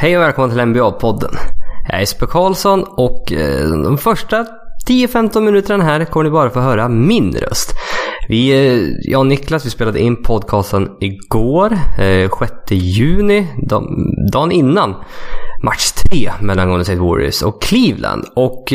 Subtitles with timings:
[0.00, 1.36] Hej och välkommen till NBA-podden.
[1.86, 4.46] Jag är Jesper Karlsson och eh, de första
[4.88, 7.74] 10-15 minuterna här kommer ni bara få höra min röst.
[8.28, 13.46] Vi, eh, jag och Niklas, vi spelade in podcasten igår, eh, 6 juni,
[14.32, 14.94] dagen innan
[15.62, 18.24] match 3 mellan Golden State Warriors och Cleveland.
[18.36, 18.72] Och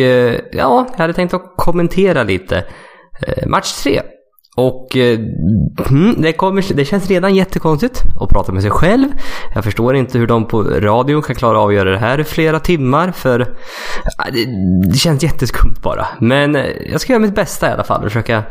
[0.52, 2.66] ja, jag hade tänkt att kommentera lite
[3.48, 4.02] match 3.
[4.56, 5.20] Och eh,
[5.90, 9.08] hmm, det, kommer, det känns redan jättekonstigt att prata med sig själv.
[9.56, 12.24] Jag förstår inte hur de på radion kan klara av att göra det här i
[12.24, 13.42] flera timmar för
[14.18, 14.46] ah, det,
[14.92, 16.08] det känns jätteskumt bara.
[16.20, 18.44] Men eh, jag ska göra mitt bästa i alla fall och försöka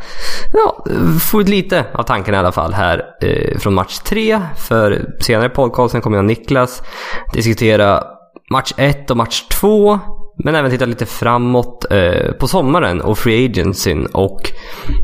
[0.53, 0.85] ja,
[1.21, 4.39] få ut lite av tanken i alla fall här eh, från match 3.
[4.57, 6.81] För senare i podcasten kommer jag och Niklas
[7.33, 8.03] diskutera
[8.51, 9.99] match 1 och match 2.
[10.37, 14.51] Men även titta lite framåt eh, på sommaren och Free Agencyn och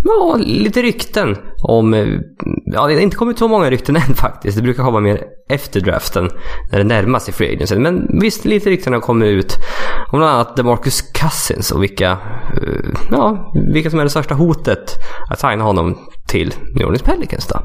[0.03, 1.93] ja, lite rykten om...
[1.93, 2.07] Eh,
[2.65, 4.57] ja, det har inte kommit så många rykten än faktiskt.
[4.57, 6.29] Det brukar komma mer efter draften
[6.71, 7.81] när det närmar sig Free Agencyn.
[7.81, 9.57] Men visst, lite rykten har kommit ut
[10.11, 14.95] om bland annat DeMarcus Cousins och vilka, eh, ja, vilka som är det största hotet
[15.29, 17.59] att signa honom till New Orleans Pelicans då.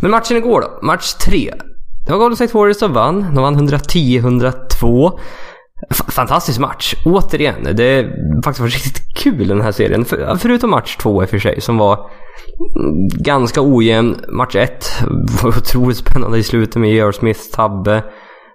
[0.00, 1.52] Men matchen igår då, match 3.
[2.06, 3.34] Det var Golden State Warriors som vann.
[3.34, 5.18] De vann 110-102.
[5.90, 7.76] Fantastisk match, återigen.
[7.76, 8.04] Det är
[8.44, 10.04] faktiskt varit riktigt kul den här serien.
[10.04, 12.10] För, förutom match två i och för sig, som var
[13.24, 14.24] ganska ojämn.
[14.28, 14.86] Match ett
[15.42, 17.12] var otroligt spännande i slutet med J.R.
[17.12, 18.04] Smiths tabbe.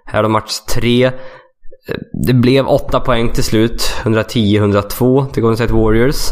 [0.04, 1.04] Här då match tre.
[1.04, 1.12] Eh,
[2.26, 3.94] det blev åtta poäng till slut.
[4.02, 6.30] 110-102 till Golden State Warriors.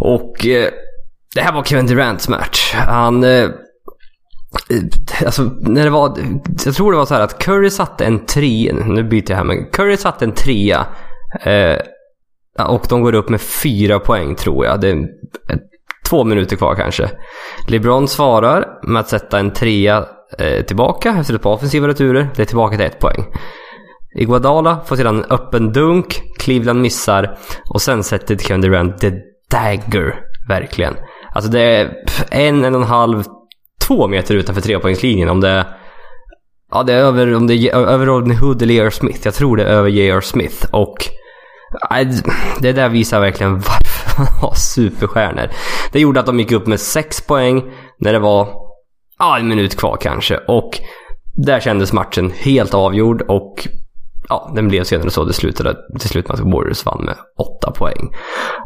[0.00, 0.68] Och eh,
[1.34, 2.74] det här var Kevin Durants match.
[2.74, 3.48] Han eh,
[5.24, 6.18] Alltså, när det var...
[6.64, 8.74] Jag tror det var så här att Curry satte en trea.
[8.74, 10.86] Nu byter jag här, men Curry satte en trea.
[11.40, 11.78] Eh,
[12.68, 14.80] och de går upp med fyra poäng tror jag.
[14.80, 15.08] Det är
[16.08, 17.10] två minuter kvar kanske.
[17.68, 20.04] LeBron svarar med att sätta en trea
[20.38, 22.28] eh, tillbaka efter ett par offensiva returer.
[22.36, 23.24] Det är tillbaka till ett poäng.
[24.16, 26.22] Iguadala får sedan en öppen dunk.
[26.38, 27.38] Cleveland missar.
[27.70, 29.12] Och sen sätter Kevin Durant the
[29.50, 30.20] dagger.
[30.48, 30.94] Verkligen.
[31.34, 31.90] Alltså det är
[32.30, 33.24] en, en och en halv,
[33.86, 35.64] två meter utanför trepoängslinjen om det är
[36.70, 38.90] Ja, det är över, om det är över Rodney Hood eller J.R.
[38.90, 39.20] Smith.
[39.24, 40.20] Jag tror det är över J.R.
[40.20, 40.66] Smith.
[40.70, 40.94] Och
[42.60, 45.48] det där visar verkligen varför man har superstjärnor.
[45.92, 47.62] Det gjorde att de gick upp med sex poäng
[47.98, 48.48] när det var
[49.18, 50.36] ja, en minut kvar kanske.
[50.36, 50.80] Och
[51.46, 53.68] där kändes matchen helt avgjord och
[54.28, 55.24] ja, den blev senare så.
[55.24, 58.14] Det slutade till slut med att Warriors vann med åtta poäng.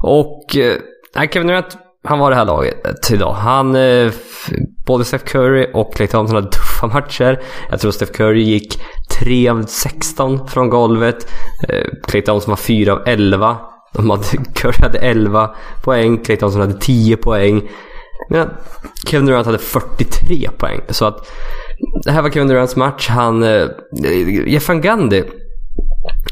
[0.03, 3.32] Och eh, Kevin Durant han var det här laget eh, idag.
[3.32, 4.12] Han, eh,
[4.86, 7.42] både Steph Curry och Clay Thompson hade tuffa matcher.
[7.70, 11.31] Jag tror Steph Curry gick 3 av 16 från golvet.
[11.69, 13.56] Eh, Clay Thompson var 4 av 11.
[13.92, 14.22] De hade,
[14.54, 15.50] Curry hade 11
[15.84, 17.69] poäng, Clay Thompson hade 10 poäng.
[18.30, 18.50] Medan
[19.06, 20.80] Kevin Durant hade 43 poäng.
[20.88, 21.28] Så att
[22.04, 23.09] det här var Kevin Durants match.
[23.09, 23.69] Han, eh,
[24.47, 25.22] Jeff Van Gundy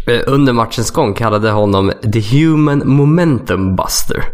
[0.07, 4.25] eh, under matchens gång kallade honom The Human Momentum Buster.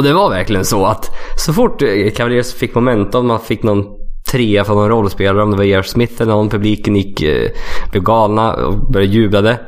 [0.00, 3.84] Och det var verkligen så att så fort eh, Cavaliers fick momentum, man fick någon
[4.30, 5.82] trea från någon rollspelare, om det var J.R.
[5.82, 7.50] Smith eller någon, publiken gick, eh,
[7.90, 9.60] blev galna och började jublade.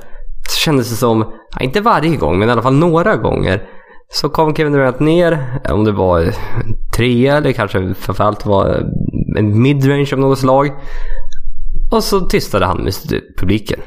[0.48, 3.62] Så kändes det som, inte varje gång, men i alla fall några gånger.
[4.08, 6.34] Så kom Kevin Durant ner, om det var eh,
[6.96, 8.90] trea eller kanske framförallt var
[9.38, 10.70] en midrange av något slag.
[11.90, 12.94] Och så tystade han med
[13.38, 13.80] publiken.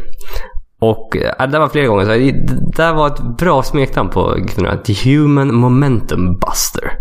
[0.90, 2.06] Och eh, äh, det var flera gånger.
[2.06, 2.32] Så det
[2.76, 4.38] där var ett bra smeknamn på
[4.86, 6.92] The Human Momentum Buster.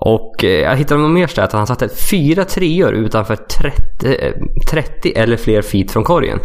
[0.00, 1.52] Och äh, jag hittade något mer stat.
[1.52, 4.32] Han satte fyra treor utanför 30,
[4.70, 6.38] 30 eh, eller fler feet från korgen.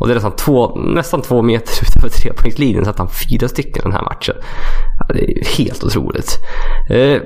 [0.00, 3.92] Och det är nästan två, nästan två meter utanför trepoängslinjen satte han fyra stycken den
[3.92, 4.34] här matchen.
[4.98, 6.38] Ja, det är helt otroligt.
[6.90, 7.22] Eh,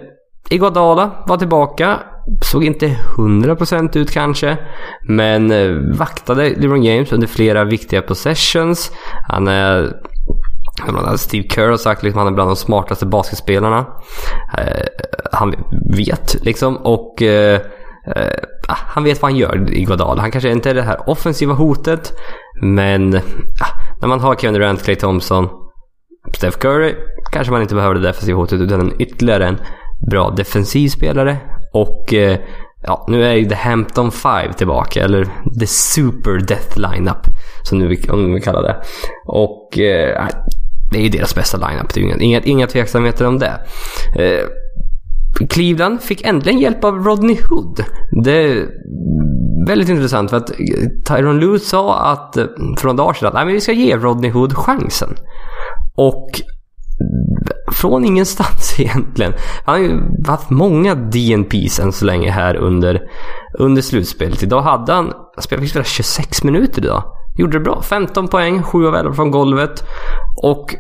[0.50, 1.98] Iguadala var tillbaka.
[2.42, 4.58] Såg inte 100% ut kanske.
[5.02, 8.92] Men eh, vaktade LeBron James under flera viktiga possessions.
[9.28, 9.92] Han är...
[11.16, 13.86] Steve Kerr har sagt liksom att liksom, han är bland de smartaste basketspelarna.
[14.58, 14.86] Eh,
[15.32, 15.54] han
[15.96, 17.60] vet liksom och eh,
[18.16, 18.32] eh
[18.68, 20.18] ah, han vet vad han gör i Godal.
[20.18, 22.12] Han kanske inte är det här offensiva hotet.
[22.62, 23.22] Men eh,
[24.00, 25.48] när man har Kevin Durant, Clay Thompson,
[26.32, 26.94] Steph Curry
[27.32, 29.58] kanske man inte behöver det defensiva hotet utan en ytterligare en
[30.10, 31.36] bra defensiv spelare.
[31.72, 32.38] Och eh,
[32.82, 35.24] ja, nu är ju The Hampton Five tillbaka, eller
[35.60, 37.26] The Super Death Lineup,
[37.62, 38.76] som nu om vi kallar det.
[39.26, 40.26] Och eh,
[40.90, 43.60] det är ju deras bästa lineup, det är ju inga, inga, inga tveksamheter om det.
[44.18, 44.46] Eh,
[45.48, 47.84] Cleveland fick äntligen hjälp av Rodney Hood.
[48.24, 48.68] Det är
[49.66, 50.56] väldigt intressant för att eh,
[51.08, 52.46] Tyron Lue sa att, eh,
[52.78, 55.14] för några dagar sedan att Nej, men vi ska ge Rodney Hood chansen.
[55.96, 56.28] Och
[57.72, 59.32] från ingenstans egentligen.
[59.64, 63.00] Han har ju haft många DNPs än så länge här under,
[63.58, 64.42] under slutspelet.
[64.42, 67.02] Idag hade han, han spelade spela 26 minuter idag
[67.38, 67.82] gjorde det bra.
[67.82, 69.84] 15 poäng, 7 av 11 från golvet.
[70.42, 70.74] Och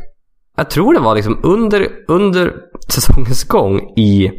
[0.56, 2.54] jag tror det var liksom under, under
[2.88, 4.30] säsongens gång i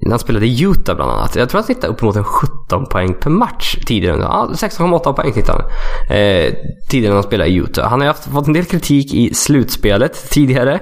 [0.00, 1.36] när han spelade i Utah bland annat.
[1.36, 4.16] Jag tror han snittade uppemot en 17 poäng per match tidigare.
[4.20, 6.52] Ja, 16,8 poäng snittade han eh,
[6.90, 7.88] tidigare när han spelade i Utah.
[7.88, 10.80] Han har haft, fått en del kritik i slutspelet tidigare.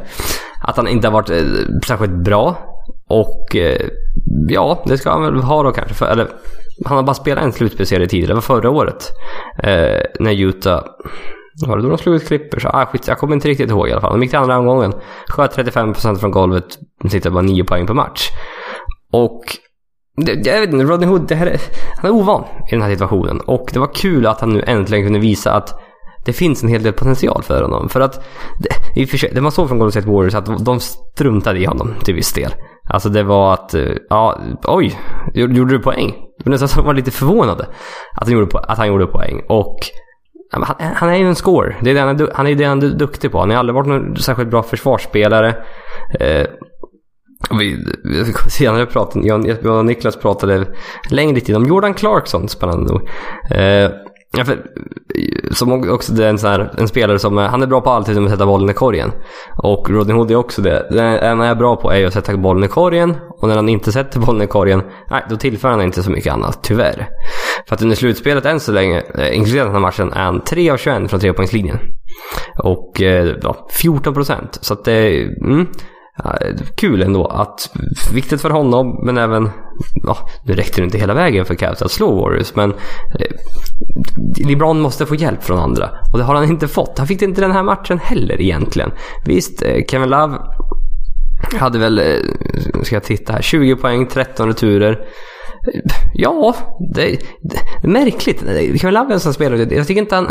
[0.63, 1.43] Att han inte har varit eh,
[1.87, 2.57] särskilt bra.
[3.09, 3.87] Och eh,
[4.49, 5.95] ja, det ska han väl ha då kanske.
[5.95, 6.29] För, eller,
[6.85, 8.31] han har bara spelat en slutspelserie tidigare.
[8.31, 9.11] Det var förra året.
[9.63, 10.83] Eh, när Utah
[11.67, 12.65] var det då de slog ut Clippers?
[12.65, 14.13] Ah, skit, jag kommer inte riktigt ihåg i alla fall.
[14.13, 14.93] De gick till andra omgången.
[15.29, 16.79] Sköt 35% från golvet.
[17.11, 18.29] Sitter bara 9 poäng per match.
[19.13, 19.41] Och
[20.17, 21.61] jag vet inte, Rodney Hood, det här är,
[21.97, 23.41] han är ovan i den här situationen.
[23.41, 25.81] Och det var kul att han nu äntligen kunde visa att
[26.25, 27.89] det finns en hel del potential för honom.
[27.89, 28.25] För att
[28.95, 31.95] det, för sig, det man såg från Golden State Warriors att de struntade i honom
[32.05, 32.55] till viss del.
[32.91, 34.99] Alltså det var att, eh, ja, oj,
[35.35, 36.15] gjorde du poäng?
[36.45, 37.67] Men var nästan så var lite förvånade
[38.17, 39.43] att han gjorde, att han gjorde poäng.
[39.49, 39.77] Och
[40.53, 40.65] han,
[40.95, 41.77] han är ju en score.
[41.81, 43.39] Det är det han, är, han är det han är duktig på.
[43.39, 45.49] Han har aldrig varit någon särskilt bra försvarsspelare.
[46.21, 46.47] Eh,
[47.59, 50.67] vi vi, senare pratade, jag, jag och Niklas pratade
[51.11, 53.09] längre tid om Jordan Clarkson, spännande nog.
[53.51, 53.91] Eh,
[54.37, 54.63] Ja, för,
[55.51, 57.91] som också det är en, sån här, en spelare som eh, han är bra på
[57.91, 59.13] allt utom att sätta bollen i korgen.
[59.57, 60.87] Och Rodney Hood är också det.
[60.91, 63.17] Det enda han är bra på är att sätta bollen i korgen.
[63.29, 66.33] Och när han inte sätter bollen i korgen, nej, då tillför han inte så mycket
[66.33, 67.09] annat, tyvärr.
[67.69, 70.71] För att under slutspelet än så länge, eh, inklusive den här matchen, är han 3
[70.71, 71.79] av 21 från trepoängslinjen.
[72.63, 74.59] Och eh, ja, 14 procent.
[74.61, 75.45] Så att det är...
[75.45, 75.67] Mm.
[76.75, 77.27] Kul ändå.
[77.27, 77.71] Att,
[78.13, 79.51] viktigt för honom, men även...
[80.07, 82.71] Ja, nu räckte det inte hela vägen för Cavs att slå Warriors, men...
[83.19, 85.91] Eh, LeBron måste få hjälp från andra.
[86.13, 86.99] Och det har han inte fått.
[86.99, 88.91] Han fick det inte den här matchen heller egentligen.
[89.25, 90.39] Visst, eh, Kevin Love
[91.59, 95.01] hade väl, eh, ska jag titta här, 20 poäng, 13 returer.
[96.15, 96.55] Ja,
[96.95, 97.03] det,
[97.43, 98.41] det är märkligt.
[98.81, 100.29] Kevin Love är en sån spelare, jag tycker inte han...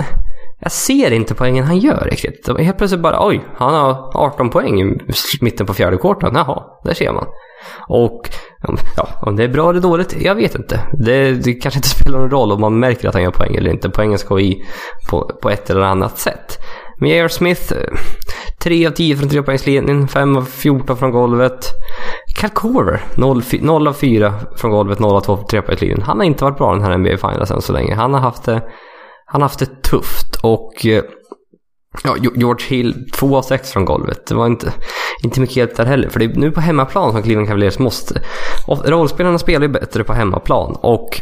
[0.62, 2.50] Jag ser inte poängen han gör riktigt.
[2.60, 4.98] Helt plötsligt bara, oj, han har 18 poäng i
[5.42, 6.32] mitten på fjärde kvarten.
[6.36, 7.26] Jaha, där ser man.
[7.88, 8.30] Och
[8.98, 10.80] ja, om det är bra eller dåligt, jag vet inte.
[10.94, 13.72] Det, det kanske inte spelar någon roll om man märker att han gör poäng eller
[13.72, 13.90] inte.
[13.90, 14.62] Poängen ska i
[15.10, 16.58] på, på ett eller annat sätt.
[17.00, 17.28] Men J.R.
[17.28, 17.74] Smith,
[18.64, 21.66] 3 eh, av 10 från trepoängslinjen, 5 av 14 från golvet.
[22.40, 26.02] Cal Corver, 0, 0 av 4 från golvet, 0 av 2 från trepoängslinjen.
[26.02, 27.96] Han har inte varit bra den här NBA Finals än så länge.
[27.96, 28.62] Han har haft det,
[29.26, 31.04] han har haft det tufft och eh,
[32.04, 34.26] Ja, George Hill, 2 av 6 från golvet.
[34.28, 34.74] Det var inte,
[35.24, 36.10] inte mycket hjälp där heller.
[36.10, 38.22] För det är nu på hemmaplan som Cleveland Cavaliers måste...
[38.68, 40.76] Och rollspelarna spelar ju bättre på hemmaplan.
[40.82, 41.22] Och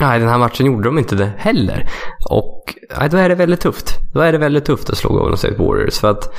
[0.00, 1.88] nej, den här matchen gjorde de inte det heller.
[2.30, 3.98] Och nej, då är det väldigt tufft.
[4.12, 5.98] Då är det väldigt tufft att slå Golden State Warriors.
[5.98, 6.34] För att...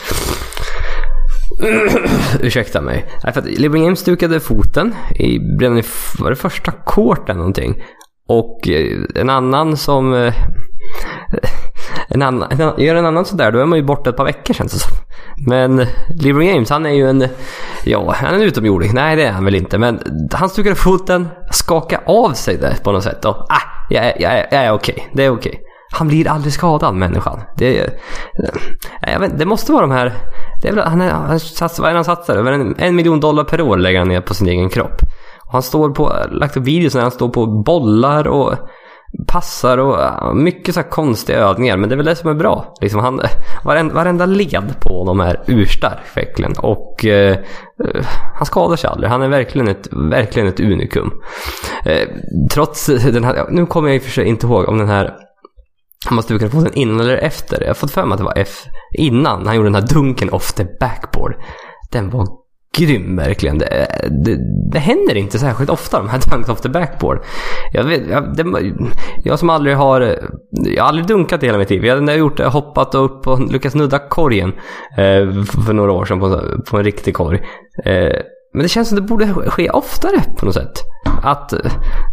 [2.42, 3.06] Ursäkta mig.
[3.24, 5.84] Nej, för att LeBron James stukade foten i, redan i
[6.20, 7.84] var det första quarten någonting.
[8.28, 10.14] Och eh, en annan som...
[10.14, 10.34] Eh,
[12.18, 14.54] En annan, en, gör en annan sådär, då är man ju borta ett par veckor
[14.54, 14.98] känns det som.
[15.48, 15.86] Men
[16.22, 17.28] LeBron James, han är ju en...
[17.86, 18.92] Ja, han är en utomjording.
[18.94, 19.78] Nej, det är han väl inte.
[19.78, 20.00] Men
[20.34, 23.26] han stukade foten, skakade av sig det på något sätt.
[23.26, 24.94] Och, ah, jag, jag, jag, jag är okej.
[24.94, 25.06] Okay.
[25.14, 25.50] Det är okej.
[25.50, 25.62] Okay.
[25.92, 27.40] Han blir aldrig skadad, människan.
[27.58, 27.90] Det, eh,
[29.02, 30.14] jag vet, det måste vara de här...
[30.62, 32.36] Det är väl, han, är, han satsar, vad är han satsar?
[32.36, 35.02] Över en, en miljon dollar per år lägger han ner på sin egen kropp.
[35.46, 38.54] Och han står på, lagt upp videos när han står på bollar och
[39.28, 41.78] passar och mycket så konstiga övningar.
[41.78, 42.74] Men det är väl det som är bra.
[42.82, 43.22] Liksom han,
[43.64, 46.54] varenda, varenda led på honom är urstark verkligen.
[46.58, 49.10] Och eh, eh, han skadar sig aldrig.
[49.10, 51.12] Han är verkligen ett, verkligen ett unikum.
[51.86, 52.08] Eh,
[52.52, 55.14] trots den här, nu kommer jag i och för sig inte ihåg om den här
[56.06, 57.62] han måste ha fått den innan eller efter.
[57.62, 58.66] Jag har fått för mig att det var F
[58.98, 59.48] innan.
[59.48, 61.36] Han gjorde den här dunken off the backboard.
[61.92, 62.28] Den var
[62.78, 63.58] grym verkligen.
[63.58, 63.88] Det,
[64.26, 64.38] det,
[64.72, 67.20] det, händer inte särskilt ofta de här dunks off the backboard.
[67.74, 68.74] Jag, vet, jag, det,
[69.24, 70.02] jag som aldrig har...
[70.52, 71.86] Jag har aldrig dunkat i hela mitt liv.
[71.86, 74.54] Jag har gjort det, hoppat upp och lyckats nudda korgen
[74.92, 77.42] eh, för några år sedan på, på en riktig korg.
[77.86, 78.22] Eh,
[78.54, 80.84] men det känns som det borde ske oftare på något sätt.
[81.24, 81.60] Att eh,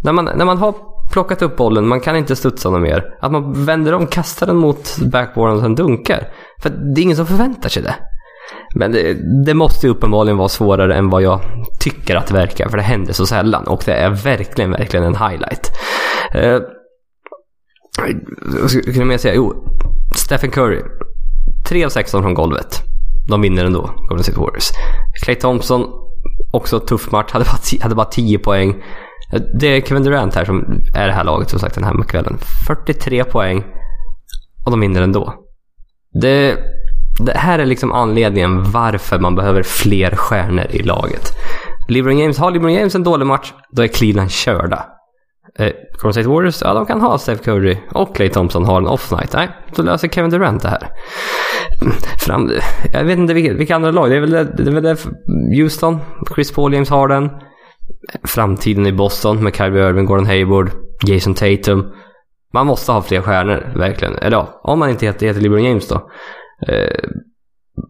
[0.03, 0.73] när man, när man har
[1.11, 3.03] plockat upp bollen, man kan inte studsa något mer.
[3.21, 6.27] Att man vänder om, kastar den mot backboarden och sen dunkar.
[6.61, 7.95] För det är ingen som förväntar sig det.
[8.75, 11.41] Men det, det, måste ju uppenbarligen vara svårare än vad jag
[11.79, 12.69] tycker att det verkar.
[12.69, 13.67] För det händer så sällan.
[13.67, 15.71] Och det är verkligen, verkligen en highlight.
[16.33, 16.59] Eh,
[18.61, 19.35] vad skulle jag mer säga?
[19.35, 19.65] Jo,
[20.15, 20.81] Stephen Curry.
[21.69, 22.81] 3 av 16 från golvet.
[23.27, 24.69] De vinner ändå, Golden State Warriors.
[25.23, 25.85] Clay Thompson,
[26.53, 27.31] också tuff match.
[27.31, 28.83] Hade bara, hade bara 10 poäng.
[29.33, 32.03] Eh, det är Kevin Durant här som är det här laget som sagt den här
[32.03, 32.37] kvällen.
[32.67, 33.63] 43 poäng.
[34.65, 35.33] Och de vinner ändå.
[36.21, 36.57] Det
[37.19, 41.31] det här är liksom anledningen varför man behöver fler stjärnor i laget.
[41.87, 44.85] LeBron James, har LeBron James en dålig match, då är Cleveland körda.
[45.59, 48.87] Eh, Golden State Warriors, ja de kan ha Steph Curry och Clay Thompson har en
[48.87, 49.33] off-night.
[49.33, 50.89] Nej, då löser Kevin Durant det här.
[52.19, 52.51] Fram,
[52.93, 54.09] jag vet inte vilka, vilka andra lag.
[54.09, 54.97] Det är väl det, det, är väl det
[55.57, 55.99] Houston,
[56.35, 57.29] Chris Paul, James Harden.
[58.23, 60.71] Framtiden i Boston med Kyrie Irving, Gordon Hayward,
[61.07, 61.91] Jason Tatum.
[62.53, 64.15] Man måste ha fler stjärnor, verkligen.
[64.15, 66.09] Eller ja, om man inte heter, heter LeBron James då.
[66.67, 67.09] Eh,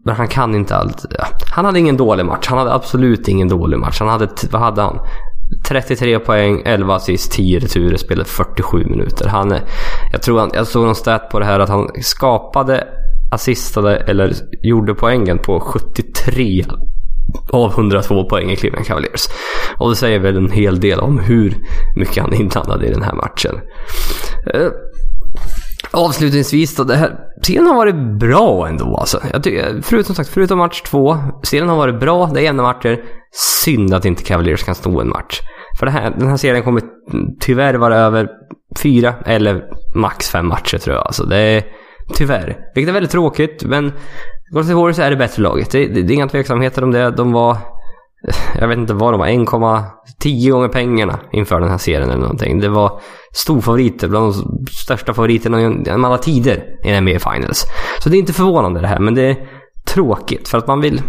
[0.04, 1.06] men han kan inte allt.
[1.50, 2.46] Han hade ingen dålig match.
[2.48, 4.00] Han hade absolut ingen dålig match.
[4.00, 4.98] Han hade, vad hade han?
[5.68, 9.28] 33 poäng, 11 assist, 10 returer, spelade 47 minuter.
[9.28, 9.54] Han,
[10.12, 12.84] jag tror han, jag såg någon stat på det här att han skapade,
[13.32, 14.32] assistade eller
[14.62, 16.64] gjorde poängen på 73
[17.50, 19.28] av 102 poäng i Cleveland Cavaliers.
[19.78, 21.56] Och det säger väl en hel del om hur
[21.96, 23.60] mycket han är inblandad i den här matchen.
[24.54, 24.68] Eh,
[25.96, 29.20] Avslutningsvis då, det här, serien har varit bra ändå alltså.
[29.32, 33.00] Jag tycker, förutom sagt, förutom match två, serien har varit bra, det är jämna matcher.
[33.64, 35.40] Synd att inte Cavaliers kan stå en match.
[35.78, 36.82] För det här, den här serien kommer
[37.40, 38.28] tyvärr vara över
[38.82, 41.06] fyra eller max fem matcher tror jag.
[41.06, 41.64] Alltså det är
[42.14, 42.56] tyvärr.
[42.74, 43.92] Vilket är väldigt tråkigt, men
[44.50, 45.70] Golden State Warriors är det bättre laget.
[45.70, 47.10] Det, det, det är inga tveksamheter om det.
[47.10, 47.56] De var
[48.60, 52.60] jag vet inte vad de var, 1,10 gånger pengarna inför den här serien eller någonting.
[52.60, 53.00] Det var
[53.32, 57.64] storfavoriter, bland de största favoriterna genom alla tider i NBA Finals.
[58.00, 59.36] Så det är inte förvånande det här, men det är
[59.86, 61.02] tråkigt för att man vill...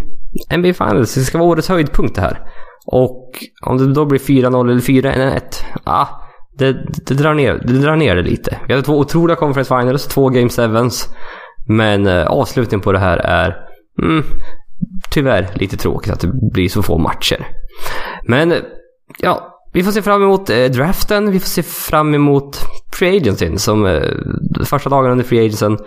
[0.58, 2.40] NBA Finals, det ska vara årets höjdpunkt det här.
[2.86, 3.32] Och
[3.66, 5.42] om det då blir 4-0 eller 4-1,
[5.84, 6.08] ah,
[6.58, 6.74] det,
[7.08, 8.60] det, drar ner, det drar ner det lite.
[8.68, 11.16] Vi hade två otroliga Conference Finals, två Game Sevens.
[11.68, 13.56] Men eh, avslutningen på det här är...
[14.04, 14.24] Mm,
[15.12, 17.48] tyvärr lite tråkigt att det blir så få matcher.
[18.28, 18.54] Men
[19.20, 21.32] ja, vi får se fram emot eh, draften.
[21.32, 22.58] Vi får se fram emot
[22.94, 24.02] Free Agencyn som eh,
[24.66, 25.78] första dagarna under Free Agencyn,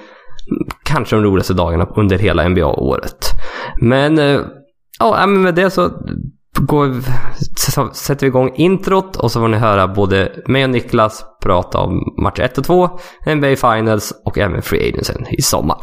[0.85, 3.30] Kanske de roligaste dagarna under hela NBA-året.
[3.80, 4.40] Men eh,
[4.99, 5.90] ja, med det så
[6.54, 6.94] går,
[7.56, 11.78] så sätter vi igång introt och så får ni höra både mig och Niklas prata
[11.78, 12.88] om match 1 och 2,
[13.26, 15.76] NBA Finals och även Free Agency i sommar.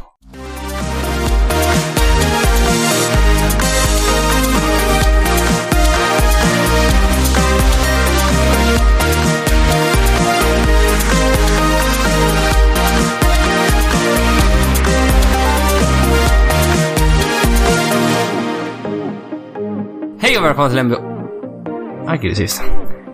[20.28, 20.98] Hej och välkomna till NBA...
[22.08, 22.62] Aggressivt.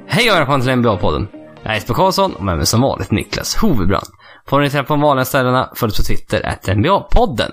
[0.07, 1.27] Hej och välkomna till NBA-podden.
[1.63, 4.07] Jag är Jesper Karlsson och med mig som vanligt Niklas Hovebrand.
[4.47, 7.49] Får ni träffa på de vanliga ställena, följ på Twitter, att NBA-podden.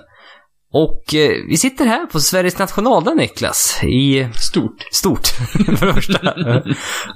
[0.73, 3.79] Och eh, vi sitter här på Sveriges nationaldag Niklas.
[3.83, 4.27] I...
[4.33, 4.83] Stort.
[4.91, 5.27] Stort,
[5.77, 6.27] för det första.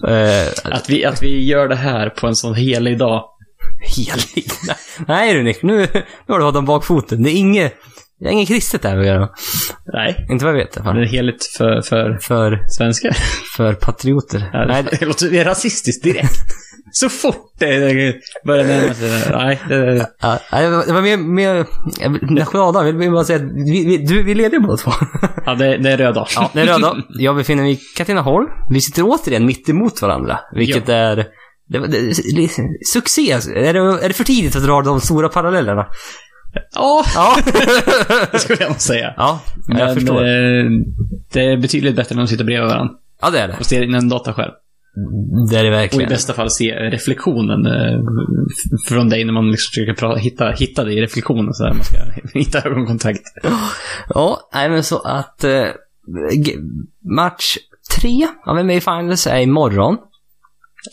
[0.08, 3.24] eh, att, vi, att vi gör det här på en sån helig dag.
[3.96, 4.46] Helig?
[5.08, 7.24] Nej du Nick, nu, nu har du hållit om bakfoten.
[7.24, 7.74] Det är inget...
[8.20, 9.30] Det är inget kristet där att göra.
[9.94, 10.26] Nej.
[10.30, 10.74] Inte vad jag vet.
[10.74, 13.12] Det är heligt för, för, för svenskar.
[13.58, 14.50] För patrioter.
[14.54, 16.40] Ja, Nej, det låter rasistiskt direkt.
[16.92, 20.10] Så fort det börjar närma sig Nej, det...
[20.22, 21.18] Ja, det var mer...
[21.18, 21.66] mer
[22.36, 24.92] nationaldag, vill vi bara säga att vi, vi, du, vi är lediga båda två.
[25.46, 26.28] Ja, det, det är röd dag.
[26.36, 27.02] Ja, det är röd dag.
[27.10, 28.48] Jag befinner mig i Katrineholm.
[28.70, 30.40] Vi sitter återigen mitt emot varandra.
[30.56, 30.94] Vilket ja.
[30.94, 31.16] är...
[31.68, 32.02] Det, det,
[32.36, 32.50] det,
[32.86, 33.32] succé.
[33.32, 35.88] Är det, är det för tidigt att dra de stora parallellerna?
[36.76, 37.38] Ja, ja.
[38.32, 39.14] det skulle jag nog säga.
[39.18, 40.22] Ja, jag Men, förstår.
[40.22, 40.66] Eh,
[41.34, 42.94] det är betydligt bättre när de sitter bredvid varandra.
[43.22, 43.56] Ja, det är det.
[43.60, 44.52] Och ser in en dataskärm.
[45.50, 46.06] Det är det verkligen.
[46.06, 48.00] Och i bästa fall se reflektionen eh,
[48.88, 51.84] från dig när man liksom försöker prata, hitta, hitta det i reflektionen så där man
[51.84, 51.98] ska
[52.40, 53.22] hitta ögonkontakt.
[54.10, 55.66] Ja, nej men så att eh,
[57.16, 57.58] match
[57.96, 59.98] tre av NBA Finals är imorgon.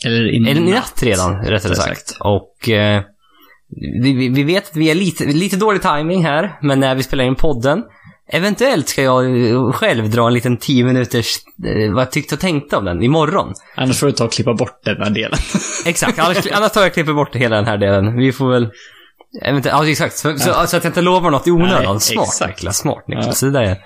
[0.05, 2.17] Eller i Eller i natt redan, rättare sagt.
[2.19, 3.03] Och eh,
[4.03, 7.23] vi, vi, vet att vi är lite, lite dålig timing här, men när vi spelar
[7.23, 7.83] in podden
[8.27, 12.77] Eventuellt ska jag själv dra en liten 10 minuters eh, vad jag tyckte och tänkte
[12.77, 13.53] om den imorgon.
[13.75, 15.39] Annars får du ta och klippa bort den här delen.
[15.85, 18.17] exakt, annars, annars tar jag och klipper bort hela den här delen.
[18.17, 18.69] Vi får väl...
[19.41, 20.17] Ja, exakt.
[20.17, 20.37] Så, ja.
[20.37, 21.99] så, att jag inte lovar något i onödan.
[21.99, 22.49] Smart exakt.
[22.49, 22.77] Niklas.
[22.77, 23.43] Smart Niklas.
[23.43, 23.49] Ja.
[23.49, 23.77] Det där,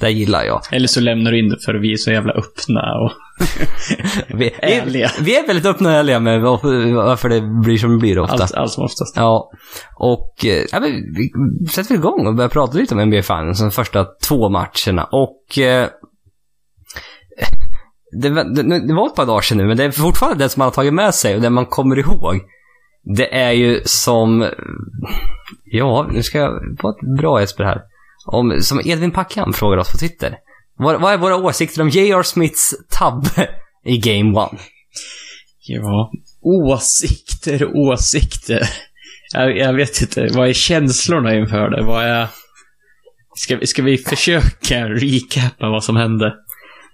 [0.00, 0.60] det gillar jag.
[0.72, 3.12] Eller så lämnar du in det för vi är så jävla öppna och
[4.38, 5.10] vi, ärliga.
[5.18, 8.42] Vi, vi, är väldigt öppna och ärliga med varför det blir som det blir ofta.
[8.42, 9.16] Allt, allt som oftast.
[9.16, 9.50] Ja.
[9.96, 13.70] Och eh, ja, vi, vi sätter igång och börjar prata lite om NBA Finals de
[13.70, 15.04] första två matcherna.
[15.04, 15.88] Och eh,
[18.22, 20.60] det, det, det, var ett par dagar sedan nu, men det är fortfarande det som
[20.60, 22.40] man har tagit med sig och det man kommer ihåg.
[23.04, 24.50] Det är ju som...
[25.64, 27.82] Ja, nu ska jag ett bra Jesper här.
[28.26, 30.36] Om, som Edvin Packham frågar oss på Twitter.
[30.76, 32.22] Vad, vad är våra åsikter om J.R.
[32.22, 33.48] Smiths tabbe
[33.84, 34.60] i Game 1?
[35.66, 38.62] Ja, åsikter, åsikter.
[39.34, 41.82] Jag, jag, vet inte, vad är känslorna inför det?
[41.82, 42.26] Vad är...
[43.34, 46.34] Ska, ska vi försöka recapa vad som hände?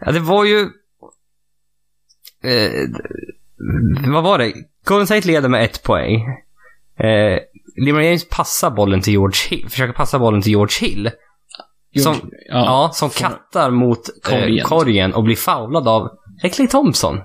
[0.00, 0.60] Ja, det var ju...
[2.44, 2.88] Eh,
[4.12, 4.52] vad var det?
[4.88, 6.14] Golden State leder med ett poäng.
[7.00, 7.38] Eh,
[7.86, 11.10] LeBron James passar bollen till George Hill, försöker passa bollen till George Hill.
[12.02, 14.40] Som, George- ja, som kattar mot korgen.
[14.42, 14.58] Korgen.
[14.58, 16.08] Eh, korgen och blir foulad av
[16.42, 17.20] är Clay Thompson.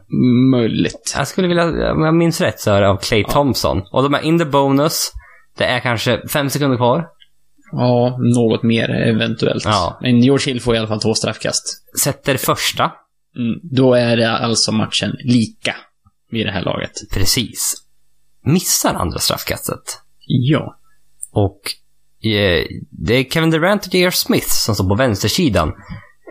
[0.51, 1.13] Möjligt.
[1.17, 3.81] Jag skulle vilja, om jag minns rätt så är det av Clay Thompson.
[3.91, 5.11] Och de är in the bonus.
[5.57, 7.07] Det är kanske fem sekunder kvar.
[7.71, 9.65] Ja, något mer eventuellt.
[9.65, 9.97] Ja.
[10.01, 11.63] Men George Hill får i alla fall två straffkast.
[12.03, 12.83] Sätter första.
[13.37, 13.59] Mm.
[13.63, 15.75] Då är det alltså matchen lika
[16.33, 16.91] vid det här laget.
[17.13, 17.75] Precis.
[18.45, 19.83] Missar andra straffkastet.
[20.27, 20.77] Ja.
[21.31, 21.59] Och
[22.31, 24.11] eh, det är Kevin Durant och J.R.
[24.11, 25.69] Smith som står på vänstersidan.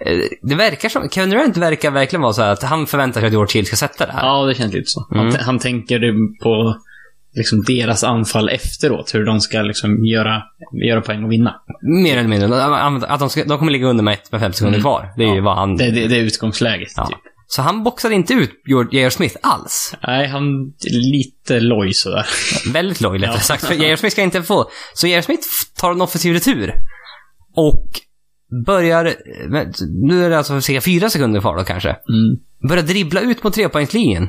[0.07, 3.33] Eh, det verkar som, Kevin Durant verkar verkligen vara så att han förväntar sig att
[3.33, 4.27] George Hill ska sätta det här.
[4.27, 5.07] Ja, det känns lite så.
[5.11, 5.33] Han, Mm.
[5.33, 6.01] t- han tänker
[6.43, 6.77] på
[7.35, 9.15] liksom deras anfall efteråt.
[9.15, 10.43] Hur de ska liksom göra,
[10.87, 11.55] göra poäng och vinna.
[12.05, 12.65] Mer eller mindre.
[13.09, 14.83] Att de, ska, de kommer ligga under med ett med fem sekunder Mm.
[14.83, 15.13] kvar.
[15.17, 15.43] Det är ju Ja.
[15.43, 15.77] vad han...
[15.77, 17.07] Det, det, det är utgångsläget, ja.
[17.07, 17.19] typ.
[17.55, 18.51] Så han boxade inte ut
[18.93, 19.11] J.R.
[19.11, 19.95] Smith alls.
[20.07, 20.45] Nej, han
[20.87, 22.27] är lite loj sådär.
[22.73, 23.41] Väldigt loj, rättare Ja.
[23.41, 23.65] sagt.
[23.67, 23.97] För J.R.
[23.97, 24.71] Smith ska inte få...
[24.95, 25.23] Så J.R.
[25.23, 25.43] Smith
[25.77, 26.75] tar en offensiv retur.
[27.57, 27.87] Och
[28.67, 29.15] börjar...
[30.09, 31.89] Nu är det alltså cirka fyra sekunder kvar då kanske.
[31.89, 32.37] Mm.
[32.69, 34.29] Börjar dribbla ut mot trepoängslinjen.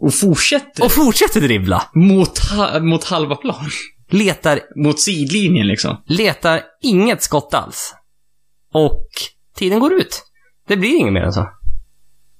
[0.00, 1.82] Och fortsätter Och fortsätter dribbla.
[1.94, 3.70] mot, ha, mot halva plan.
[4.10, 6.02] Letar, Mot sidlinjen liksom.
[6.06, 7.94] letar inget skott alls.
[8.72, 9.06] Och
[9.56, 10.22] tiden går ut.
[10.68, 11.48] Det blir inget mer än så.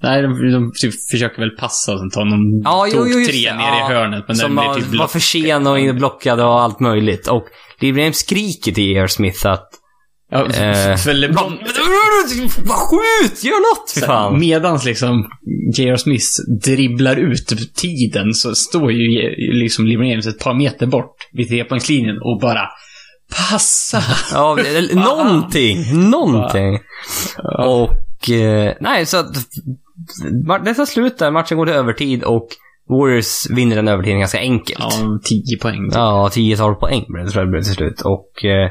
[0.05, 3.31] Nej, de, de typ försöker väl passa och sen ta någon Ja, jo, jo, just
[3.31, 3.57] tre det.
[3.57, 3.91] ner Ja.
[3.91, 4.25] i hörnet.
[4.29, 7.29] Men Som den blir var, typ var för sen och inblockad och allt möjligt.
[7.29, 7.45] Och
[7.81, 9.07] LeBron skriker till J.R.
[9.07, 9.69] Smith att...
[10.31, 11.53] Ja, Eh, för LeBron...
[12.69, 13.45] Skjut!
[13.45, 14.39] Gör något för fan!
[14.41, 15.27] Medans liksom
[15.79, 15.97] J.R.
[15.97, 16.25] Smith
[16.65, 19.31] dribblar ut tiden så står ju
[19.63, 22.69] liksom LeBron James ett par meter bort vid trepoängslinjen och bara
[23.51, 24.03] passa.
[24.33, 24.57] Ja,
[24.95, 26.11] någonting.
[26.11, 26.79] Någonting.
[27.59, 28.31] Och...
[28.31, 29.37] Eh, nej, så att...
[30.77, 31.31] tar slut där.
[31.31, 32.49] Matchen går till övertid och
[32.89, 34.79] Warriors vinner den övertiden ganska enkelt.
[34.81, 35.91] Ja, 10 poäng.
[35.93, 38.01] Ja, 10-12 poäng blev det tror jag blev till slut.
[38.01, 38.45] Och...
[38.45, 38.71] Eh,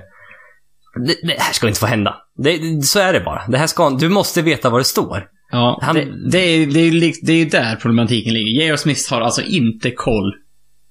[1.08, 2.16] det, det här ska inte få hända.
[2.38, 3.48] Det, så är det bara.
[3.48, 5.28] Det här ska, du måste veta vad det står.
[5.52, 8.62] Ja, Han- det, det, är, det, är, det är där problematiken ligger.
[8.62, 8.76] J.R.
[8.76, 10.34] Smith har alltså inte koll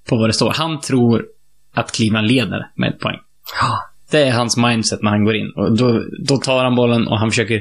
[0.09, 0.51] på vad det står.
[0.51, 1.25] Han tror
[1.75, 3.19] att Cleveland leder med ett poäng.
[4.11, 5.53] Det är hans mindset när han går in.
[5.57, 7.61] Och då, då tar han bollen och han försöker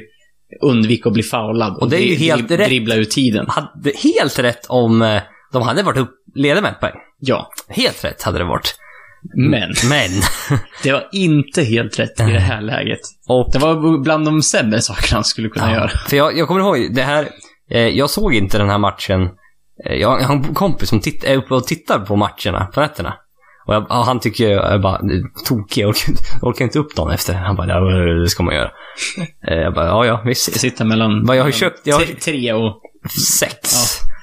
[0.61, 1.73] undvika att bli foulad.
[1.75, 2.67] Och, Och det är ju helt dri- rätt.
[2.67, 3.45] dribbla ut tiden.
[3.49, 5.21] Hade helt rätt om eh,
[5.53, 6.95] de hade varit upp, leda med ett poäng.
[7.19, 7.49] Ja.
[7.69, 8.75] Helt rätt hade det varit.
[9.49, 10.09] Men Men.
[10.83, 12.99] det var inte helt rätt i det här läget.
[13.27, 15.89] Och Det var bland de sämre sakerna han skulle kunna göra.
[16.07, 17.27] För jag, jag kommer ihåg, det här,
[17.71, 19.21] eh, jag såg inte den här matchen.
[19.85, 22.81] Eh, jag, jag har en kompis som titt, är uppe och tittar på matcherna på
[22.81, 23.13] nätterna.
[23.67, 26.79] Och, jag, och han tycker jag är bara "Du är tokig, jag orkar, orkar inte
[26.79, 27.33] upp dagen efter.
[27.33, 27.79] Han bara, ja,
[28.21, 28.71] det ska man göra.
[29.47, 30.59] Eh, jag bara, ja, ja, visst.
[30.59, 31.25] Sitta mellan...
[31.25, 32.81] Vad jag har köpt- jag har- tre- och...
[33.39, 33.59] Sex.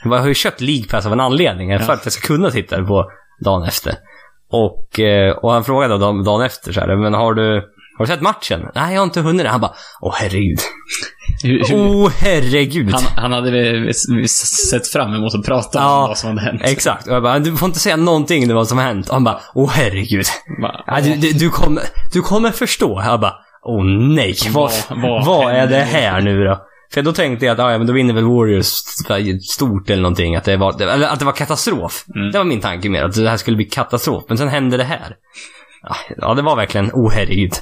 [0.05, 2.85] Jag har ju köpt League Pass av en anledning, för att jag ska kunna titta
[2.85, 3.11] på
[3.45, 3.95] dagen efter.
[4.51, 7.63] Och, eh, och han frågade dagen, dagen efter så här, men har du,
[7.99, 8.61] har du sett matchen?
[8.75, 9.51] Nej, jag har inte hunnit det.
[9.51, 10.59] Han bara, åh herregud.
[11.73, 12.91] Åh herregud.
[12.93, 13.95] han, han hade
[14.71, 16.61] sett fram emot att prata om Ja, vad som hade hänt.
[16.65, 17.07] Exakt.
[17.07, 19.09] Och jag bara, du får inte säga någonting om vad som har hänt.
[19.09, 20.27] Och han bara, åh herregud.
[20.63, 21.83] Bara, Ja, du, du, du, kommer,
[22.13, 23.03] du kommer förstå.
[23.05, 23.85] Jag bara, åh
[24.15, 24.35] nej.
[24.51, 26.65] Vad, Vad- vad, är det här nu då?
[26.95, 28.67] För då tänkte jag att, ja men då vinner väl Warriors
[29.51, 30.37] stort eller någonting.
[30.37, 32.05] Att det var, eller att det var katastrof.
[32.17, 32.33] Mm.
[32.33, 34.25] Det var min tanke mer, att det här skulle bli katastrof.
[34.29, 35.15] Men sen hände det här.
[36.17, 37.53] Ja, det var verkligen, herregud.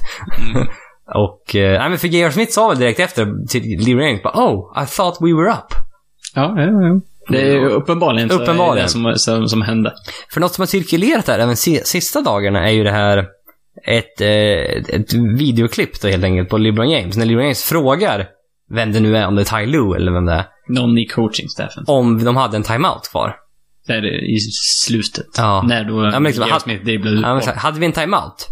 [0.55, 0.67] Mm.
[1.15, 2.29] Och, eh, men för J.R.
[2.31, 5.65] Smith sa väl direkt efter till Lee James bara, oh, I thought we were up.
[6.35, 7.01] Ja, ja, ja.
[7.29, 8.77] Det är ju uppenbarligen, så Uppenbarligen.
[8.77, 9.93] är det som, som, som hände.
[10.33, 13.25] För något som har cirkulerat där även si- sista dagarna är ju det här
[13.87, 17.17] ett, eh, ett videoklipp då helt enkelt på LeBron James.
[17.17, 18.27] När LeBron James frågar
[18.73, 21.05] vem det nu är, om det är Ty Lue eller vem det är, Någon i
[21.05, 21.83] coachingstaffen.
[21.87, 23.35] om de hade en timeout kvar.
[23.87, 24.39] Där i
[24.87, 25.25] slutet.
[25.37, 25.61] Ja.
[25.67, 27.41] När då Ja, men liksom, han- Smith ut bollen.
[27.41, 28.47] sa, hade vi en timeout?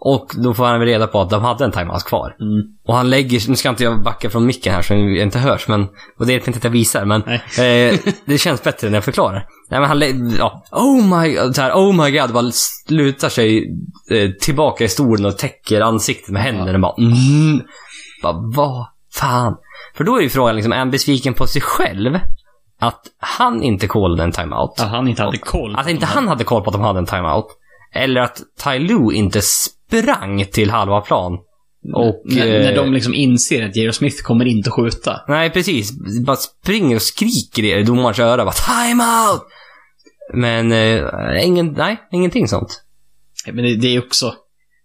[0.00, 2.36] Och då får han väl reda på att de hade en timeout kvar.
[2.40, 2.62] Mm.
[2.88, 5.68] Och han lägger, nu ska inte jag backa från micken här så det inte hörs,
[5.68, 5.86] men,
[6.18, 9.46] och det är inte att jag visar, men eh, det känns bättre när jag förklarar.
[9.70, 12.50] Nej men han, ja, oh my god, så här, oh my god, bara
[12.88, 13.70] slutar sig
[14.10, 17.62] eh, tillbaka i stolen och täcker ansiktet med händerna bara, mm,
[18.22, 19.56] bara, vad fan.
[19.96, 22.18] För då är ju frågan liksom, är han besviken på sig själv?
[22.80, 24.80] Att han inte callade en timeout?
[24.80, 25.76] Att han inte hade koll.
[25.76, 27.46] Att inte han hade koll på att de hade en timeout.
[27.94, 31.38] Eller att Ty Lue inte sprang till halva plan.
[31.94, 32.22] Och...
[32.24, 33.92] när, eh, när de liksom inser att J.R.
[33.92, 35.20] Smith kommer inte skjuta.
[35.28, 35.92] Nej, precis.
[36.26, 38.44] Bara springer och skriker i domarens öra.
[38.44, 39.42] Bara timeout!
[40.34, 42.82] Men, eh, ingen, nej, ingenting sånt.
[43.46, 44.34] Men det, det är också...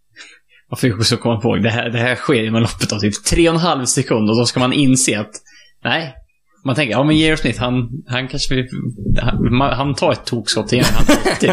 [0.69, 3.23] Man får ju också komma ihåg, det här, det här sker inom loppet av typ
[3.23, 5.31] tre och en halv sekund och då ska man inse att
[5.83, 6.13] nej,
[6.65, 7.35] Man tänker, ja men J.R.
[7.35, 8.67] Smith, han, han kanske...
[9.21, 11.51] Han, han tar ett tokskott igen, han alltid.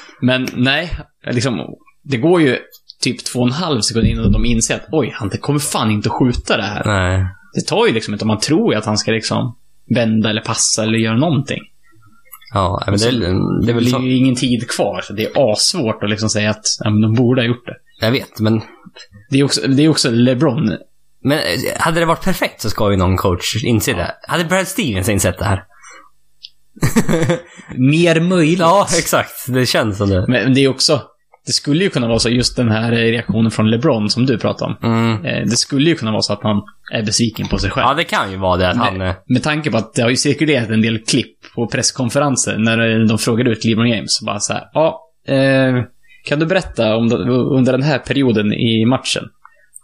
[0.20, 0.90] Men nej,
[1.30, 1.58] liksom,
[2.04, 2.58] det går ju
[3.02, 6.08] typ två och en halv sekund innan de inser att oj, han kommer fan inte
[6.08, 6.82] att skjuta det här.
[6.86, 7.26] Nej.
[7.54, 9.56] Det tar ju liksom inte, man tror ju att han ska liksom
[9.94, 11.58] vända eller passa eller göra någonting.
[12.54, 14.00] Ja, men det, är- det är Det väl blir så.
[14.02, 17.14] ju ingen tid kvar, så det är assvårt att liksom säga att ja, men de
[17.14, 17.76] borde ha gjort det.
[18.00, 18.60] Jag vet, men...
[19.30, 20.76] Det är också, det är också LeBron.
[21.28, 24.14] Men eh, hade det varit perfekt så ska ju någon coach inse det.
[24.28, 25.64] Hade Brad Stevens insett det här?
[27.76, 28.58] Mer möjligt.
[28.58, 29.32] Ja, exakt.
[29.48, 30.24] Det känns som det.
[30.28, 31.02] Men det är också,
[31.46, 34.74] det skulle ju kunna vara så, just den här reaktionen från LeBron som du pratade
[34.82, 34.92] om.
[34.92, 35.24] Mm.
[35.24, 36.62] Eh, Det skulle ju kunna vara så att han
[36.92, 37.86] är besviken på sig själv.
[37.88, 39.00] Ja, det kan ju vara det att han...
[39.00, 43.06] eh, Med tanke på att det har ju cirkulerat en del klipp på presskonferenser när
[43.08, 44.20] de frågade ut LeBron James.
[44.26, 45.84] Bara så här, ja, eh,
[46.24, 47.12] kan du berätta om
[47.56, 49.22] under den här perioden i matchen?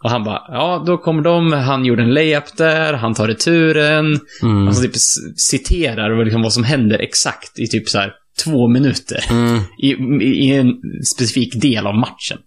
[0.05, 4.19] Och han bara, ja, då kommer de, han gjorde en layup där, han tar returen.
[4.41, 4.67] Mm.
[4.67, 4.95] Alltså typ
[5.37, 8.13] citerar liksom, vad som händer exakt i typ så här
[8.43, 9.25] två minuter.
[9.29, 9.61] Mm.
[9.77, 9.91] I,
[10.25, 10.73] i, I en
[11.15, 12.37] specifik del av matchen.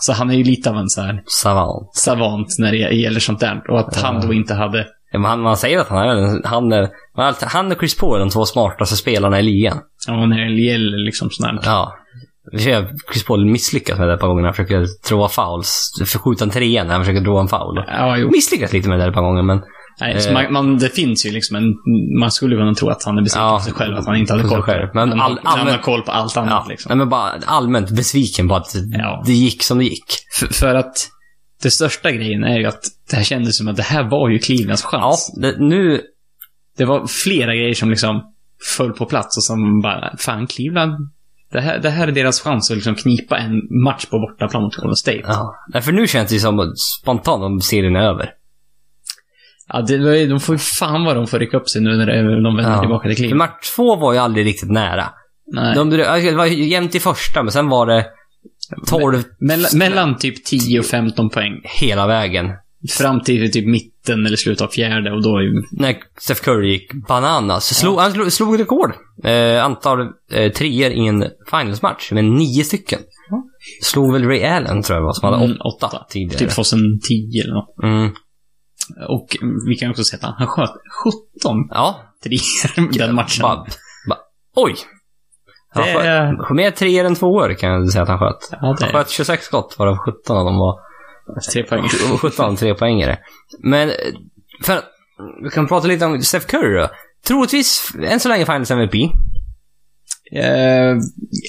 [0.00, 1.94] Så han är ju lite av en så här Savant.
[1.94, 3.70] savant när det gäller sånt där.
[3.70, 6.72] Och att han då inte hade Ja, men han, man säger att han är han,
[6.72, 6.88] är,
[7.48, 9.78] han och Chris Paul är de två smartaste spelarna i ligan.
[10.06, 11.72] Ja, när det gäller liksom sånt här.
[11.72, 11.94] Ja.
[13.12, 15.92] Chris Paul misslyckas med det ett par gånger när han försöker tråa fouls.
[16.06, 17.84] Förskjuta en trea när han försöker dra en foul.
[17.86, 18.30] Ja, jo.
[18.30, 19.60] Misslyckas lite med det ett par gånger, men...
[20.00, 20.32] Nej, Eh.
[20.32, 21.64] man, man, det finns ju liksom en...
[22.20, 24.32] Man skulle kunna tro att han är besviken Ja, på sig själv, att han inte
[24.32, 24.88] hade koll på själv.
[24.94, 26.88] Men Men all- han, allmän- har koll på allt annat Ja, liksom.
[26.90, 29.22] nej, men bara allmänt besviken på att Ja.
[29.26, 30.04] det gick som det gick.
[30.38, 31.08] För, för att
[31.62, 34.38] det största grejen är ju att det här kändes som att det här var ju
[34.38, 35.32] Clevelands Ja, chans.
[35.40, 36.00] det, nu...
[36.78, 38.22] Det var flera grejer som liksom
[38.76, 40.94] föll på plats och som bara, fan Cleveland,
[41.52, 44.76] det här, det här är deras chans att liksom knipa en match på bortaplan mot
[44.76, 45.22] Golden State.
[45.24, 45.54] Ja.
[45.82, 48.30] För nu känns det som att spontant om serien är över.
[49.68, 52.06] Ja, det, ju- de får ju fan vad de får rycka upp sig nu när
[52.42, 52.80] de vänder Ja.
[52.80, 53.38] tillbaka till Cleveland.
[53.38, 55.08] match två var ju aldrig riktigt nära.
[55.52, 55.74] Nej.
[55.74, 58.06] De, det var jämnt i första, men sen var det
[58.86, 61.52] 12 mellan, mellan typ 10 och 15 poäng.
[61.64, 62.50] hela vägen.
[62.98, 63.66] Fram till typ
[64.02, 65.62] mitten eller slutet av fjärde och då ju...
[65.70, 67.74] När Steph Curry gick bananas.
[67.78, 68.94] Slog, Han slog, slog rekord.
[69.24, 70.00] Eh, antal
[70.32, 73.00] eh, treor i en finalsmatch med nio stycken.
[73.30, 73.42] Ja.
[73.82, 76.38] Slog väl Ray Allen, tror jag var, som hade Mm, åtta, tidigare.
[76.38, 77.82] Typ 2010 eller något.
[77.84, 78.10] Mm.
[79.08, 79.36] Och
[79.68, 80.70] vi kan också se att han, han sköt
[81.40, 82.00] 17 Ja.
[82.22, 83.42] treor den matchen.
[83.42, 83.64] Bara,
[84.08, 84.18] bara,
[84.56, 84.74] oj!
[85.74, 86.04] Han Det sköt,
[86.54, 88.48] mer treor än tvåor kan jag säga att han sköt.
[88.50, 90.78] Ja, Han det sköt 26 skott, varav 17 av dem var
[91.52, 91.84] tre poäng.
[92.12, 93.18] och 17 trepoängare.
[93.62, 93.94] Men, eh,
[94.64, 94.82] för
[95.42, 96.90] vi kan prata lite om Steph Curry då.
[97.26, 98.94] Troligtvis, än så länge, Finals MVP.
[100.34, 100.96] Eh,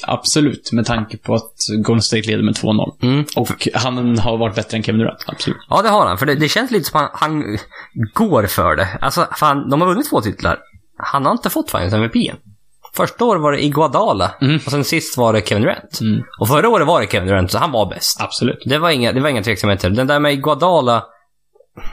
[0.08, 2.98] absolut, med tanke på att Golden State leder med 2-0.
[3.02, 3.26] Mm.
[3.36, 5.58] Och han har varit bättre än Kevin Durant, absolut.
[5.69, 6.17] Ja, det har han.
[6.17, 7.58] För det, det känns lite som han, han
[8.13, 8.88] går för det.
[9.02, 10.60] Alltså, fan, de har vunnit två titlar.
[10.98, 12.38] Han har inte fått Finals MVP än.
[12.96, 14.56] Första året var det Iguodala Mm.
[14.56, 16.00] och sen sist var det Kevin Durant.
[16.02, 16.24] Mm.
[16.40, 18.22] Och förra året var det Kevin Durant, så han var bäst.
[18.22, 18.64] Absolut.
[18.66, 19.90] Det var inga, det var inga tveksamheter.
[19.90, 20.32] Den där med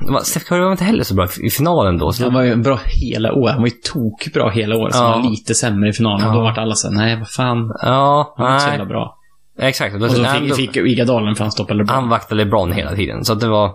[0.01, 2.13] var- Steph Curry var inte heller så bra i finalen då.
[2.13, 3.53] Så Han var ju bra hela året.
[3.53, 4.95] Han var ju tokbra hela året.
[4.95, 5.03] Ja.
[5.03, 6.27] var han lite sämre i finalen.
[6.27, 6.43] Och då Ja.
[6.43, 7.73] vart alla såhär, nej vad fan.
[7.83, 9.17] ja, Han var inte så jävla bra.
[9.59, 9.95] Exakt.
[9.95, 11.95] Och då, Och så nej, då- fick, fick Igadalen för han stoppade LeBron.
[11.95, 13.25] Han vaktade LeBron hela tiden.
[13.25, 13.73] Så att det var...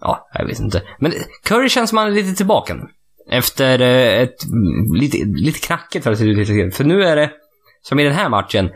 [0.00, 0.82] Ja, jag vet inte.
[0.98, 1.12] Men
[1.44, 2.82] Curry känns som han är lite tillbaka nu.
[3.30, 4.36] Efter eh, ett
[5.00, 7.30] lite, lite knackigt för lite För nu är det,
[7.82, 8.70] som i den här matchen,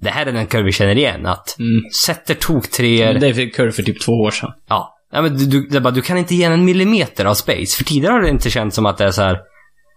[0.00, 1.26] det här är den Curry känner igen.
[1.26, 1.82] Att Mm.
[2.06, 3.14] sätter toktreor.
[3.14, 4.50] Det fick Curry för typ två år sedan.
[4.68, 4.94] Ja.
[5.12, 7.76] ja men du, du, det är bara, du kan inte ge en millimeter av space.
[7.76, 9.40] För tidigare har det inte känts som att det är så här.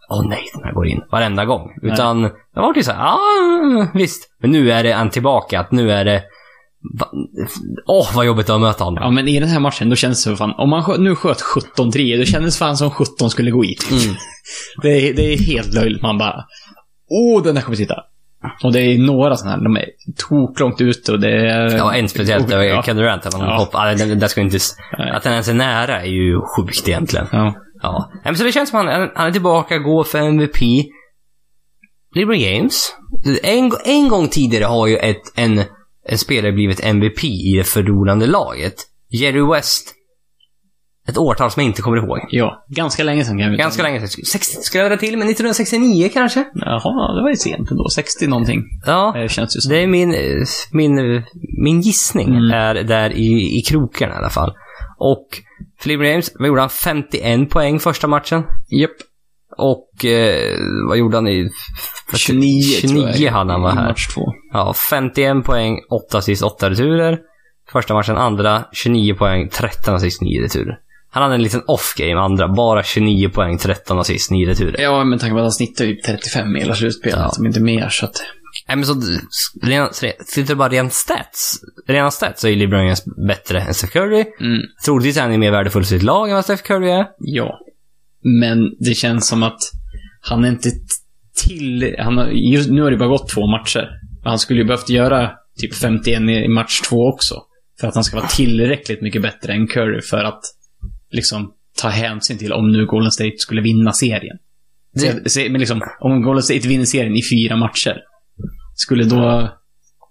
[0.09, 1.01] Åh nej, den här går in.
[1.11, 1.71] Varenda gång.
[1.81, 1.93] Nej.
[1.93, 3.19] Utan det har varit så här, ja
[3.93, 4.29] visst.
[4.41, 5.59] Men nu är det han tillbaka.
[5.59, 6.23] Att nu är det...
[7.87, 9.03] Åh, vad jobbigt det är att möta honom.
[9.03, 11.15] Ja, men i den här matchen, då känns det som fan, om man skö- nu
[11.15, 13.75] sköt 17 3 då kändes fan som 17 skulle gå i.
[13.75, 13.91] typ.
[14.05, 14.15] Mm.
[14.81, 16.01] Det, är, det är helt löjligt.
[16.01, 16.45] Man bara,
[17.09, 17.95] åh, den där kommer sitta.
[18.63, 19.85] Och det är några sådana här, de är
[20.29, 21.77] toklångt ute och det är...
[21.77, 22.47] Ja, en speciellt.
[22.47, 23.27] Det var Durant.
[23.31, 23.57] Ja.
[23.57, 24.57] hopp, ah, det, det ska inte,
[24.97, 25.11] Nej.
[25.11, 27.27] att den ens är nära är ju sjukt egentligen.
[27.31, 27.55] Ja.
[27.81, 28.11] Ja.
[28.23, 30.61] Men så det känns som att han, han är tillbaka, går för MVP.
[32.15, 32.95] LeBron James.
[33.43, 35.63] En, en gång tidigare har ju ett, en,
[36.07, 38.75] en spelare blivit MVP i det förlorande laget.
[39.09, 39.93] Jerry West.
[41.09, 42.19] Ett årtal som jag inte kommer ihåg.
[42.29, 44.25] ja, ganska länge sedan kan vi Ganska länge sedan.
[44.25, 46.45] 60, ska jag till med 1969 kanske?
[46.53, 47.89] Jaha, det var ju sent ändå.
[47.89, 48.63] 60 någonting.
[48.85, 49.11] Ja.
[49.15, 49.69] Det känns ju som.
[49.71, 50.19] Det är min, eh,
[50.71, 51.23] min, eh,
[51.63, 52.51] min gissning Mm.
[52.51, 54.53] är där i, i krokarna i alla fall.
[54.97, 55.27] Och
[55.85, 56.69] LeBron James, vad gjorde han?
[56.69, 58.43] 51 poäng första matchen.
[58.81, 58.91] Japp.
[59.57, 60.57] Och eh,
[60.89, 61.49] vad gjorde han i...
[62.15, 63.87] 29, 29 tror jag, hade han i var här.
[63.87, 64.21] match två.
[64.53, 67.19] Ja, 51 poäng, 8 assist, 8 returer.
[67.71, 70.79] Första matchen, andra 29 poäng, 13 assist, 9 returer.
[71.11, 72.47] Han hade en liten off-game andra.
[72.47, 74.81] Bara 29 poäng, 13 assist, 9 returer.
[74.81, 77.29] Ja, men tanke på att han snittar ju 35 i hela slutspelet, Ja.
[77.29, 78.15] som inte mer, så att...
[78.67, 78.93] Nej men så,
[79.63, 81.59] rena, sitter det bara rent stats?
[81.87, 84.25] Rena stats så är LeBron James bättre än Steph Curry.
[84.39, 87.05] Mm, Troligtvis är han ju mer värdefull för sitt lag än vad Steph Curry är.
[87.19, 87.59] ja.
[88.41, 89.59] Men det känns som att
[90.21, 90.69] han är inte
[91.45, 91.95] till...
[91.99, 93.89] Han just, nu har det bara gått två matcher.
[94.23, 97.35] Han skulle ju behövt göra typ 51 i match två också.
[97.79, 100.41] För att han ska vara tillräckligt mycket bättre än Curry för att
[101.11, 104.37] liksom ta hänsyn till om nu Golden State skulle vinna serien.
[104.93, 107.97] Det- men liksom, om Golden State vinner serien i fyra matcher,
[108.75, 109.49] skulle då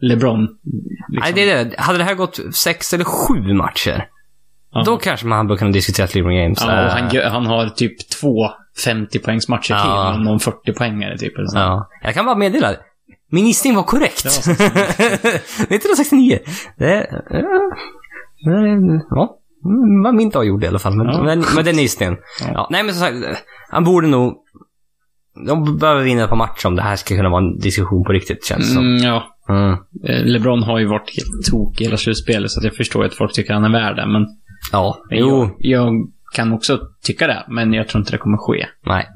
[0.01, 0.41] LeBron...
[0.41, 1.75] Liksom, Nej, det är det.
[1.79, 4.09] Hade det här gått sex eller sju matcher,
[4.73, 4.83] ja.
[4.87, 8.51] då kanske man bör kunna diskutera LeBron James Ja, han, han har typ två
[8.87, 10.13] 50-poängsmatcher Ja.
[10.15, 11.37] till, någon 40-poängare typ.
[11.39, 11.59] Eller så.
[11.59, 11.89] Ja.
[12.03, 12.75] Jag kan bara meddela.
[13.31, 14.23] Min gissning var korrekt.
[14.23, 14.81] Det var 69.
[15.69, 16.39] 1969.
[16.79, 17.07] Det...
[17.31, 17.39] Ja.
[18.45, 19.39] Det- Ja.
[19.65, 20.97] Mm, Vad min dag gjorde i alla fall.
[20.97, 21.23] Men, Ja.
[21.23, 22.17] men, men den gissningen.
[22.41, 22.47] Ja.
[22.55, 22.69] Ja.
[22.71, 23.45] Nej, men som sagt.
[23.71, 24.35] Han borde nog...
[25.47, 28.45] De behöver vinna par matcher om det här ska kunna vara en diskussion på riktigt,
[28.47, 28.85] känns det som.
[28.87, 29.25] Mm, ja.
[29.49, 29.73] Mm.
[30.05, 33.33] Eh, LeBron har ju varit helt tokig hela slutspelet, så att jag förstår att folk
[33.33, 34.07] tycker han är värd det.
[34.07, 34.27] Men
[34.73, 34.99] Ja.
[35.11, 35.51] Jo.
[35.59, 35.93] jag, jag
[36.35, 38.67] kan också tycka det, men jag tror inte det kommer ske.
[38.87, 39.09] Nej.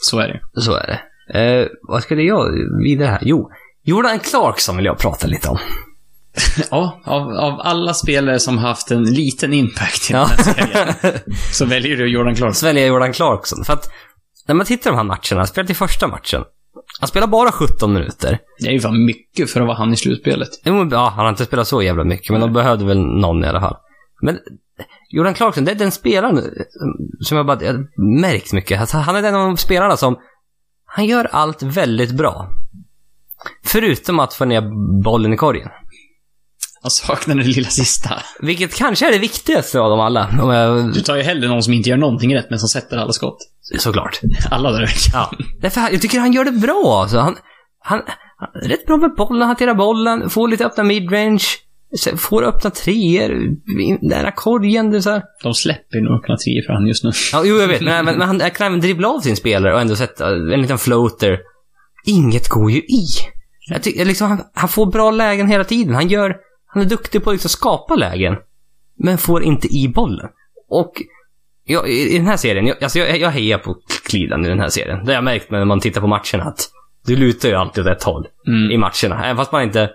[0.00, 0.60] Så är det.
[0.60, 1.00] Så är det.
[1.40, 2.46] Eh, vad skulle jag
[2.84, 3.18] vidare här?
[3.22, 3.50] Jo.
[3.84, 5.58] Jordan Clarkson vill jag prata lite om.
[6.70, 10.28] Ja, av, av alla spelare som haft en liten impact i Ja.
[10.36, 11.18] den här serien,
[11.52, 12.54] så väljer du Jordan Clarkson.
[12.54, 13.64] Så väljer jag Jordan Clarkson.
[13.64, 13.90] För att
[14.48, 16.44] när man tittar på de här matcherna, han spelade i första matchen.
[17.00, 18.38] Han spelar bara 17 minuter.
[18.60, 20.48] Det är ju fan mycket för att vara han i slutspelet.
[20.64, 23.48] Jo, Ja, han har inte spelat så jävla mycket, men de behövde väl någon i
[23.48, 23.76] alla fall.
[24.22, 24.38] Men
[25.12, 26.44] Jordan Clarkson, det är den spelaren eh,
[27.20, 27.86] som jag bara jag
[28.20, 28.80] märkt mycket.
[28.80, 30.16] Alltså, han är den av de spelarna som,
[30.86, 32.48] han gör allt väldigt bra.
[33.64, 34.62] Förutom att få ner
[35.02, 35.68] bollen i korgen.
[36.82, 38.22] Jag saknar det lilla sista.
[38.40, 40.30] Vilket kanske är det viktigaste av dem alla.
[40.54, 43.12] Jag, Du tar ju hellre någon som inte gör någonting rätt, men som sätter alla
[43.12, 43.38] skott.
[43.78, 44.20] såklart.
[44.50, 45.30] Alla där Ja.
[45.60, 47.18] Därför, jag tycker han gör det bra alltså.
[47.18, 47.36] Han,
[47.78, 48.02] han,
[48.36, 51.44] han rätt bra med bollen, hanterar bollen, får lite öppna midrange,
[52.16, 53.56] får öppna treor,
[54.08, 54.90] nära korgen.
[54.90, 55.22] Det så här.
[55.42, 57.10] De släpper nog öppna treor för han just nu.
[57.32, 57.80] Ja, jo, jag vet.
[57.80, 60.78] Men, men, men han kan även dribbla av sin spelare och ändå sätta en liten
[60.78, 61.38] floater.
[62.06, 63.06] Inget går ju i.
[63.70, 65.94] Jag tycker liksom, han, han får bra lägen hela tiden.
[65.94, 68.36] Han gör, han är duktig på att liksom skapa lägen.
[68.98, 70.28] Men får inte i bollen.
[70.68, 70.92] Och
[71.64, 73.76] jag, i, i den här serien, jag, alltså jag, jag hejar på
[74.08, 74.98] Cleveland i den här serien.
[74.98, 76.70] Det har jag märkt när man tittar på matcherna att
[77.06, 78.70] du lutar ju alltid åt ett håll Mm.
[78.70, 79.24] i matcherna.
[79.24, 79.90] Även fast man inte,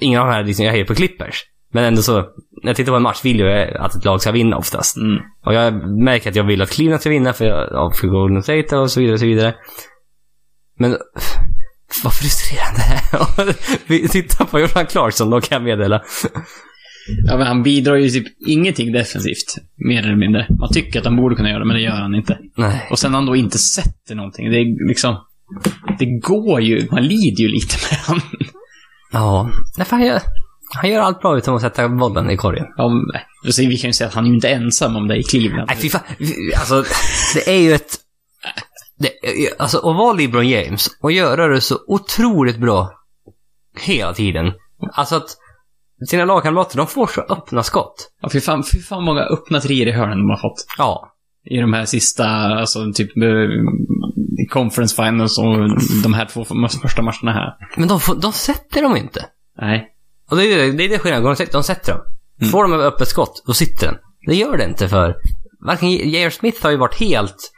[0.00, 1.44] ingen av de här, liksom, jag hejar på Clippers.
[1.72, 2.14] Men ändå så,
[2.62, 4.96] när jag tittar på en match vill jag att ett lag ska vinna oftast.
[4.96, 5.18] Mm.
[5.46, 8.76] Och jag märker att jag vill att Cleveland ska vinna för, ja, för Golden State
[8.76, 9.54] och så vidare och så vidare.
[10.78, 10.90] Men
[12.04, 12.80] vad frustrerande
[13.36, 13.88] det är.
[13.88, 16.02] Vi tittar på Jordan Clarkson, då kan jag meddela.
[17.24, 19.54] Ja, men han bidrar ju typ ingenting defensivt.
[19.76, 20.46] Mer eller mindre.
[20.60, 22.38] Man tycker att han borde kunna göra det, men det gör han inte.
[22.56, 22.86] Nej.
[22.90, 24.50] Och sen han då inte sätter någonting.
[24.50, 25.16] Det är liksom...
[25.98, 26.88] Det går ju.
[26.90, 28.20] Man lider ju lite med han.
[29.12, 29.50] Ja.
[29.76, 30.20] Nej, han gör,
[30.74, 32.66] han gör allt bra utan att sätta bollen i korgen.
[32.76, 35.22] Ja, men, vi kan ju säga att han är ju inte ensam om det i
[35.22, 35.68] Cleveland.
[35.68, 36.00] Nej, fy fan.
[36.56, 36.84] Alltså,
[37.34, 37.98] det är ju ett...
[38.98, 39.10] Det,
[39.58, 42.92] alltså, att vara LeBron James och göra det så otroligt bra
[43.78, 44.52] hela tiden.
[44.92, 45.36] Alltså att
[46.08, 48.12] sina lagkamrater, de får så öppna skott.
[48.22, 50.66] Ja, fy fan, fy fan många öppna treor i hörnen de har fått.
[50.78, 51.11] Ja.
[51.44, 55.58] I de här sista, alltså typ eh, conference finals och
[56.02, 56.44] de här två
[56.82, 57.54] första matcherna här.
[57.76, 59.26] Men de, får, de sätter dem inte.
[59.60, 59.88] Nej.
[60.30, 61.24] Och det är det, det, är det skillnaden.
[61.24, 62.02] De sätter, de sätter dem.
[62.40, 62.50] Mm.
[62.50, 63.96] Får de öppet skott, då sitter den.
[64.26, 65.16] Det gör det inte för...
[65.66, 66.30] Varken J.R.
[66.30, 67.52] Smith har ju varit helt...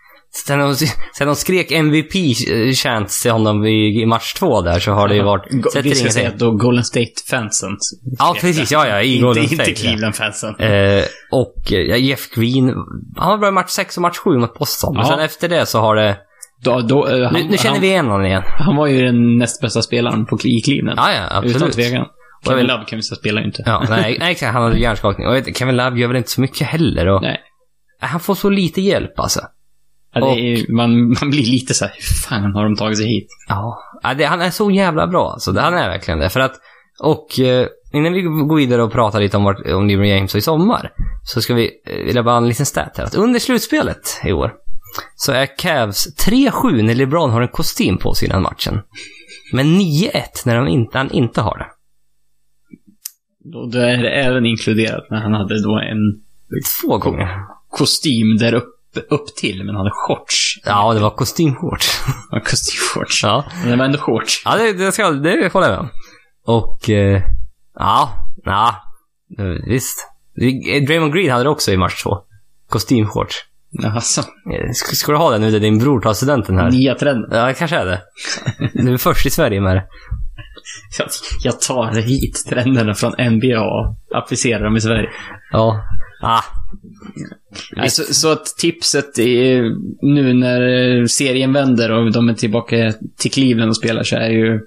[0.47, 0.75] Sen de,
[1.18, 5.23] sen de skrek MVP-chants till honom i, i match två där så har det ju
[5.23, 5.51] varit...
[5.51, 7.77] Go- vi ska säga att då Golden State-fansen.
[8.18, 8.73] Ja, precis.
[8.73, 9.03] Ja, ja.
[9.03, 9.70] I Golden inte, State.
[9.70, 10.55] inte Cleveland-fansen.
[10.61, 12.75] Eh, och eh, Jeff Green,
[13.16, 14.94] han var bra i match 6 och match 7 mot Boston.
[14.94, 15.09] Men Ja.
[15.09, 16.16] sen efter det så har det...
[16.64, 18.42] Då, då, eh, han, Nu, nu känner han, vi igen honom igen.
[18.47, 20.99] Han var ju den näst bästa spelaren på, i Cleveland.
[20.99, 21.75] Ja, ja, Utan absolut.
[21.75, 21.92] tvekan.
[21.94, 22.07] jag
[22.44, 23.62] Kevin vill- Love kan vi säga spelar ju inte.
[23.66, 24.53] Ja, nej, nej, exakt.
[24.53, 25.27] Han hade hjärnskakning.
[25.27, 27.09] Och Kevin Love gör väl inte så mycket heller.
[27.09, 27.40] Och, Nej.
[28.01, 29.40] Han får så lite hjälp alltså.
[30.14, 33.29] Ja, är, man, man blir lite så här, hur fan har de tagit sig hit?
[33.48, 35.53] Ja, ja det, han är så jävla bra alltså.
[35.53, 36.31] Det, han är verkligen det.
[36.31, 36.55] För att,
[37.00, 40.40] och eh, innan vi går vidare och pratar lite om, vart, om LeBron James i
[40.40, 40.90] sommar,
[41.24, 43.05] så ska vi, eh, vill jag bara ha en liten stat här.
[43.05, 44.53] Att under slutspelet i år,
[45.16, 48.81] så är Cavs 3-7 när LeBron har en kostym på sig innan matchen.
[49.53, 50.12] Men 9-1
[50.44, 51.66] när de inte, han inte har det.
[53.53, 56.24] Då, är det även inkluderat när han hade då en
[56.83, 57.29] Två gånger.
[57.68, 60.61] kostym där upp, upp till men hade shorts.
[60.64, 62.00] Ja, det var kostymshorts.
[62.30, 63.22] Ja, kostymshorts.
[63.22, 63.44] ja.
[63.62, 64.42] Men det var ändå shorts.
[64.44, 65.90] Ja, det, det, ska, det håller jag med.
[66.46, 67.22] Och, eh,
[67.78, 68.11] ja,
[68.44, 68.74] ja,
[69.38, 70.09] eh, visst.
[70.87, 72.18] Draymond Green hade det också i match två.
[72.68, 73.37] kostymshorts.
[73.85, 76.70] Alltså, Eh, Ska, ska du ha det nu när din bror tar studenten här?
[76.70, 77.30] nya trenden.
[77.38, 78.02] Ja, kanske är det.
[78.74, 79.85] Du är först i Sverige med det.
[80.98, 81.09] Jag,
[81.42, 85.09] jag tar hit trenderna från NBA och applicerar dem i Sverige.
[85.52, 85.80] Ja.
[86.22, 86.42] Ah,
[87.88, 89.62] Så, så att tipset är
[90.14, 94.61] nu när serien vänder och de är tillbaka till Cleveland och spelar så är ju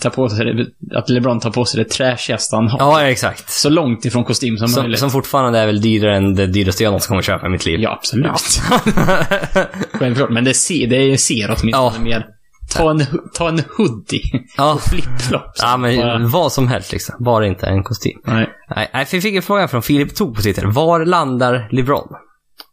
[0.00, 2.78] ta på sig att LeBron tar på sig det trashigaste han har.
[2.78, 3.50] ja, exakt.
[3.50, 5.00] Så långt ifrån kostym som, Som, möjligt.
[5.00, 7.80] som fortfarande är väl dyrare än det dyraste jag någonsin kommer köpa i mitt liv.
[7.80, 8.32] Ja, absolut.
[9.92, 10.30] Självklart.
[10.30, 12.00] Men det ser, det ser åtminstone Ja.
[12.02, 12.26] mer.
[12.74, 13.00] Ta en,
[13.34, 14.22] ta en hoodie
[14.56, 14.74] Ja.
[14.74, 15.60] och flipflops.
[15.62, 17.14] Ja, men Bara- vad som helst liksom.
[17.24, 18.20] Bara inte en kostym.
[18.24, 18.48] Nej.
[18.76, 20.66] Nej, vi fick en fråga från Filip Tog på Twitter.
[20.66, 22.08] Var landar LeBron?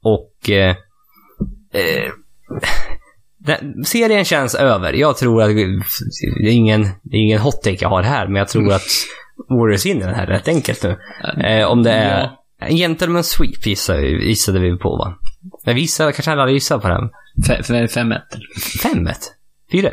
[0.04, 0.50] Och...
[0.50, 0.70] Eh,
[1.74, 2.12] eh,
[3.46, 4.94] den, serien känns över.
[4.94, 5.50] Jag tror att...
[6.44, 8.88] Det är ingen, det är ingen hot take jag har här, men jag tror att
[9.50, 10.98] Warriors vinner den här rätt enkelt nu.
[11.46, 12.30] Eh, om det är...
[12.62, 15.16] En gentleman sweep gissade, gissade vi på va?
[15.66, 17.10] Men vissa kanske alla hade gissat på den.
[17.48, 18.24] Fe- fe- Fem ett.
[18.84, 19.14] 5-1?
[19.74, 19.92] 4-1?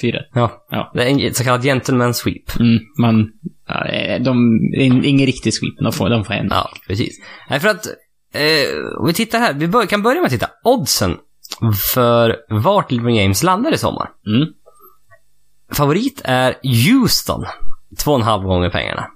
[0.00, 0.18] Fyra.
[0.34, 0.66] Ja.
[0.70, 0.90] Ja.
[0.94, 2.56] Det är en så kallad gentleman sweep.
[2.60, 3.30] Mm, man...
[3.68, 4.58] Ja, de...
[4.78, 5.74] in- Ingen riktig sweep.
[5.80, 6.48] De får, de får en.
[6.50, 7.20] Ja, precis.
[7.50, 7.86] Nej, för att
[8.34, 9.54] eh, om vi tittar här.
[9.54, 10.50] Vi bör, kan börja med att titta.
[10.64, 11.16] Oddsen
[11.94, 14.08] för vart LeBron James landar i sommar.
[14.26, 14.48] Mm.
[15.72, 17.44] Favorit är Houston.
[17.98, 19.06] Två och en halv gånger pengarna.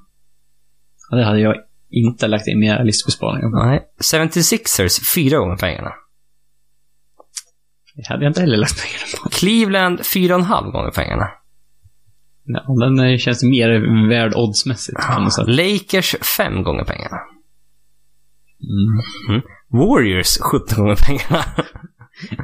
[1.10, 1.54] Ja, det hade jag
[1.90, 3.66] inte lagt in i mina listbesparingar.
[3.66, 3.82] Nej.
[4.02, 5.92] 76ers, fyra gånger pengarna.
[7.96, 9.28] Det hade jag inte heller lagt pengar på.
[9.30, 11.30] Cleveland, fyra och en halv gånger pengarna.
[12.44, 14.98] Ja, den eh, känns mer värd oddsmässigt.
[15.34, 15.48] sätt.
[15.48, 17.16] Lakers, fem gånger pengarna.
[19.28, 19.42] Mm.
[19.72, 21.44] Warriors, 17 gånger pengarna.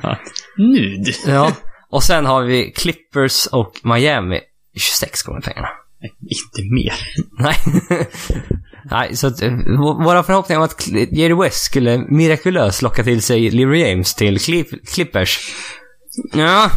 [0.02, 0.18] Ja.
[0.56, 1.06] Nud.
[1.26, 1.52] ja.
[1.90, 4.40] Och sen har vi Clippers och Miami,
[4.76, 5.68] 26 gånger pengarna.
[6.20, 6.94] Inte mer.
[7.38, 7.56] Nej.
[8.90, 9.53] Nej, så att, eh,
[10.05, 14.87] våra förhoppningar om att Jerry West skulle mirakulöst locka till sig LeBron James till Clip-
[14.94, 15.38] Clippers.
[16.33, 16.70] Ja.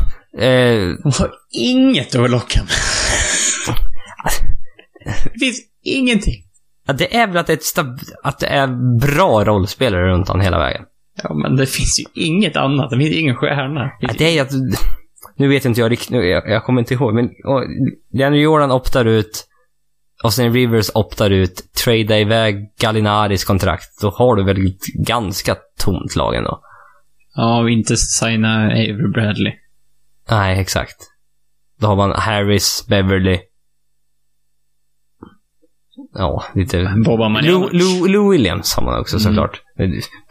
[0.46, 2.70] Eh, Hon har inget att locka med.
[5.34, 6.44] Det finns ingenting.
[6.88, 7.86] ja, det är väl att det är,
[8.24, 8.68] att det är
[9.00, 10.82] bra rollspelare runt honom hela vägen.
[11.24, 12.90] Ja, men det finns ju inget annat.
[12.90, 13.92] Det finns ingen stjärna.
[14.00, 14.52] Ja, det är att...
[15.38, 17.64] Nu vet inte jag riktigt, jag, jag kommer inte ihåg, men och,
[18.36, 19.48] Jordan optar ut,
[20.24, 26.16] Austin Rivers optar ut, tradea iväg Gallinaris kontrakt, då har du väl ett ganska tomt
[26.16, 26.62] lag ändå.
[27.36, 29.54] Ja, och inte signa Avery Bradley.
[30.30, 30.98] Nej, exakt.
[31.80, 33.40] Då har man Harris, Beverly.
[36.14, 36.78] Ja, lite...
[36.78, 37.70] Lou.
[37.72, 39.24] Lou, Lou Williams har man också Mm.
[39.24, 39.62] såklart.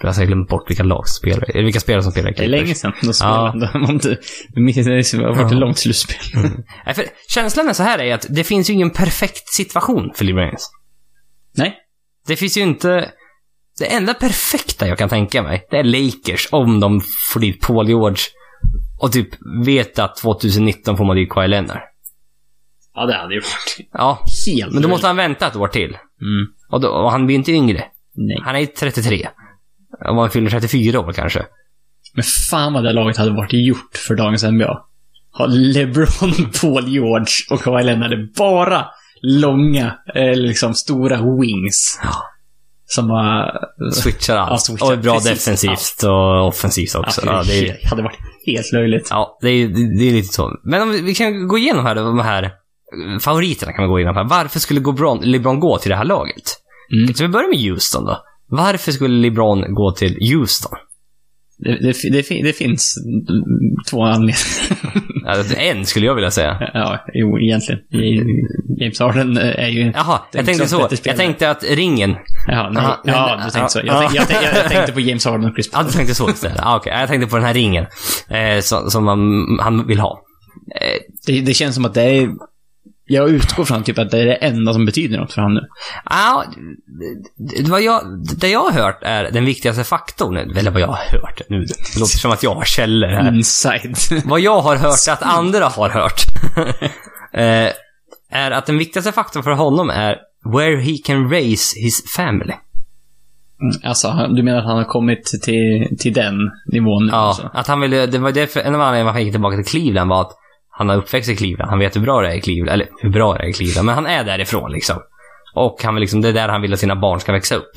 [0.02, 2.44] Jag har glömt bort vilka lag som spelar, eller vilka spelare som spelar i Det
[2.44, 3.12] är länge sedan de Ja.
[3.12, 3.92] spelade.
[3.92, 4.60] Inte, det
[5.24, 5.58] har varit ett Ja.
[5.58, 6.16] långt slutspel.
[6.86, 10.24] Nej, för känslan är så här är att det finns ju ingen perfekt situation för
[10.24, 10.70] James.
[11.56, 11.76] Nej.
[12.26, 13.10] Det finns ju inte...
[13.78, 17.00] Det enda perfekta jag kan tänka mig, det är Lakers om de
[17.32, 18.22] får dit Paul George
[19.02, 19.28] och typ
[19.64, 21.78] vet att 2019 får man dit Kawhi Leonard.
[23.00, 25.90] Ja, det hade ju varit Ja, helt men då måste han vänta ett år till.
[26.20, 26.46] Mm.
[26.70, 27.84] Och, då, och han blir inte yngre.
[28.14, 28.40] Nej.
[28.44, 29.28] Han är 33.
[30.08, 31.46] Om han fyller 34 år kanske.
[32.14, 34.82] Men fan vad det laget hade varit gjort för dagens NBA.
[35.38, 38.86] Ha LeBron, Paul George och Kawhi Leonard bara
[39.22, 42.00] långa, eh, liksom stora wings.
[42.02, 42.10] Ja.
[42.84, 43.52] Som har...
[43.92, 44.50] Switchar allt.
[44.50, 47.22] Ja, switchar och bra precis defensivt och offensivt också.
[47.24, 49.08] Ja, det, är, helt- hade varit helt löjligt.
[49.10, 50.58] ja, det, är, det, det är lite så.
[50.64, 52.50] Men om vi, vi kan gå igenom här de här
[53.20, 54.24] favoriterna kan vi gå igenom här.
[54.24, 56.42] Varför skulle LeBron, LeBron gå till det här laget?
[57.02, 57.14] Mm.
[57.14, 58.18] Så vi börjar med Houston då.
[58.48, 60.78] Varför skulle LeBron gå till Houston?
[61.58, 62.94] Det, det, det, det finns
[63.90, 64.38] två anledningar.
[65.26, 66.70] Alltså, en skulle jag vilja säga.
[66.74, 67.80] ja, jo, egentligen.
[68.80, 69.92] James Harden är ju...
[69.94, 70.88] Jaha, jag tänkte så.
[71.04, 72.16] Jag tänkte att ringen...
[72.46, 72.82] Jaha, nej.
[72.84, 73.78] Aha, ja, du tänkte så.
[73.84, 74.08] Jag, ja.
[74.08, 75.86] tänkte, jag, jag tänkte på James Harden och Chris Ja, Paul.
[75.86, 76.58] du tänkte så istället.
[76.62, 77.86] Ah, Okej, jag tänkte på den här ringen.
[78.30, 79.20] Eh, som, som man,
[79.60, 80.22] han vill ha.
[80.80, 82.28] Eh, Det, det känns som att det är...
[83.12, 85.68] Jag utgår från typ att det är det enda som betyder något för honom nu.
[86.10, 86.44] Ja,
[87.36, 88.02] det, vad jag,
[88.40, 91.98] det jag har hört är den viktigaste faktorn, eller vad jag har hört nu, det
[92.00, 93.28] låter som att jag har källor här.
[93.34, 93.96] Inside.
[94.24, 96.20] Vad jag har hört att andra har hört,
[97.34, 97.72] eh,
[98.32, 100.16] är att den viktigaste faktorn för honom är
[100.56, 102.54] where he can raise his family.
[103.84, 106.34] alltså, han- du menar att han har kommit till, till den
[106.72, 107.12] nivån nu?
[107.12, 107.50] Ja, Alltså.
[107.54, 110.10] att han ville, det var därför, en av anledningarna varför han gick tillbaka till Cleveland
[110.10, 110.32] var att
[110.80, 111.70] han har uppväxt i Cleveland.
[111.70, 113.86] Han vet hur bra det är i Cleveland, eller hur bra det är i Cleveland,
[113.86, 114.96] men han är därifrån liksom.
[115.54, 117.70] Och han vill liksom, det är där han vill att sina barn ska växa upp.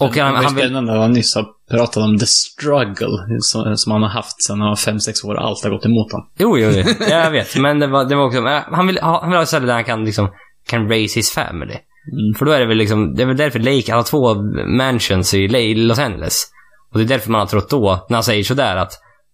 [0.00, 3.08] Och han- var han vill- spännande han nyss har pratat om the struggle
[3.40, 5.34] som, som han har haft sedan han var 5-6 år.
[5.38, 6.28] Allt har gått emot honom.
[6.38, 6.84] Jo, jo, jo.
[7.10, 7.56] jag vet.
[7.56, 9.66] Men det var, det var också, men han vill ha, han vill ha ett ställe
[9.66, 10.28] där han kan liksom,
[10.68, 11.74] kan raise his family.
[12.12, 12.38] Mm.
[12.38, 14.34] För då är det väl liksom, det är väl därför Lake, han har två
[14.76, 16.44] mansions i Los Angeles.
[16.92, 18.92] Och det är därför man har trott då, när han säger sådär att,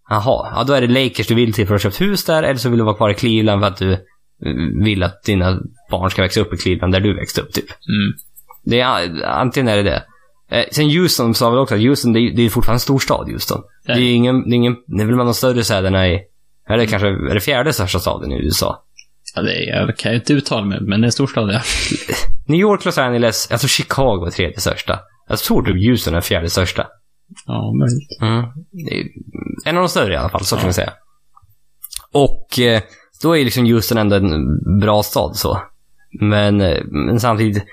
[0.09, 2.43] jaha, ja då är det Lakers du vill till för att ha köpt hus där,
[2.43, 3.99] eller så vill du vara kvar i Cleveland för att du
[4.85, 7.65] vill att dina barn ska växa upp i Cleveland där du växte upp, typ.
[7.65, 8.13] Mm.
[8.65, 10.03] Det är, antingen är det det.
[10.51, 12.99] Eh, sen Houston sa väl också att Houston, det är, det är fortfarande en stor
[12.99, 13.63] stad, Houston.
[13.87, 16.21] Det är ingen, det är ingen, det är väl bland de större städerna i,
[16.69, 18.83] är det kanske, är det fjärde största staden i USA?
[19.35, 21.61] Ja, det är, jag kan ju inte uttala mig, men det är en storstad, ja.
[22.47, 24.99] New York, Los Angeles, jag tror Chicago är tredje största.
[25.29, 26.87] Jag tror typ Houston är fjärde största.
[27.47, 28.21] Ja, möjligt.
[28.21, 28.45] Mm.
[29.65, 30.93] En av de större i alla fall, så kan vi säga.
[32.13, 32.83] Och eh,
[33.23, 35.63] då är liksom Houston ändå en bra stad så.
[36.21, 37.65] Men, eh, men samtidigt,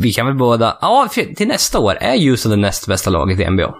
[0.00, 0.78] vi kan väl båda...
[0.80, 3.74] Ja, till nästa år är Houston det näst bästa laget i NBA.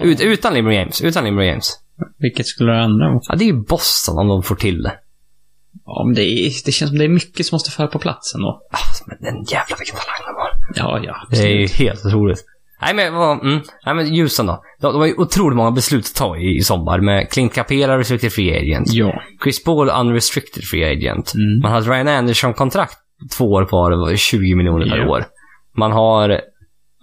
[0.00, 1.00] Ut, utan LeBron James.
[1.02, 1.78] Utan LeBron James.
[2.18, 3.20] Vilket skulle det andra vara?
[3.28, 4.98] Ja, det är ju Boston om de får till det.
[5.84, 8.34] Ja, men det, är, det känns som det är mycket som måste falla på plats
[8.34, 8.62] ändå.
[8.70, 10.36] Ah, men den jävla vilken talang
[10.74, 11.16] Ja, ja.
[11.30, 12.44] Det är ju helt otroligt.
[12.82, 14.62] Nej men, vad, mm, nej men Houston då.
[14.80, 17.98] De, de har ju otroligt många beslut att ta i, i sommar med Clint Capela,
[17.98, 18.92] restricted free agent.
[18.92, 19.22] Ja.
[19.42, 21.34] Chris Paul, unrestricted free agent.
[21.34, 21.60] Mm.
[21.62, 22.94] Man har Ryan Anderson-kontrakt
[23.38, 25.08] två år kvar, det var 20 miljoner per Ja.
[25.08, 25.24] år.
[25.76, 26.40] Man har,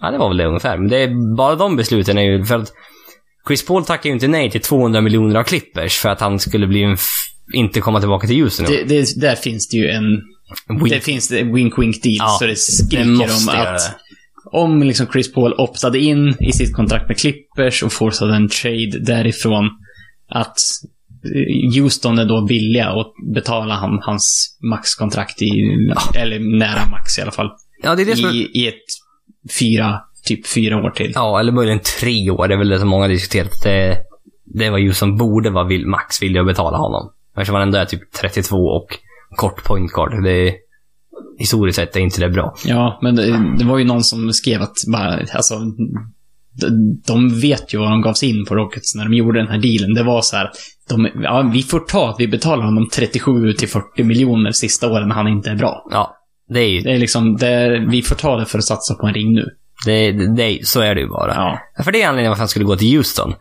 [0.00, 2.54] ja det var väl det ungefär, men det är, bara de besluten är ju för
[2.58, 2.72] att
[3.48, 6.66] Chris Paul tackar ju inte nej till 200 miljoner av Clippers för att han skulle
[6.66, 6.96] bli en
[7.52, 8.66] inte komma tillbaka till Houston.
[8.66, 10.04] Det, det, där finns det ju en...
[10.68, 10.90] Wink.
[10.90, 13.80] Det finns det wink-wink deal, Ja, så det skriker om att
[14.52, 18.98] om liksom Chris Paul optade in i sitt kontrakt med Clippers och forcade en trade
[19.00, 19.70] därifrån,
[20.28, 20.58] att
[21.34, 25.50] eh, Houston är då villiga att betala han, hans maxkontrakt i,
[26.16, 27.50] eller nära max i alla fall,
[27.82, 28.84] Ja, det är det som i, i ett
[29.58, 31.12] fyra, typ fyra år till.
[31.14, 32.48] Ja, eller möjligen tre år.
[32.48, 33.62] Det är väl det som många har diskuterat.
[33.62, 33.98] Det,
[34.44, 37.12] det var som borde vara vill, max vilja att betala honom.
[37.36, 38.98] Eftersom han ändå är typ 32 och
[39.36, 40.22] kort point guard.
[40.22, 40.54] Det är,
[41.38, 42.54] historiskt sett är inte det bra.
[42.64, 45.54] Ja, men det, det var ju någon som skrev att bara, alltså,
[47.06, 49.58] de, vet ju vad de gav sig in på Rockets när de gjorde den här
[49.58, 49.94] dealen.
[49.94, 50.50] Det var så här,
[50.88, 55.08] de, ja, vi får ta att vi betalar honom 37 till 40 miljoner sista åren
[55.08, 55.86] när han inte är bra.
[55.90, 56.16] Ja,
[56.48, 59.06] det är ju, Det är liksom, det, vi får ta det för att satsa på
[59.06, 59.44] en ring nu.
[59.86, 61.34] det, det, det, så är det ju bara.
[61.34, 61.84] Ja.
[61.84, 63.34] För det är anledningen varför han skulle gå till Houston.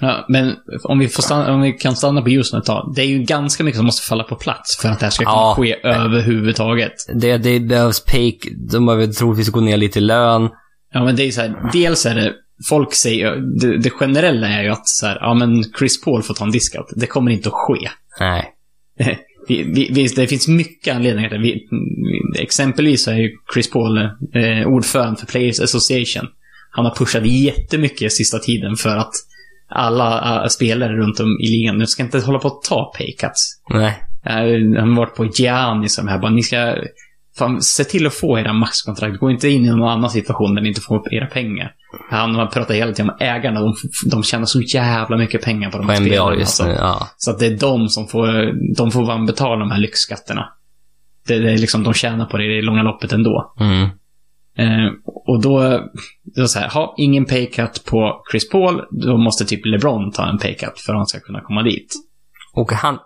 [0.00, 2.92] Ja men om vi, får stanna, om vi kan stanna på Houston ett tag.
[2.96, 5.24] Det är ju ganska mycket som måste falla på plats för att det här ska
[5.24, 5.54] kunna Ja.
[5.58, 6.92] ske överhuvudtaget.
[7.14, 8.38] Det, det behövs pay,
[8.70, 10.48] de behöver troligtvis gå ner lite i lön.
[10.92, 12.32] Ja, men det är så här, dels är det,
[12.68, 16.34] folk säger, det, det generella är ju att så här, ja men Chris Paul får
[16.34, 16.92] ta en discount.
[16.96, 17.88] Det kommer inte att ske.
[18.20, 18.50] Nej.
[19.48, 21.42] Vi, vi, vi, det finns mycket anledningar till det.
[21.44, 21.68] Vi,
[22.34, 26.28] vi, exempelvis så är ju Chris Paul eh, ordförande för Players Association.
[26.70, 29.12] Han har pushat jättemycket sista tiden för att
[29.74, 33.60] alla eh, spelare runt om i ligan, nu ska inte hålla på att ta paycuts.
[33.70, 34.02] Nej.
[34.26, 36.76] Uh, han har varit på Gianni som här bara, ni ska
[37.38, 39.18] fan, se till att få era maxkontrakt.
[39.18, 41.72] Gå inte in i någon annan situation där ni inte får upp era pengar.
[42.10, 43.60] Han har pratat hela tiden om ägarna.
[43.60, 43.74] De,
[44.10, 46.34] de tjänar så jävla mycket pengar på de På här NBA spelarna.
[46.34, 46.66] just alltså.
[46.66, 47.08] nu, ja.
[47.16, 48.26] Så att det är de som får,
[48.76, 50.48] de får betala de här lyxskatterna.
[51.26, 53.54] Det, det är liksom, de tjänar på det i det långa loppet ändå.
[53.60, 53.88] Mm.
[54.58, 54.88] Eh,
[55.26, 55.58] och då,
[56.34, 60.28] det var så här, ha ingen paycut på Chris Paul, då måste typ LeBron ta
[60.28, 61.94] en paycut för att han ska kunna komma dit.
[62.54, 62.98] Och han,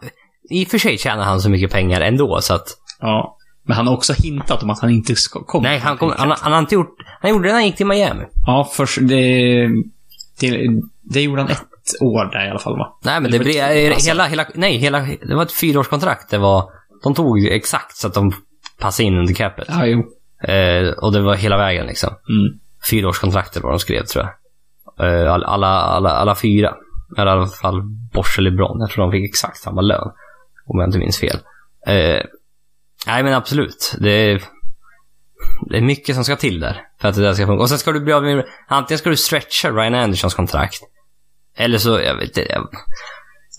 [0.51, 2.66] i och för sig tjänar han så mycket pengar ändå så att
[3.01, 3.34] Ja.
[3.64, 5.62] Men han har också hintat om att han inte ska komma.
[5.62, 6.94] Nej, han, kom, han, han har inte gjort...
[7.20, 8.24] Han gjorde det när han gick till Miami.
[8.46, 9.66] Ja, först, det,
[10.40, 10.59] det,
[11.03, 11.62] det gjorde han ett
[12.01, 12.99] år där i alla fall va?
[13.05, 13.55] Nej, men det Eller blev...
[13.88, 14.46] för- alltså- Hela, hela...
[14.55, 15.01] Nej, hela...
[15.01, 16.30] Det var ett fyraårskontrakt.
[16.30, 16.64] Det var...
[17.03, 18.32] De tog exakt så att de
[18.80, 19.66] passade in under capet.
[19.68, 20.05] Ja, jo.
[20.43, 22.09] Eh, och det var hela vägen liksom.
[22.09, 22.59] Mm.
[22.91, 24.34] Fyraårskontraktet var de skrev, tror jag.
[25.07, 26.74] Eh, all, alla, alla, alla fyra.
[27.16, 27.82] Eller i alla fall
[28.12, 28.80] Bosch och LeBron.
[28.80, 30.11] Jag tror de fick exakt samma lön.
[30.66, 31.39] Om jag inte minns fel.
[31.86, 32.22] Eh,
[33.07, 33.97] nej, men absolut.
[34.01, 34.43] Det är,
[35.70, 36.82] det är mycket som ska till där.
[37.01, 37.62] För att det där ska funka.
[37.62, 38.45] Och sen ska du bli av med...
[38.68, 40.80] Antingen ska du stretcha Ryan Andersons kontrakt.
[41.57, 42.47] Eller så, jag vet inte.
[42.53, 42.68] Jag,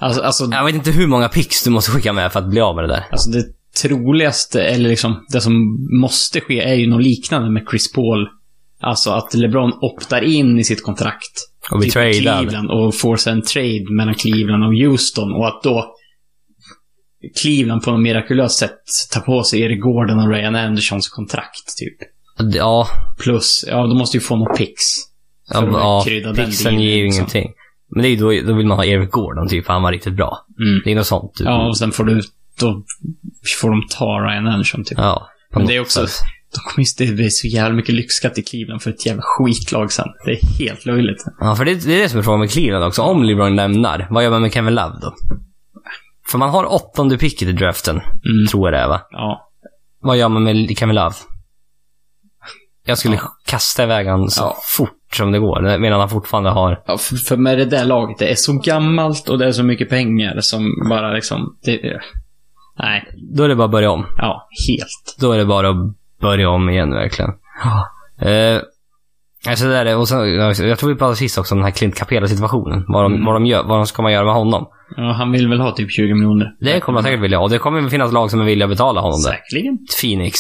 [0.02, 2.62] Alltså, alltså, jag vet inte hur många picks du måste skicka med för att bli
[2.62, 3.08] av med det där.
[3.12, 3.44] alltså det
[3.82, 8.30] troligaste, eller liksom det som måste ske, är ju något liknande med Chris Paul.
[8.82, 11.34] Alltså att LeBron optar in i sitt kontrakt.
[11.72, 12.22] Och bli typ.
[12.22, 15.34] Cleveland och forcear en trade mellan Cleveland och Houston.
[15.34, 15.96] Och att då
[17.42, 18.80] Cleveland på något mirakulöst sätt
[19.14, 22.10] tar på sig Eric Gordon och Ryan Andersons kontrakt, typ.
[22.54, 22.88] Ja,
[23.20, 24.84] Plus, ja, de måste ju få några picks.
[25.54, 27.20] ja, ja krydda den picksen dealen, ger ju liksom.
[27.20, 27.54] ingenting.
[27.96, 29.92] Men det är ju då, då vill man ha Eric Gordon typ, för han var
[29.92, 30.46] riktigt bra.
[30.60, 30.82] Mm.
[30.86, 31.34] Det är något sånt.
[31.34, 31.46] Typ.
[31.46, 32.22] Ja, och sen får du,
[32.60, 32.84] då
[33.62, 34.98] får de ta Ryan Anderson, typ.
[34.98, 36.26] Ja, Men det är också, sätt.
[36.56, 39.92] de kommer just, det blir så jävla mycket lyxskatt i Cleveland för ett jävla skitlag
[39.92, 40.08] sen.
[40.26, 41.24] Det är helt löjligt.
[41.40, 43.02] Ja, för det, det är det som är frågan med Cleveland också.
[43.02, 45.16] Om LeBron lämnar, vad gör man med Kevin Love då?
[46.32, 48.48] För man har åttonde picket i draften, Mm.
[48.52, 49.02] tror jag det är va?
[49.12, 49.50] Ja.
[50.02, 51.16] vad gör man med Kevin Love?
[52.86, 53.22] Jag skulle Ja.
[53.46, 54.58] kasta iväg han så Ja.
[54.78, 56.84] fort som det går, medan han fortfarande har...
[56.88, 59.64] Ja, för, för med det där laget, det är så gammalt och det är så
[59.64, 61.58] mycket pengar som bara liksom...
[61.64, 62.00] Det,
[62.80, 64.06] nej, Då är det bara att börja om.
[64.18, 65.16] ja, helt.
[65.20, 65.76] Då är det bara att
[66.22, 67.32] börja om igen, verkligen.
[68.22, 68.62] Eh,
[69.48, 70.34] alltså där, är- och sen,
[70.68, 72.86] jag tror vi pratade sist också om den här Clint Capela-situationen.
[72.88, 73.26] Vad de, Mm.
[73.26, 74.68] vad de gör, vad de ska man göra med honom.
[74.98, 76.56] Ja, han vill väl ha typ 20 miljoner.
[76.60, 77.40] Det kommer han säkert vilja.
[77.40, 79.30] Och det kommer finnas lag som är villiga att betala honom det.
[79.32, 79.78] Säkerligen.
[80.02, 80.40] Phoenix.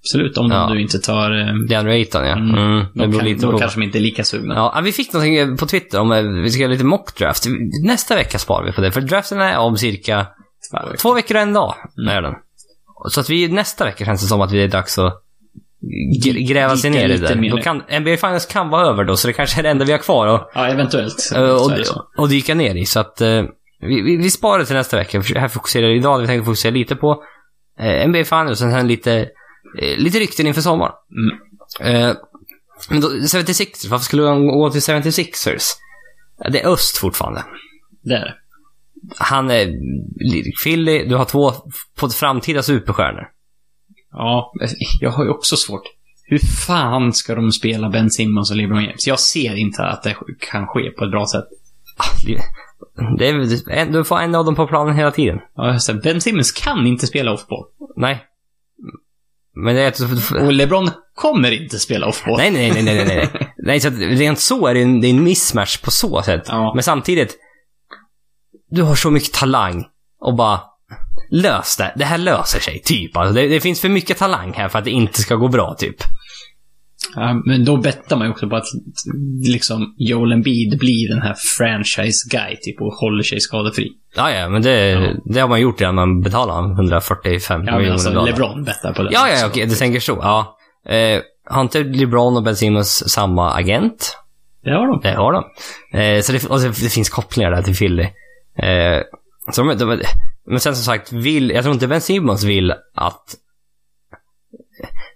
[0.00, 0.68] Absolut, om Ja.
[0.72, 1.30] du inte tar...
[1.40, 2.32] Eh, DeAndre Ayton, ja.
[2.32, 2.54] Mm.
[2.54, 4.54] Mm, beror kan, lite då kanske de inte är lika sugna.
[4.54, 7.44] Ja, vi fick någonting på Twitter om att vi ska göra lite mockdraft.
[7.84, 10.26] Nästa vecka sparar vi på det, för draften är om cirka
[10.80, 10.96] Två veckor.
[10.98, 11.74] två veckor och en dag.
[11.98, 12.16] Mm.
[12.16, 12.34] Är den.
[13.10, 15.22] Så att vi, nästa vecka känns det som att det är dags att
[16.24, 17.34] gr- gräva sig ner i det.
[17.36, 17.50] mer.
[17.50, 19.92] Då kan, NBA Finals kan vara över då, så det kanske är det enda vi
[19.92, 21.32] har kvar att, Ja, eventuellt.
[21.34, 22.04] eh, och, så.
[22.16, 22.86] och dyka ner i.
[22.86, 23.42] Så att eh,
[23.80, 25.20] vi, vi, vi sparar det till nästa vecka.
[25.36, 27.22] Här fokuserar idag hade vi tänkt fokusera lite på
[27.80, 29.12] eh, NBA Finals och sen lite,
[29.78, 30.92] eh, lite rykten inför sommaren.
[31.80, 32.16] Mm.
[32.90, 35.62] Men då, 76ers, varför skulle man gå till 76ers?
[36.52, 37.44] Det är öst fortfarande.
[38.02, 38.34] Det är det.
[39.18, 39.66] Han är
[40.64, 41.52] Philly, du har två
[41.96, 43.28] på framtida superstjärnor.
[44.12, 44.52] Ja,
[45.00, 45.82] jag har ju också svårt.
[46.26, 49.06] Hur fan ska de spela Ben Simmons och LeBron James?
[49.06, 50.16] Jag ser inte att det
[50.50, 51.44] kan ske på ett bra sätt.
[53.18, 55.38] Det är, du får en av dem på planen hela tiden.
[55.54, 57.64] Ja, ben Simmons kan inte spela offball.
[57.96, 58.24] Nej.
[59.54, 60.00] Men det är att...
[60.32, 62.36] Och LeBron kommer inte spela offball.
[62.36, 63.80] Nej, nej, nej, nej, nej, nej.
[63.80, 66.42] så rent så är det en, det är en mismatch på så sätt.
[66.46, 66.72] Ja.
[66.74, 67.36] Men samtidigt,
[68.74, 69.84] du har så mycket talang
[70.20, 70.60] och bara
[71.30, 71.92] lös det.
[71.96, 73.16] Det här löser sig, typ.
[73.16, 75.74] Alltså, det, det finns för mycket talang här för att det inte ska gå bra,
[75.78, 75.96] typ.
[77.14, 78.64] Ja, men då bettar man ju också på att
[79.52, 83.90] liksom Joel Embiid blir den här franchise guy, typ, och håller sig skadefri.
[84.16, 85.12] Ja, ja, men det, Ja.
[85.24, 85.94] det har man gjort redan.
[85.94, 88.26] Man betalar 145 Ja, miljoner alltså dollar.
[88.26, 89.10] LeBron bettar på det.
[89.12, 90.18] Ja, ja, okej, du tänker så.
[90.22, 90.56] Ja.
[90.94, 91.20] Eh,
[91.50, 94.16] har inte LeBron och Ben Simmons samma agent?
[94.64, 95.00] Det har de.
[95.02, 95.44] Det har de.
[95.98, 98.06] Eh, så det, och det, det finns kopplingar där till Philly.
[98.58, 99.02] Eh,
[99.52, 100.02] så de, de,
[100.46, 103.36] men sen som sagt, vill, jag tror inte Ben Simmons vill att...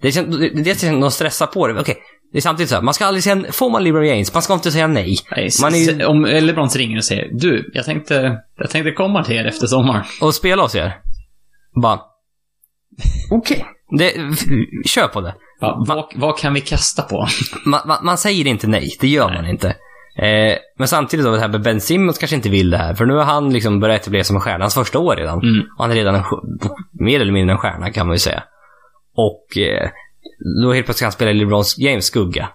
[0.00, 1.80] Det känns, det, det känns de stressar på det.
[1.80, 1.96] Okej,
[2.32, 4.54] det är samtidigt så här, man ska aldrig säga, får man LeBron James, man ska
[4.54, 5.16] inte säga nej.
[5.30, 9.36] Nej, Man är Om LeBron ringer och säger du, jag tänkte, jag tänkte komma till
[9.36, 10.04] er efter sommaren.
[10.20, 10.98] Och spela hos er.
[11.82, 12.00] Bara...
[13.30, 13.64] Okej.
[13.98, 14.12] Det,
[14.86, 15.34] kör på det.
[15.60, 17.26] Ja, vad, vad kan vi kasta på?
[17.64, 19.76] Man, man, man säger inte nej, det gör man inte.
[20.22, 22.94] Eh, men samtidigt då, det här med Ben Simmons kanske inte vill det här.
[22.94, 25.42] För nu har han liksom börjat etablera som en stjärna, hans första år redan.
[25.42, 25.66] Mm.
[25.76, 26.24] Och han är redan en,
[26.92, 28.42] mer eller mindre en stjärna kan man ju säga.
[29.16, 29.90] Och eh,
[30.62, 32.48] då helt plötsligt ska han spela i LeBron James skugga.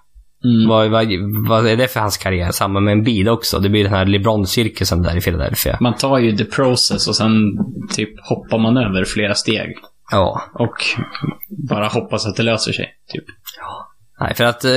[0.44, 0.70] Mm.
[0.70, 1.08] Vad, vad,
[1.48, 2.52] vad är det för hans karriär?
[2.52, 3.60] Samma med en bil också.
[3.60, 5.78] Det blir den här LeBron-cirkusen där i Philadelphia.
[5.82, 7.32] Man tar ju the process och sen
[7.96, 9.78] typ hoppar man över flera steg.
[10.12, 10.42] Ja.
[10.54, 10.76] Och
[11.70, 12.96] bara hoppas att det löser sig.
[13.14, 13.24] Typ.
[14.20, 14.72] Nej, för att eh,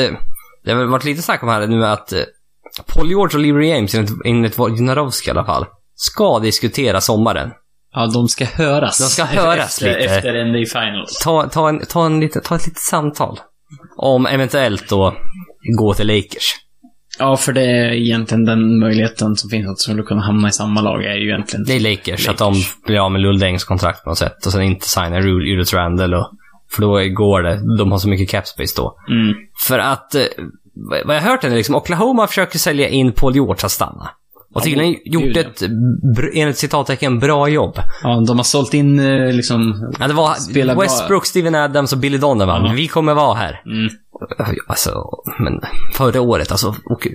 [0.65, 2.21] det har varit lite snack om här nu att eh,
[2.87, 7.51] Paul George och LeBron James, enligt, enligt Wojnarowski i alla fall, ska diskutera sommaren.
[7.93, 8.99] Ja, de ska höras.
[8.99, 10.15] De ska höras efter, lite.
[10.15, 11.19] Efter NBA Finals.
[11.25, 13.41] Ta, ta, en, ta, en lite, ta ett litet samtal.
[13.97, 15.15] Om eventuellt då
[15.79, 16.55] gå till Lakers.
[17.19, 20.81] Ja, för det är egentligen den möjligheten som finns att skulle kunna hamna i samma
[20.81, 21.65] lag är ju egentligen...
[21.65, 22.83] Det är Lakers, att de Lakers.
[22.87, 26.31] blir av med Lulldängs kontrakt på något sätt och sen inte signar Julius Randle och
[26.71, 27.77] för då går det.
[27.79, 28.97] De har så mycket cap space då.
[29.09, 29.35] Mm.
[29.67, 30.23] För att, eh,
[31.05, 34.11] vad jag har hört är liksom, Oklahoma försöker sälja in Paul George att stanna.
[34.55, 35.63] Och tydligen gjort ett,
[36.35, 37.79] enligt citattecken, bra jobb.
[38.03, 39.93] Ja, de har sålt in eh, liksom...
[40.01, 40.83] Ja, det var Spelar bra.
[40.83, 42.65] Westbrook, Steven Adams och Billy Donovan.
[42.65, 42.73] Ja.
[42.73, 43.63] Vi kommer vara här.
[43.67, 43.89] Mm.
[44.69, 44.91] Alltså,
[45.39, 45.61] men
[45.93, 47.07] förra året, alltså, åk,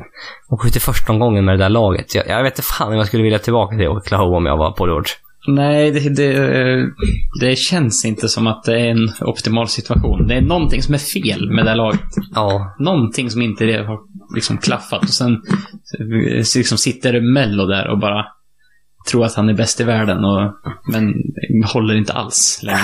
[0.49, 2.15] åk ut i första omgången med det där laget.
[2.15, 4.71] Jag, jag vet inte fan om jag skulle vilja tillbaka till Oklahoma om jag var
[4.71, 5.11] Paul George.
[5.47, 6.89] Nej, det, det,
[7.41, 10.27] det känns inte som att det är en optimal situation.
[10.27, 12.01] Det är någonting som är fel med det här laget.
[12.35, 12.75] Ja.
[12.79, 13.99] Någonting som inte har
[14.35, 15.01] liksom klaffat.
[15.01, 15.41] Och sen
[16.55, 18.25] liksom sitter Mello där och bara
[19.09, 20.25] tror att han är bäst i världen.
[20.25, 20.53] Och,
[20.91, 21.13] men
[21.73, 22.79] håller inte alls längre.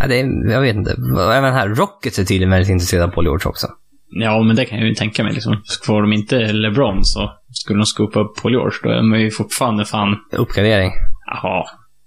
[0.00, 0.96] Nej, det är, jag vet inte.
[1.34, 3.66] Även här, Rockets är tydligen väldigt intresserade av Paul George också.
[4.10, 5.32] Ja, men det kan jag ju tänka mig.
[5.32, 5.62] Liksom.
[5.86, 8.78] Får de inte LeBron så skulle de skopa upp Paul George.
[8.82, 10.16] Då är man ju fortfarande fan...
[10.32, 10.90] Uppgradering.
[11.26, 11.64] Jaha.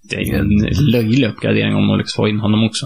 [0.10, 2.86] Det är ju en löjlig uppgradering om man lyckas få in honom också.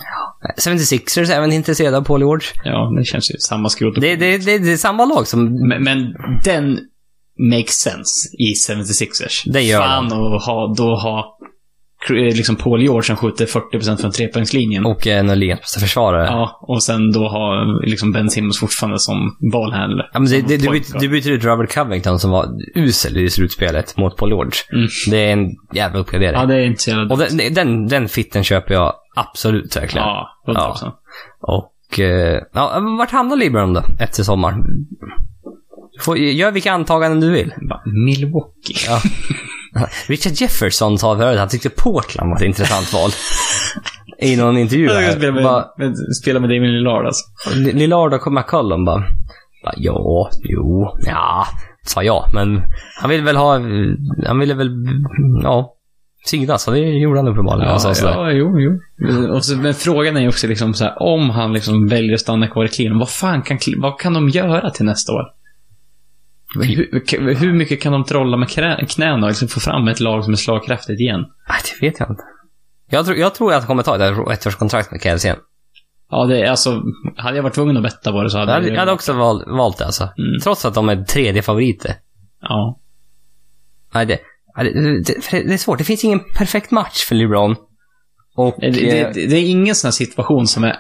[0.57, 2.47] 76ers är även intresserade av Paul George.
[2.63, 3.95] Ja, det känns ju samma skrot.
[3.95, 5.67] Det, det, det, det är samma lag som...
[5.67, 6.79] Men, men den
[7.39, 9.51] makes sense i 76ers.
[9.51, 11.37] Det gör Fan att ha, då ha
[12.09, 14.85] liksom Paul George som skjuter 40% från trepoängslinjen.
[14.85, 16.25] Och en av ligans bästa försvarare.
[16.25, 20.09] Ja, och sen då ha liksom Ben Simmons fortfarande som bollhandler.
[20.13, 23.29] Ja, men det, det, du, byter, du byter ut Robert Covington som var usel i
[23.29, 24.51] slutspelet mot Paul George.
[24.73, 24.87] Mm.
[25.11, 26.39] Det är en jävla uppgradering.
[26.39, 30.07] Ja, det är inte så jävla Och den, den, den fitten köper jag Absolut, verkligen.
[30.07, 30.95] Ja, 100 procent.
[31.41, 34.63] Och, eh, ja, vart hamnar LeBron då, efter sommaren?
[35.99, 37.53] Får, gör vilka antaganden du vill.
[37.69, 38.75] Bara, Milwaukee.
[38.87, 39.01] Ja.
[40.07, 43.11] Richard Jefferson sa förut att han tyckte Portland var ett intressant val.
[44.19, 47.23] I någon intervju Jag spela med, Bara, med, spela med Damien Lillard alltså.
[47.55, 48.99] Lillard och McCollum bara,
[49.63, 51.47] bara ja, jo, ja,
[51.85, 52.29] sa jag.
[52.33, 52.61] Men
[53.01, 53.53] han ville väl ha,
[54.25, 54.69] han ville väl,
[55.43, 55.73] ja,
[56.25, 56.63] synas.
[56.63, 57.69] Så det gjorde han uppenbarligen.
[57.69, 58.79] Ja, alltså, ja, jo, jo.
[59.35, 62.19] Och så, men frågan är ju också liksom så här, om han liksom väljer att
[62.19, 65.23] stanna kvar i Cleveland, vad fan kan, vad kan de göra till nästa år?
[66.55, 68.49] Hur, hur mycket kan de trolla med
[68.89, 71.25] knäna och liksom få fram ett lag som är slagkraftigt igen?
[71.49, 72.23] Nej, det vet jag inte.
[72.89, 73.95] Jag tror, jag tror att han kommer ta
[74.33, 75.37] ett ettårskontrakt med Cavs igen.
[76.09, 76.81] Ja, det är alltså,
[77.17, 79.13] hade jag varit tvungen att betta på det så hade Jag hade, jag hade också
[79.13, 80.03] val, valt det alltså.
[80.03, 80.39] Mm.
[80.43, 81.95] Trots att de är tredje favoriter.
[82.41, 82.79] Ja.
[83.93, 84.19] Nej, det,
[84.55, 85.77] det, det, det är svårt.
[85.77, 87.55] Det finns ingen perfekt match för LeBron.
[88.35, 88.55] Och...
[88.59, 90.75] Det, det, eh, det är ingen sån här situation som är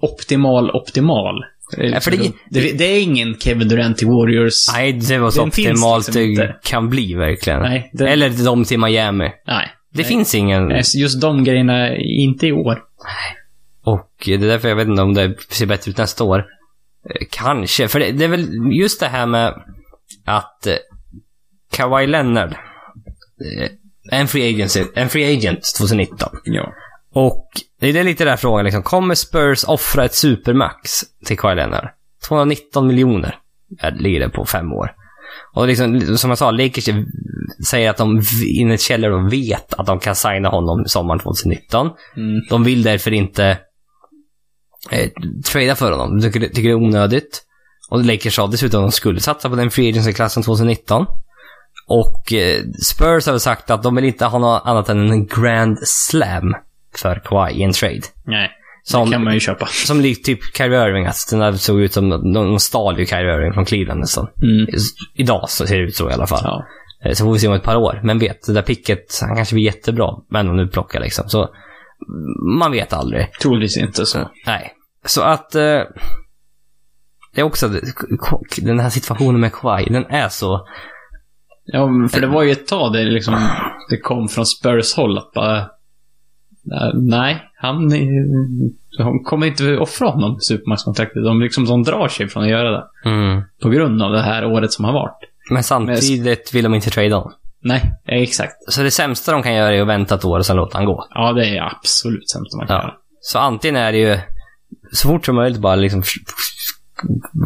[0.00, 1.44] optimal, optimal.
[1.76, 4.72] Ja, för det- det, det är ingen Kevin Durant i Warriors.
[4.72, 6.56] nej, det var så optimalt liksom det inte.
[6.64, 7.60] kan bli verkligen.
[7.62, 9.24] Nej, den- Eller de till Miami.
[9.46, 9.68] Nej.
[9.94, 10.04] Det Nej.
[10.04, 10.68] finns ingen...
[10.68, 12.78] Nej, Just de grejerna, inte i år.
[13.84, 16.38] Och det är därför jag vet inte om det ser bättre ut nästa år.
[16.38, 19.54] Eh, Kanske, för det, det är väl just det här med
[20.24, 20.74] att eh,
[21.72, 23.70] Kawhi Leonard eh,
[24.10, 26.28] en free, agency, en free agent 2019.
[26.44, 26.72] Ja.
[27.14, 27.48] Och
[27.80, 28.82] det är lite där frågan liksom.
[28.82, 30.90] Kommer Spurs offra ett supermax
[31.26, 31.88] till Kawhi Leonard?
[32.28, 33.38] 219 miljoner
[33.98, 34.94] ligger det på fem år.
[35.54, 36.88] Och liksom, som jag sa, Lakers
[37.68, 41.20] säger att de v- in i ett källor vet att de kan signa honom sommaren
[41.20, 41.86] 2019.
[42.16, 42.40] Mm.
[42.50, 43.58] De vill därför inte
[44.90, 45.10] eh,
[45.52, 46.20] trada för honom.
[46.20, 47.42] De tycker, tycker det är onödigt.
[47.90, 51.06] Och Lakers sa dessutom att de skulle satsa på den free agency-klassen 2019.
[51.88, 55.78] Och eh, Spurs har sagt att de vill inte ha något annat än en grand
[55.84, 56.54] slam
[56.98, 58.00] för Kawhi i en trade.
[58.24, 58.50] Nej.
[58.84, 59.66] Som, det kan man ju köpa.
[59.86, 63.52] som likt typ Kyrie Irving, att den såg ut som, de, stal ju Kyrie Irving
[63.52, 64.28] från Cleveland nästan.
[64.42, 64.66] Mm.
[65.14, 66.40] Idag så ser det ut så i alla fall.
[66.44, 66.64] Ja.
[67.04, 68.00] Eh, Så får vi se om ett par år.
[68.04, 70.10] Men vet, det där picket, han kanske blir jättebra.
[70.30, 71.28] Men om nu plockar liksom.
[71.28, 71.48] Så
[72.58, 73.32] man vet aldrig.
[73.32, 74.30] Troligtvis inte så.
[74.46, 74.72] Nej.
[75.06, 75.54] Så att...
[75.54, 75.80] Eh,
[77.34, 77.70] det är också
[78.56, 80.66] den här situationen med Kawhi, den är så...
[81.64, 83.34] Ja, för det var ju ett tag där liksom,
[83.90, 85.68] det kom från Spurs håll att bara...
[86.72, 91.24] eh, Nej, han, eh, han kommer inte offra honom Supermax-kontraktet.
[91.24, 92.84] De, liksom, de drar sig från att göra det.
[93.04, 93.42] Mm.
[93.62, 95.18] På grund av det här året som har varit.
[95.50, 97.32] Men samtidigt vill de inte trada honom.
[97.64, 98.54] Nej, exakt.
[98.68, 100.84] Så det sämsta de kan göra är att vänta ett år och sen låta han
[100.84, 101.06] gå.
[101.10, 102.82] Ja, det är absolut sämst man kan Ja.
[102.82, 102.94] göra.
[103.20, 104.18] Så antingen är det ju
[104.92, 106.02] så fort som möjligt bara liksom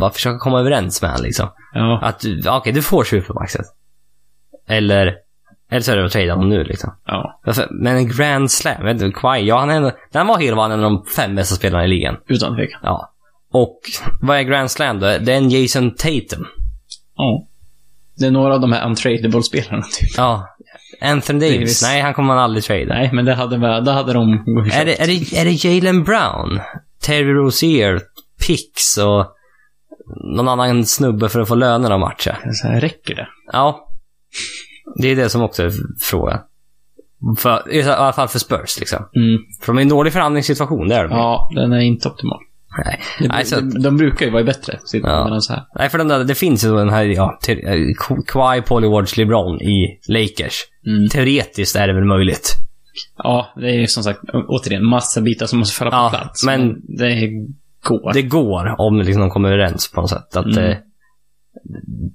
[0.00, 1.48] bara försöka komma överens med honom liksom.
[1.74, 2.00] Ja.
[2.02, 3.66] Att okej, du får supermaxet.
[4.68, 5.14] Eller,
[5.70, 6.94] eller så är det att trada honom nu liksom.
[7.06, 7.40] ja.
[7.44, 10.62] Varför- Men en grand slam, vet du, Kawhi, ja han är han var hel var
[10.62, 12.16] han en av de fem bästa spelarna i ligan.
[12.28, 12.80] Utan tvekan.
[12.82, 13.12] Ja.
[13.52, 13.80] Och
[14.20, 15.06] vad är grand slam då?
[15.06, 16.46] Det är en Jason Tatum.
[17.16, 17.46] Ja.
[18.18, 20.10] Det är några av de här untradable-spelarna, typ.
[20.16, 20.56] Ja.
[21.00, 21.56] Anthony Davis.
[21.56, 21.82] Davis.
[21.82, 22.94] Nej, han kommer man aldrig trada.
[22.94, 24.32] Nej, men det hade, det hade de
[24.72, 26.60] Är det, är det, är det Jalen Brown?
[27.02, 28.00] Terry Rozier?
[28.46, 29.26] Pix och
[30.36, 32.38] någon annan snubbe för att få löner av matcher?
[32.52, 33.28] Så här, räcker det?
[33.52, 33.88] Ja.
[34.94, 36.38] Det är det som också är frågan.
[37.38, 38.98] För, I alla fall för Spurs liksom.
[39.16, 39.38] Mm.
[39.60, 41.10] För de är i en dålig förhandlingssituation, det är de.
[41.18, 42.38] Ja, den är inte optimal.
[42.84, 43.00] Nej.
[43.20, 45.40] Det, Nej, så, de, de brukar ju vara bättre, situationen Ja.
[45.40, 45.62] så här.
[45.78, 47.54] nej, för den där, det finns ju den här, ja, eh,
[48.26, 50.54] Kawhi, George, LeBron i Lakers.
[50.86, 51.08] Mm.
[51.08, 52.54] Teoretiskt är det väl möjligt.
[53.18, 56.46] Ja, det är ju som sagt, återigen, massa bitar som måste falla på Ja, plats.
[56.46, 57.30] men- det
[57.82, 58.12] går.
[58.12, 60.36] Det går om liksom de kommer överens på något sätt.
[60.36, 60.54] Att Mm.
[60.56, 60.78] det,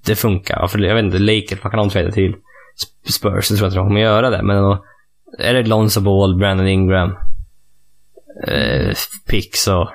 [0.05, 0.67] det funkar.
[0.67, 2.34] För jag vet inte, Lakers, vad kan de trada till?
[2.76, 4.43] Sp- Spurs, jag tror att de kommer göra det.
[4.43, 4.86] Men då,
[5.39, 7.09] är det Lonzo Ball, Brandon Ingram,
[8.47, 8.93] eh,
[9.28, 9.89] Pix och...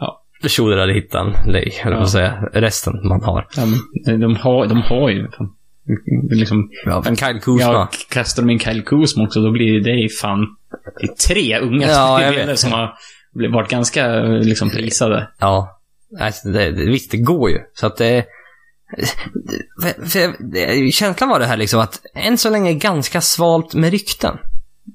[0.00, 0.24] Ja.
[0.48, 1.98] Shoulder hade hittat en lay, eller Ja.
[1.98, 2.48] vad säga.
[2.52, 3.46] Resten man har.
[3.56, 3.62] Ja,
[4.06, 5.50] men de, har, de har ju fan,
[6.30, 6.70] liksom...
[6.86, 7.72] Ja, men Kyle Kuzma.
[7.72, 10.46] Ja, kastar de in Kyle Kuzma också, då blir det ju fan...
[11.00, 12.94] Det är tre unga Ja, jag spelare som har
[13.52, 15.28] varit ganska liksom, prisade.
[15.40, 15.80] Ja.
[16.20, 17.58] Alltså, det, det, visst, det går ju.
[17.74, 18.24] Så att det...
[19.82, 24.36] För, för, känslan var det här liksom att än så länge ganska svalt med rykten.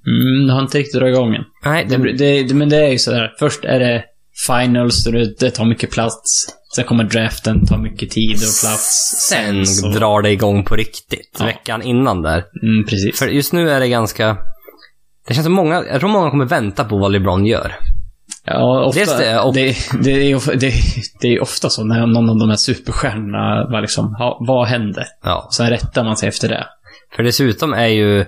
[0.07, 1.43] Mm, det har inte riktigt dragit igång än.
[1.65, 3.33] Nej, Det, det, det, men det är ju sådär.
[3.39, 4.03] Först är det
[4.47, 6.45] finals, och det, det tar mycket plats.
[6.75, 9.27] Sen kommer draften, tar mycket tid och plats.
[9.29, 11.35] sen så, drar det igång på riktigt.
[11.39, 11.45] Ja.
[11.45, 12.43] Veckan innan där.
[12.63, 13.19] Mm, precis.
[13.19, 14.37] För just nu är det ganska...
[15.27, 17.75] Det känns som många, jag tror många kommer vänta på vad LeBron gör.
[18.45, 20.73] Ja, ofta, det, och- det, det, är, det,
[21.21, 25.05] det är ofta så när någon av de här superstjärnorna var liksom, ha, vad hände?
[25.23, 25.47] Ja.
[25.51, 26.67] Sen rättar man sig efter det.
[27.15, 28.25] För dessutom är ju eh,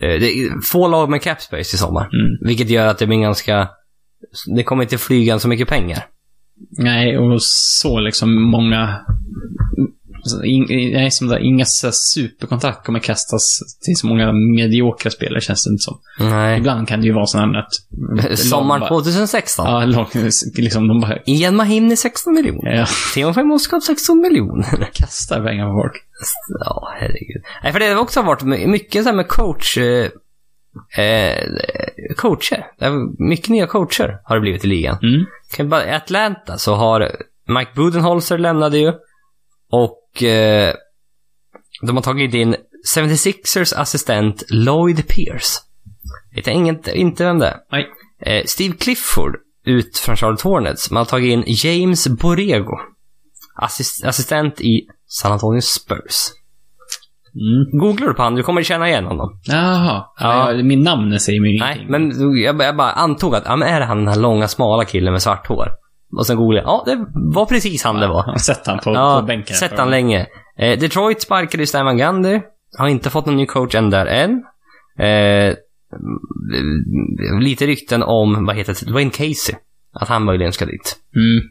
[0.00, 2.02] det är få lag med cap space i sommar.
[2.02, 2.38] Mm.
[2.46, 3.68] Vilket gör att det blir ganska...
[4.56, 6.06] Det kommer inte flyga så mycket pengar.
[6.78, 9.00] Nej, och så liksom många...
[10.28, 15.64] så In, nej, som där, inga superkontrakt kommer kastas till så många mediokra spelare, känns
[15.64, 15.98] det inte som.
[16.20, 16.58] Nej.
[16.58, 18.38] Ibland kan det ju vara sådana att...
[18.38, 19.66] Sommar bara- 2016.
[19.66, 20.06] Ja, lång,
[20.56, 22.70] liksom de bara Ian Mahimni 16 miljoner.
[22.74, 24.88] ja, Timofej Moskov 16 miljoner.
[24.92, 25.92] kastar pengar på folk.
[26.64, 27.42] Ja, herregud.
[27.62, 29.78] Nej, för det har också varit mycket så här med coach...
[29.78, 30.10] Eh,
[31.04, 31.44] eh,
[32.16, 32.66] coacher.
[33.28, 34.98] Mycket nya coacher har det blivit i ligan.
[35.02, 35.26] Mm.
[35.56, 37.00] Kan bara, I Atlanta så har
[37.58, 38.92] Mike Budenholzer lämnade ju.
[39.72, 40.74] Och eh,
[41.82, 42.56] de har tagit in
[42.96, 45.60] 76ers assistent Lloyd Pierce.
[46.34, 47.56] Vet inget, inte vem det är.
[47.72, 47.86] Nej.
[48.22, 50.90] Eh, Steve Clifford ut från Charlotte Hornets.
[50.90, 52.76] Man har tagit in James Borrego.
[53.56, 56.32] Assist, assistent i San Antonio Spurs.
[57.34, 57.80] Mm.
[57.80, 59.40] Googlar du på honom, du kommer känna igen honom.
[59.44, 60.04] Jaha.
[60.18, 60.52] Ja.
[60.52, 60.62] Ja.
[60.62, 61.90] Min namn säger mig Nej, ingenting.
[62.18, 64.84] men jag, jag bara antog att, ja men är det han den här långa smala
[64.84, 65.68] killen med svart hår?
[66.16, 67.06] Och sen googlade jag, ja det
[67.36, 68.36] var precis han det var.
[68.38, 69.56] Sett han på, Ja, på bänken.
[69.56, 70.26] sett han länge.
[70.58, 72.40] Eh, Detroit sparkade ju Stan Gundy.
[72.78, 74.30] Har inte fått någon ny coach än där än.
[74.98, 75.54] Eh,
[75.96, 79.54] mm, lite rykten om, vad heter det, Dwayne Casey.
[79.92, 80.96] Att han möjligen ska dit.
[81.16, 81.48] Mm.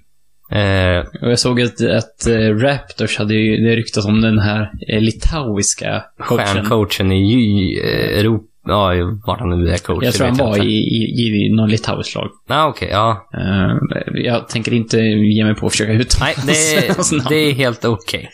[0.52, 4.72] Eh, Och jag såg att, att eh, Raptors hade ju, det ryktas om den här
[4.90, 6.46] eh, litauiska coachen.
[6.46, 8.92] stjärncoachen i eh, Europa, ja,
[9.28, 10.04] vart han nu är coach.
[10.04, 12.30] Jag tror han var i, i, i någon litauiskt lag.
[12.48, 13.30] Ja, okej, ja.
[13.34, 13.76] Eh,
[14.14, 17.26] jag tänker inte ge mig på att försöka uttala Nej, det, hans namn.
[17.30, 18.22] det är helt okej.
[18.24, 18.30] Eh,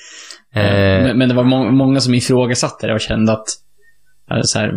[0.56, 3.46] Eh, men, men det var må många som ifrågasatte det och kände att,
[4.44, 4.68] så här,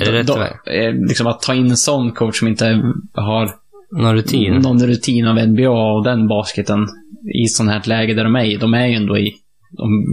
[0.00, 0.30] är det rätt
[0.66, 2.82] eh, liksom att ta in en sån coach som inte
[3.14, 3.50] har
[3.92, 4.54] Någon rutin?
[4.54, 6.86] någon rutin av NBA och den basketen
[7.34, 8.56] i sånt här läge där de är i.
[8.56, 9.34] De är ju ändå i,
[9.70, 10.04] de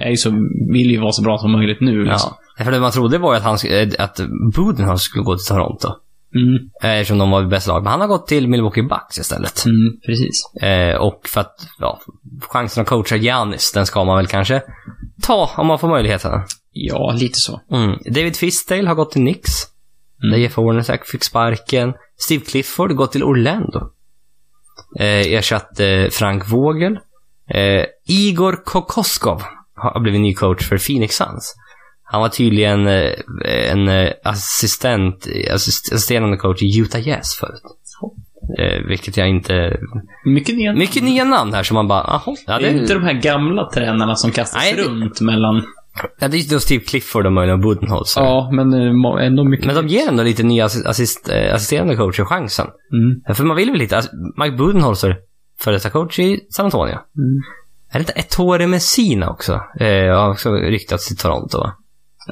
[0.00, 0.30] är ju så,
[0.72, 2.04] vill ju vara så bra som möjligt nu.
[2.04, 2.32] Liksom.
[2.32, 2.38] Ja.
[2.64, 4.20] För det man trodde var att, han, eh, att
[4.54, 5.88] Budenholzer skulle gå till Toronto.
[6.34, 7.82] Mm, Eh, Eftersom de var bästa lag.
[7.82, 9.64] Men han har gått till Milwaukee Bucks istället.
[9.66, 10.62] mm, precis.
[10.62, 12.00] Eh, och för att, ja,
[12.40, 14.62] chansen att coacha Giannis, den ska man väl kanske
[15.22, 16.40] ta om man får möjligheten.
[16.72, 17.60] Ja, lite så.
[17.72, 17.98] Mm.
[18.04, 19.50] David Fisdale har gått till Knicks.
[20.22, 20.30] Mm.
[20.32, 21.94] Där Jeff Hornacek fick sparken.
[22.18, 23.90] Steve Clifford gått till Orlando.
[24.98, 26.98] Eh, ersatte Frank Vogel.
[27.50, 29.42] Eh, Igor Kokoskov
[29.74, 31.54] har blivit ny coach för Phoenix Suns.
[32.10, 33.12] Han var tydligen eh,
[33.72, 37.62] en eh, assistent, assist, assisterande coach i Utah Jazz förut.
[38.58, 39.76] Eh, vilket jag inte...
[40.24, 42.36] Mycket nya Mycket nya namn här som man bara, jaha.
[42.46, 45.62] Ja, Det är inte de här gamla tränarna som kastas Nej, det- runt mellan...
[46.20, 48.20] ja, det är ju Steve Clifford och möjligen Budenholzer.
[48.20, 49.66] Ja, men eh, ändå mycket...
[49.66, 52.66] Men de ger ändå lite nya assist, assist, assisterande coacher chansen.
[52.92, 53.34] Mm.
[53.36, 55.16] För man vill väl lite, alltså, Mike Budenholzer,
[55.60, 56.92] före detta coach i San Antonio.
[56.94, 57.42] Mm.
[57.90, 59.52] Är det inte Ettore Messina också?
[59.80, 61.72] Eh, har också ryktats till Toronto va?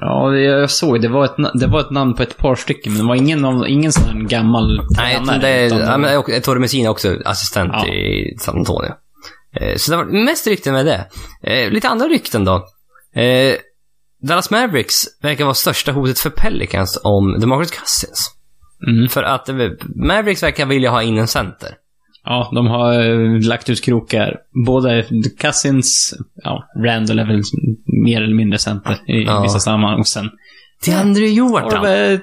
[0.00, 1.00] Ja, jag såg.
[1.02, 3.66] Det var, ett, det var ett namn på ett par stycken, men det var ingen,
[3.66, 5.38] ingen sån här gammal Nej, tränare.
[5.38, 7.86] det är, utan ja, men Ettore Messina också assistent Ja.
[7.86, 8.90] i San Antonio.
[9.60, 11.06] Eh, så det var mest rykten med det.
[11.42, 12.54] Eh, lite andra rykten då.
[13.20, 13.54] Eh,
[14.28, 18.30] Dallas Mavericks verkar vara största hotet för Pelicans om DeMarcus Cousins.
[18.88, 19.08] Mm.
[19.08, 19.48] För att
[20.06, 21.74] Mavericks verkar vilja ha in en center.
[22.28, 24.36] Ja, de har eh, lagt ut krokar.
[24.66, 25.04] Både
[25.40, 26.14] Cousins,
[26.44, 27.42] ja, Randall är väl
[28.04, 29.42] mer eller mindre center i Ja.
[29.42, 30.00] vissa sammanhang.
[30.00, 30.30] Och sen
[30.86, 31.82] DeAndre har Jordan.
[31.82, 32.20] de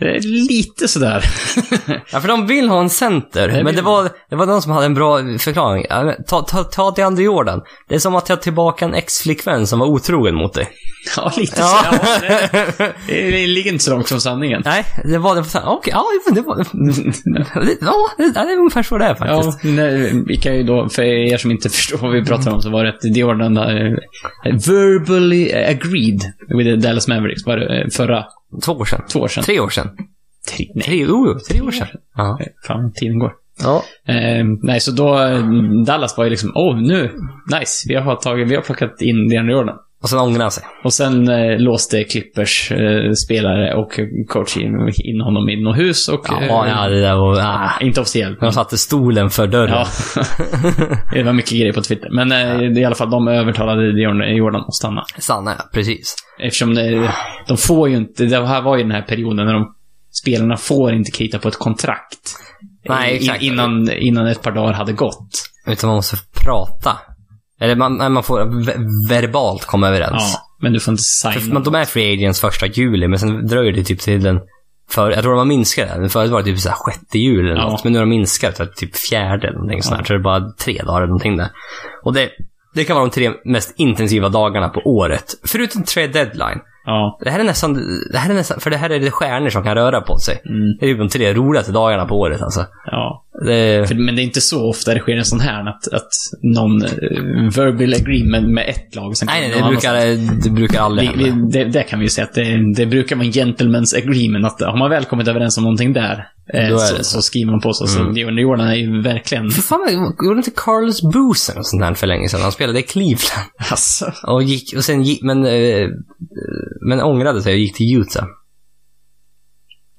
[0.00, 1.24] eh, lite sådär.
[2.12, 3.48] Ja, för de vill ha en center.
[3.48, 5.84] Det men det var, det var någon som hade en bra förklaring.
[6.26, 7.60] Ta, ta, ta till Andrew Jordan.
[7.88, 10.68] Det är som att ta tillbaka en ex-flickvän som var otrogen mot dig.
[11.16, 11.66] ja, lite Ja.
[11.66, 12.24] så.
[12.28, 14.62] Ja, det, det ligger inte så långt från sanningen.
[14.64, 15.42] Nej, det var det.
[15.66, 16.56] Okej, ja, men det var...
[16.56, 19.64] det- Ja, det, är ungefär så det är faktiskt.
[19.64, 22.62] Ja, nej, vi kan ju då, för er som inte förstår vad vi pratar om,
[22.62, 23.86] så var det att Jordan där,
[24.46, 26.20] eh, verbally agreed
[26.58, 28.24] with the Dallas Mavericks, var det eh, förra,
[28.64, 29.00] Två år sedan.
[29.12, 29.44] två år sedan.
[29.44, 29.88] Tre år sedan.
[30.56, 31.86] Tre, nej, Tre, oh, tre år sedan.
[32.16, 32.38] Ja.
[32.40, 33.32] eh, fan, tiden går.
[33.62, 33.82] ja.
[34.08, 35.18] Eh, nej, så då,
[35.86, 37.10] Dallas var ju liksom, åh, oh, nu,
[37.58, 39.76] nice, vi har tagit, vi har plockat in DeAndre Jordan.
[40.02, 40.64] Och sen ångrade han sig.
[40.84, 46.08] Och sen eh, låste Clippers eh, spelare och coach in, in honom i något hus
[46.08, 46.26] och...
[46.28, 47.40] Ja, eh, ja det där var...
[47.40, 47.70] Ah.
[47.80, 48.40] Inte officiellt.
[48.40, 49.70] De satte stolen för dörren.
[49.70, 49.86] Ja.
[51.12, 52.08] det var mycket grejer på Twitter.
[52.10, 55.04] Men eh, i alla fall, de övertalade Jordan att stanna.
[55.18, 55.64] Sanna, ja.
[55.72, 56.16] Precis.
[56.40, 57.12] Eftersom det,
[57.48, 59.74] de får ju inte, det här var ju den här perioden när de,
[60.22, 62.36] spelarna får inte krita på ett kontrakt.
[62.88, 63.42] Nej, exakt.
[63.42, 65.30] Innan, innan ett par dagar hade gått.
[65.66, 66.96] Utan man måste prata.
[67.60, 68.76] Eller man, man får ve-
[69.08, 70.12] verbalt komma överens.
[70.34, 71.32] Ja, men du får inte signa.
[71.34, 74.40] För man, de är free agents första juli, men sen dröjer det typ till den...
[74.90, 76.08] För, jag tror de har minskat det.
[76.08, 77.70] Förut var det typ så här sjätte juli eller Ja.
[77.70, 80.04] något, men nu har de minskat till typ fjärde eller någonting sånt här.
[80.04, 81.48] Så det är bara tre dagar eller någonting där.
[82.04, 82.30] Och det,
[82.74, 85.24] det kan vara de tre mest intensiva dagarna på året.
[85.46, 86.60] Förutom trade deadline.
[86.88, 87.18] Ja.
[87.20, 87.74] Det här är nästan,
[88.12, 90.42] det här är nästan, för det här är det stjärnor som kan röra på sig.
[90.44, 90.76] Mm.
[90.80, 92.66] Det är ju de tre roligaste dagarna på året alltså.
[92.84, 93.24] Ja.
[93.46, 96.08] Det, För, men det är inte så ofta det sker en sån här, att, att
[96.42, 99.94] någon uh, verbal agreement med ett lag sen nej, nej, det brukar,
[100.44, 101.58] det brukar aldrig vi, hända.
[101.58, 104.46] det, det kan vi ju säga att det, det brukar vara en gentleman's agreement.
[104.46, 107.04] Att har man väl kommit överens om någonting där, eh, så, så.
[107.04, 107.22] så.
[107.22, 108.00] skriver man på sig.
[108.00, 108.14] Mm.
[108.14, 109.50] Så juniorerna är ju verkligen...
[109.50, 112.40] För fan, gjorde inte Carlos Boozer och sånt där för länge sedan?
[112.42, 113.50] Han spelade i Cleveland.
[113.70, 114.12] Alltså.
[114.26, 115.88] Och, gick, och sen gick, men, eh,
[116.80, 118.26] men ångrade sig och gick till Utah.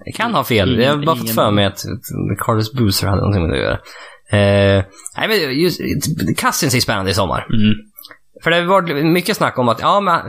[0.06, 0.80] Jag kan ha fel.
[0.80, 1.84] Jag har bara fått för mig att
[2.40, 3.80] Carlos Boozer hade någonting med det att göra.
[4.32, 4.86] Eh,
[5.18, 5.82] nej, men just,
[6.38, 7.48] Cousins är spännande i sommar.
[7.54, 7.74] Mm.
[8.44, 10.22] För det har varit mycket snack om att, ja men,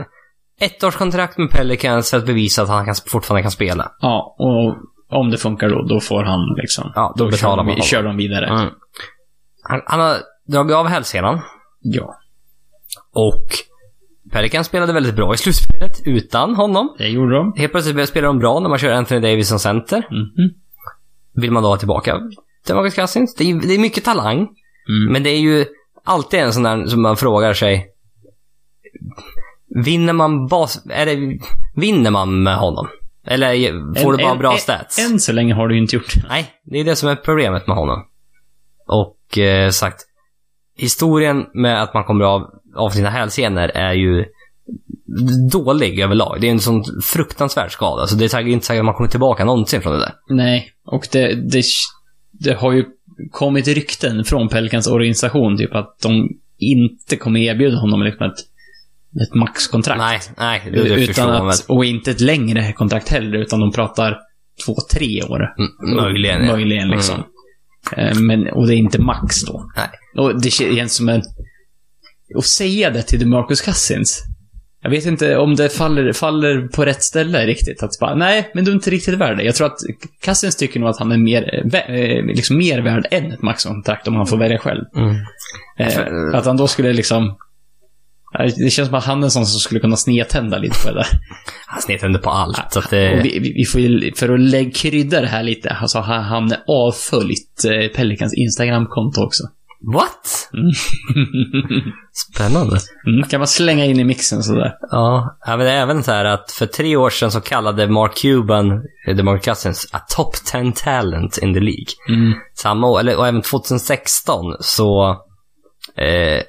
[0.59, 3.91] ettårskontrakt med Pelicans för att bevisa att han kan, fortfarande kan spela.
[3.99, 4.75] Ja, och
[5.19, 6.91] om det funkar då, då får han liksom...
[6.95, 7.81] Ja, då då betalar kör, man honom.
[7.81, 8.47] kör de vidare.
[8.47, 8.69] Mm.
[9.63, 11.39] Han, han har dragit av hälsenan.
[11.79, 12.15] Ja,
[13.13, 13.45] Och
[14.31, 16.95] Pelicans spelade väldigt bra i slutspelet utan honom.
[16.97, 17.53] det gjorde de.
[17.57, 20.07] Helt plötsligt börjar spela de bra när man kör Anthony Davis som center.
[20.11, 20.53] Mhm.
[21.41, 22.19] Vill man då ha tillbaka
[22.67, 23.35] Demarcus Cousins?
[23.35, 24.37] Det är, det är mycket talang.
[24.37, 25.13] Mm.
[25.13, 25.65] Men det är ju
[26.05, 27.87] alltid en sån där som man frågar sig.
[29.85, 30.85] Vinner man bas...
[30.89, 31.39] Är det,
[31.75, 32.87] vinner man med honom?
[33.27, 33.53] Eller
[34.01, 34.99] får En- du bara en- bra en- stats?
[35.11, 36.23] Än så länge har du inte gjort det.
[36.29, 38.03] Nej, det är det som är problemet med honom.
[38.87, 40.01] Och eh, sagt,
[40.77, 42.41] historien med att man kommer av,
[42.75, 44.25] av sina hälsenor är ju
[45.51, 46.37] dålig överlag.
[46.41, 48.07] Det är en sån fruktansvärd skada.
[48.07, 50.13] Så det är säkert inte säkert att man kommer tillbaka någonsin från det där.
[50.29, 51.63] Nej, och det, det,
[52.31, 52.85] det har ju
[53.31, 58.39] kommit rykten från Pelicans organisation, typ att de inte kommer erbjuda honom liksom ett,
[59.21, 59.99] ett maxkontrakt.
[59.99, 64.17] Nej, nej, det, det utan att, och inte ett längre kontrakt heller, utan de pratar
[64.65, 65.39] två, tre år.
[65.57, 66.51] Mm, möjligen, ja.
[66.51, 67.23] Möjligen, liksom.
[67.97, 68.07] Mm.
[68.07, 69.71] Eh, Men, och det är inte max då.
[69.75, 69.89] Nej.
[70.17, 71.21] Och det känns som en...
[72.37, 74.23] Att säga det till DeMarcus Cousins.
[74.83, 77.83] Jag vet inte om det faller, faller på rätt ställe riktigt.
[77.83, 79.43] Att bara, nej, men du är inte riktigt värd det.
[79.43, 79.77] Jag tror att
[80.25, 84.15] Cousins tycker nog att han är mer, eh, liksom mer värd än ett maxkontrakt om
[84.15, 84.81] han får välja själv.
[84.95, 85.15] Mm.
[85.79, 87.23] Eh, att han då skulle liksom...
[88.39, 90.89] eh, Det känns som att han är en sån som skulle kunna snedtända lite på
[90.89, 91.07] det där.
[91.67, 92.73] Han snedtänder på allt.
[92.73, 95.43] Så att Och det, vi, vi vi får ju, för att lägga krydda det här
[95.43, 97.63] lite, alltså han, han avföljt
[97.95, 99.43] Pelicans Instagram-konto också.
[99.93, 100.49] What?
[100.53, 100.71] Mm.
[102.13, 102.79] Spännande.
[103.07, 104.77] Mm, kan man slänga in i mixen sådär.
[104.91, 108.15] Ja, men det är även så här att för tre år sedan så kallade Mark
[108.15, 108.71] Cuban
[109.07, 111.93] eh, DeMarcus Cousins a top 10 talent in the League.
[112.09, 112.33] Mm.
[112.53, 115.09] Samma år, eller och även 2016 så
[115.97, 116.43] eh,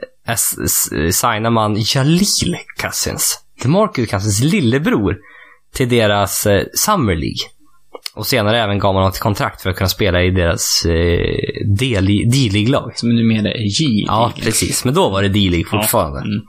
[1.10, 5.16] signar man Jalil Cousins, DeMarcus Cousins lillebror,
[5.74, 7.51] till deras eh, Summer League.
[8.14, 11.36] Och senare även gav man ett kontrakt för att kunna spela i deras eh,
[11.78, 12.92] D-League-lag.
[12.94, 14.04] Som numera är J.
[14.06, 14.84] Ja, precis.
[14.84, 16.20] Men då var det D-League fortfarande.
[16.20, 16.42] Mm.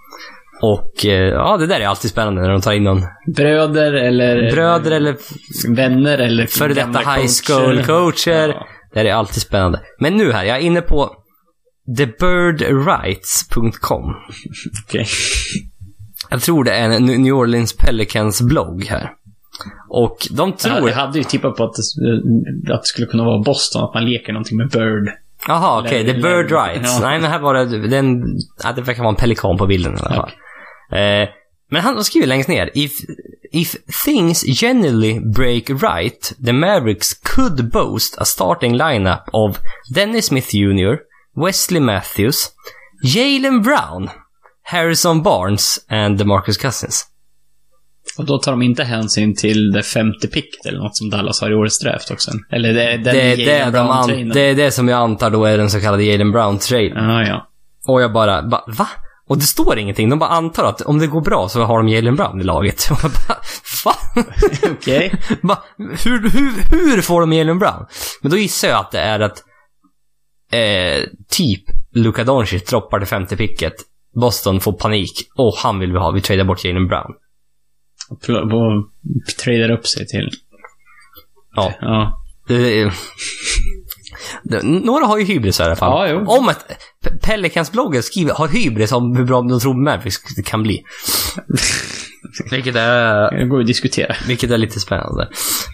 [0.61, 3.01] Och eh, ja, det där är alltid spännande när de tar in någon
[3.36, 4.51] Bröder eller...
[4.51, 5.16] bröder eller
[5.76, 6.45] Vänner eller...
[6.45, 8.49] före detta high school coacher.
[8.49, 8.68] Ja.
[8.93, 9.82] Det är alltid spännande.
[9.99, 11.16] Men nu här, jag är inne på
[11.97, 14.03] thebirdrights.com.
[14.88, 15.05] Okej.
[16.30, 19.09] Jag tror det är en New Orleans Pelicans blogg här.
[19.89, 20.89] Och de tror...
[20.89, 24.06] jag hade ju tippat på att det, att det skulle kunna vara Boston, att man
[24.06, 25.10] leker någonting med Bird.
[25.47, 25.99] Jaha, okej.
[25.99, 26.89] Eller- the Bird Rights.
[26.93, 26.99] ja.
[27.01, 27.88] Nej, men här var det...
[27.88, 28.24] Den,
[28.64, 30.32] ja, det verkar vara en pelikan på bilden i alla fall.
[30.91, 31.30] Eh,
[31.72, 32.70] men han skriver längst ner.
[32.74, 32.91] If,
[33.51, 33.76] if
[34.06, 39.58] things generally break right, the Mavericks could boast a starting lineup of
[39.95, 40.95] Dennis Smith Jr.,
[41.36, 42.49] Wesley Matthews,
[43.04, 44.10] Jalen Brown,
[44.64, 47.06] Harrison Barnes and DeMarcus Cousins.
[48.18, 51.51] Och då tar de inte hänsyn till det femte picket eller något som Dallas har
[51.51, 52.32] i årets draft också.
[52.51, 55.30] Eller det, den Det är det, Jalen de an, det är det som jag antar
[55.30, 56.93] då är den så kallade Jalen Brown-trade.
[56.95, 57.47] Ja, ja.
[57.88, 58.88] Och jag bara, ba, va?
[59.28, 60.10] Och det står ingenting.
[60.10, 62.88] De bara antar att om det går bra så har de Jalen Brown i laget.
[62.91, 63.38] Och jag bara,
[63.86, 63.95] va?
[64.72, 65.14] Okej.
[65.41, 65.64] Va?
[65.78, 67.86] Hur, hur, hur får de Jalen Brown?
[68.22, 69.43] Men då gissar jag att det är att
[70.51, 73.74] eh, typ Luka Doncic droppar det femte picket.
[74.22, 75.12] Boston får panik.
[75.36, 76.12] Och han vill vi ha.
[76.12, 77.12] Vi tradar bort Jalen Brown.
[78.22, 78.89] Och,
[79.43, 80.30] tradar upp sig till...
[81.55, 81.74] Ja.
[81.82, 82.20] Ja.
[84.64, 86.09] Några har ju hybris i alla fall.
[86.09, 86.38] Ja.
[86.38, 86.66] Om att
[87.05, 90.84] Pe- Pelicans-bloggen skriver, har hybris om hur bra de tror Mavericks kan bli.
[92.51, 94.16] Vilket är, Det går att diskutera.
[94.28, 95.24] vilket är lite spännande.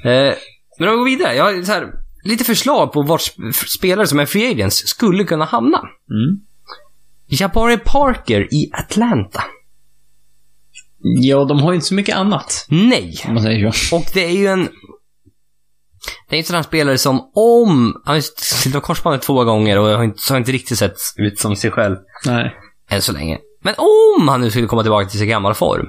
[0.03, 0.33] Eh,
[0.79, 1.35] men om vi går vidare.
[1.35, 1.87] Jag har så här,
[2.23, 5.77] lite förslag på vart sp- spelare som är free agents skulle kunna hamna.
[5.77, 6.39] Mm.
[7.27, 9.43] Jabari Parker i Atlanta.
[11.01, 12.65] Ja, de har ju inte så mycket annat.
[12.69, 13.19] Nej.
[13.27, 13.95] Om man säger så.
[13.95, 14.69] Och det är ju en...
[16.29, 18.01] Det är en sån här spelare som om...
[18.05, 21.39] Han har suttit av korsbandet två gånger och har inte, har inte riktigt sett ut
[21.39, 21.95] som sig själv
[22.25, 22.55] Nej.
[22.89, 23.37] än så länge.
[23.63, 25.87] Men om han nu skulle komma tillbaka till sin gamla form.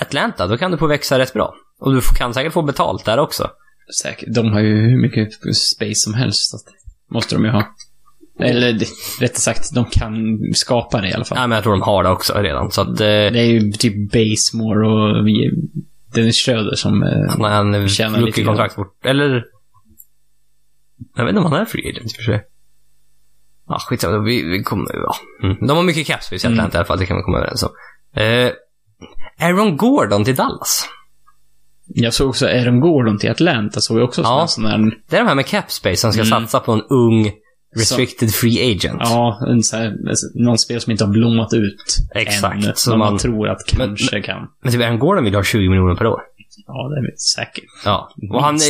[0.00, 1.54] Atlanta, då kan du få växa rätt bra.
[1.80, 3.50] Och du kan säkert få betalt där också.
[4.02, 4.34] Säkert.
[4.34, 6.50] De har ju hur mycket space som helst.
[6.50, 6.58] Så
[7.10, 7.66] måste de ju ha.
[8.42, 8.72] Eller
[9.20, 11.38] rättare sagt, de kan skapa det i alla fall.
[11.38, 12.70] Nej, men jag tror de har det också redan.
[12.70, 12.88] Så att...
[12.88, 15.24] Eh, Det är ju typ Basemore och
[16.14, 17.02] Dennis Schröder som...
[17.02, 19.06] eh, han Tjänar lite rookie-kontrakt bort.
[19.06, 19.44] Eller...
[21.16, 22.42] Jag vet inte om han är free agent i och för sig.
[23.68, 24.18] Ja, skitsamma.
[24.18, 24.90] Vi, vi kommer...
[24.94, 25.14] Ja.
[25.42, 25.66] Mm.
[25.66, 26.58] De har mycket cap space i Mm.
[26.58, 26.98] Atlanta i alla fall.
[26.98, 27.70] Det kan vi komma överens om.
[28.16, 28.50] Eh,
[29.40, 30.88] Aaron Gordon till Dallas.
[31.86, 34.46] Jag såg också Aaron Gordon till Atlanta, såg jag också Ja.
[34.48, 34.78] sån här...
[35.08, 36.30] Det är de här med cap space som ska Mm.
[36.30, 37.32] satsa på en ung
[37.78, 39.00] restricted free agent.
[39.04, 39.94] Ja, en sån här,
[40.34, 41.76] någon spel som inte har blommat ut
[42.14, 42.62] Exakt, än.
[42.62, 44.48] så Som man, man- tror att kanske kan.
[44.62, 46.20] Men typ Aaron Gordon vill ha 20 miljoner per år.
[46.66, 47.64] Ja, det är säkert.
[47.84, 48.10] Ja.
[48.32, 48.60] Och han är.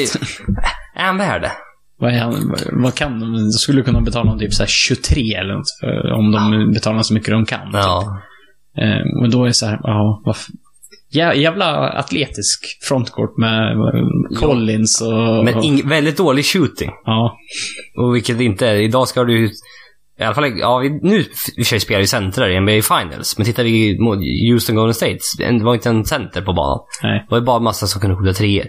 [1.01, 1.53] Är han värd det?
[1.99, 3.33] Vad, är han, vad kan de?
[3.33, 5.71] De skulle kunna betala honom typ så här 23 eller något.
[5.81, 7.71] för- Om de betalar så mycket de kan.
[7.73, 8.21] Ja.
[8.79, 10.23] Eh, men då är det så här, ja,
[11.15, 13.77] jävla atletisk frontcourt med
[14.41, 15.45] Collins och...
[15.45, 16.91] Men ing, väldigt dålig shooting.
[17.05, 17.39] Ja.
[17.97, 18.75] Och vilket det inte är.
[18.75, 19.51] Idag ska du
[20.19, 21.25] i alla fall, ja, nu
[21.57, 23.39] i och spelar vi centrar i NBA Finals.
[23.39, 24.19] Men tittar vi mot
[24.51, 26.81] Houston Golden State, det var inte en center på banan.
[27.03, 27.19] Nej.
[27.19, 28.67] Det var ju bara massa som kunde skjuta treor.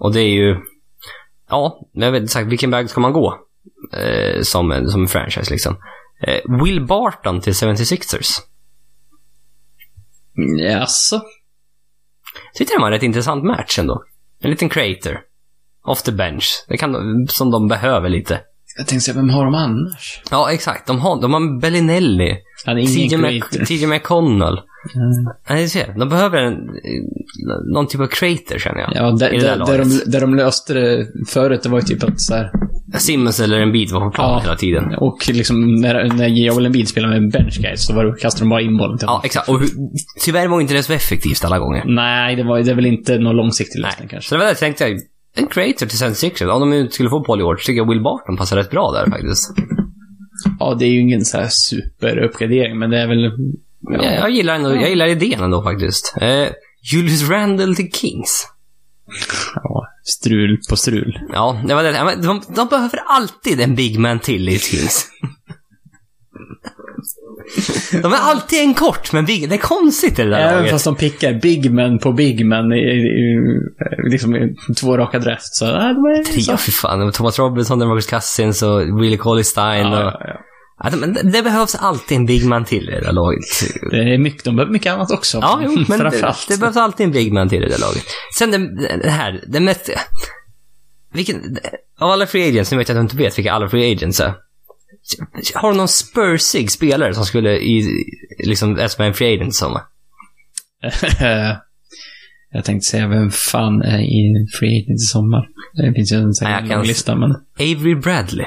[0.00, 0.56] Och det är ju...
[1.48, 3.34] Ja, men jag vet inte exakt vilken väg ska man gå?
[3.96, 5.76] Eh, som, som en franchise liksom.
[6.26, 8.30] Eh, Will Barton till 76ers.
[10.58, 11.20] Jaså?
[12.54, 14.04] Tyckte det var en rätt intressant match ändå.
[14.42, 15.20] En liten creator.
[15.84, 16.64] Off the bench.
[16.68, 16.96] Det kan,
[17.28, 18.40] som de behöver lite.
[18.76, 20.22] Jag tänkte säga, vem har de annars?
[20.30, 20.86] Ja, exakt.
[20.86, 22.36] De har, de har Bellinelli.
[22.66, 24.60] Han är ingen TJ, McConnell.
[24.94, 25.34] Mm.
[25.50, 25.94] Nej, ser.
[25.98, 26.56] De behöver en,
[27.72, 28.90] någon typ av creator känner jag.
[28.94, 32.20] Ja, där, där där, de, där de löste det förut, det var ju typ att
[32.20, 32.50] så här,
[32.98, 34.40] Simmons eller en bit var på plan Ja.
[34.40, 34.94] hela tiden.
[34.94, 38.48] Och liksom när, när Joel Embiid spelade med bench guys, så var det, kastade de
[38.48, 39.48] bara in bollen till Ja, exakt.
[39.48, 39.68] Och hur,
[40.24, 41.82] tyvärr var inte det så effektivt alla gånger.
[41.86, 44.28] Nej, det, var, det är väl inte någon långsiktig lösning kanske.
[44.28, 44.98] Så det var det jag tänkte.
[45.36, 48.56] En creator till 76 Om de skulle få Paul George tycker jag Will Barton passar
[48.56, 49.50] rätt bra där faktiskt.
[50.58, 53.32] Ja, det är ju ingen så här superuppgradering, men det är väl...
[53.80, 54.04] Ja.
[54.04, 56.14] Jag, jag, gillar ändå, jag gillar idén ändå faktiskt.
[56.20, 56.48] Eh,
[56.92, 58.48] Julius Randle till Kings.
[59.54, 61.18] Ja, strul på strul.
[61.32, 62.16] Ja, det var det.
[62.22, 65.08] De, de behöver alltid en big man till i Kings.
[67.92, 70.70] De är alltid en kort, men big, det är konstigt det där Även laget.
[70.70, 73.48] fast de pickar big men på big men i, i, i,
[74.10, 75.64] liksom i två raka draft så...
[75.64, 76.98] Nej, de är Tre, fy fan.
[76.98, 79.90] Det var Thomas Robinson, Demarcus Cousins och Willie Cauley-Stein.
[79.92, 80.40] Ja, och, ja,
[80.90, 80.96] ja.
[80.96, 83.40] Men det, behövs alltid en big man till i det där laget.
[83.90, 85.38] Det är mycket, de behöver mycket annat också.
[85.38, 88.04] Ja, jo, men det, det behövs alltid en big man till i det där laget.
[88.38, 88.58] Sen det,
[89.02, 89.90] det här, det mest...
[91.14, 91.58] Vilken...
[92.00, 94.20] Av alla free agents, nu vet jag att du inte vet vilka alla free agents
[94.20, 94.34] är.
[95.54, 98.04] Har du någon spursig spelare som skulle i,
[98.44, 99.80] liksom, som en free agent som?
[102.52, 105.48] jag tänkte säga, vem fan är i Free Agent i sommar?
[105.74, 107.30] Det finns ju en kan- lång lista, men...
[107.58, 108.46] Avery Bradley.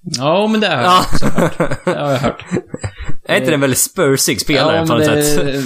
[0.00, 1.00] Ja, men det har jag Ja.
[1.12, 1.58] också hört.
[1.84, 2.44] Det har jag hört.
[3.28, 5.64] är inte det en väldigt spursig spelare ja, på något det, sätt?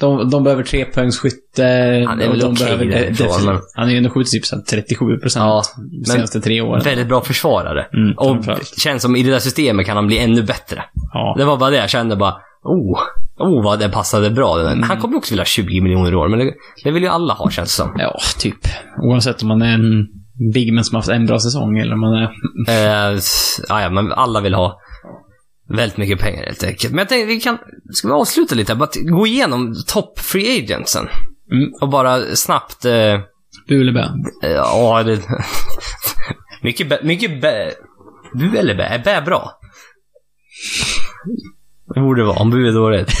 [0.00, 1.62] De, de behöver trepoängsskytte.
[2.08, 4.62] Han är väl okej behöver- därifrån, men- Han är ju ändå skjutit typ så här
[4.62, 5.62] 37 procent Ja,
[6.04, 6.82] de senaste tre åren.
[6.84, 7.86] Väldigt bra försvarare.
[7.94, 8.36] Mm, och
[8.78, 10.84] känns som i det där systemet kan han bli ännu bättre.
[11.12, 11.34] Ja.
[11.38, 12.98] Det var bara det jag kände bara, oh,
[13.38, 14.60] oh vad det passade bra.
[14.60, 14.82] Mm.
[14.82, 16.52] Han kommer också vilja ha 20 miljoner i år, men det,
[16.84, 17.94] det vill ju alla ha känns det som.
[17.98, 18.58] ja, typ.
[19.02, 20.06] Oavsett om man är en
[20.54, 22.28] big man som har haft en bra säsong eller om man är...
[23.12, 23.18] Eh,
[23.68, 24.78] ja, men alla vill ha
[25.76, 26.92] väldigt mycket pengar helt enkelt.
[26.92, 27.58] Men jag tänkte, vi kan,
[27.92, 28.74] ska vi avsluta lite?
[28.74, 31.08] Bara gå igenom top free agentsen.
[31.52, 31.72] Mm.
[31.80, 33.20] Och bara snabbt, eh,
[33.68, 34.12] Bu eller bä?
[34.42, 35.20] eh, ja, det,
[36.62, 37.72] mycket bä, mycket bä,
[38.34, 39.60] bu eller bä, är bä bra?
[41.94, 43.12] Det borde vara, om bu är dåligt.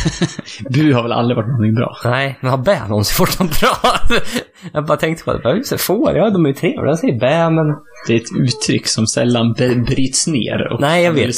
[0.70, 1.96] Bu har väl aldrig varit någonting bra.
[2.04, 3.76] Nej, men har bä någonsin fått något bra?
[4.72, 7.20] jag bara tänkte på det, just det, får, ja de är ju trevliga, jag säger
[7.20, 7.66] bä, men
[8.06, 9.52] Det är ett uttryck som sällan
[9.86, 11.34] bryts ner och Nej, jag vet.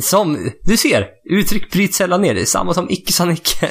[0.00, 2.34] Som, du ser, uttryck bryts sällan ner.
[2.34, 3.68] Det är samma som icke sa Nicke.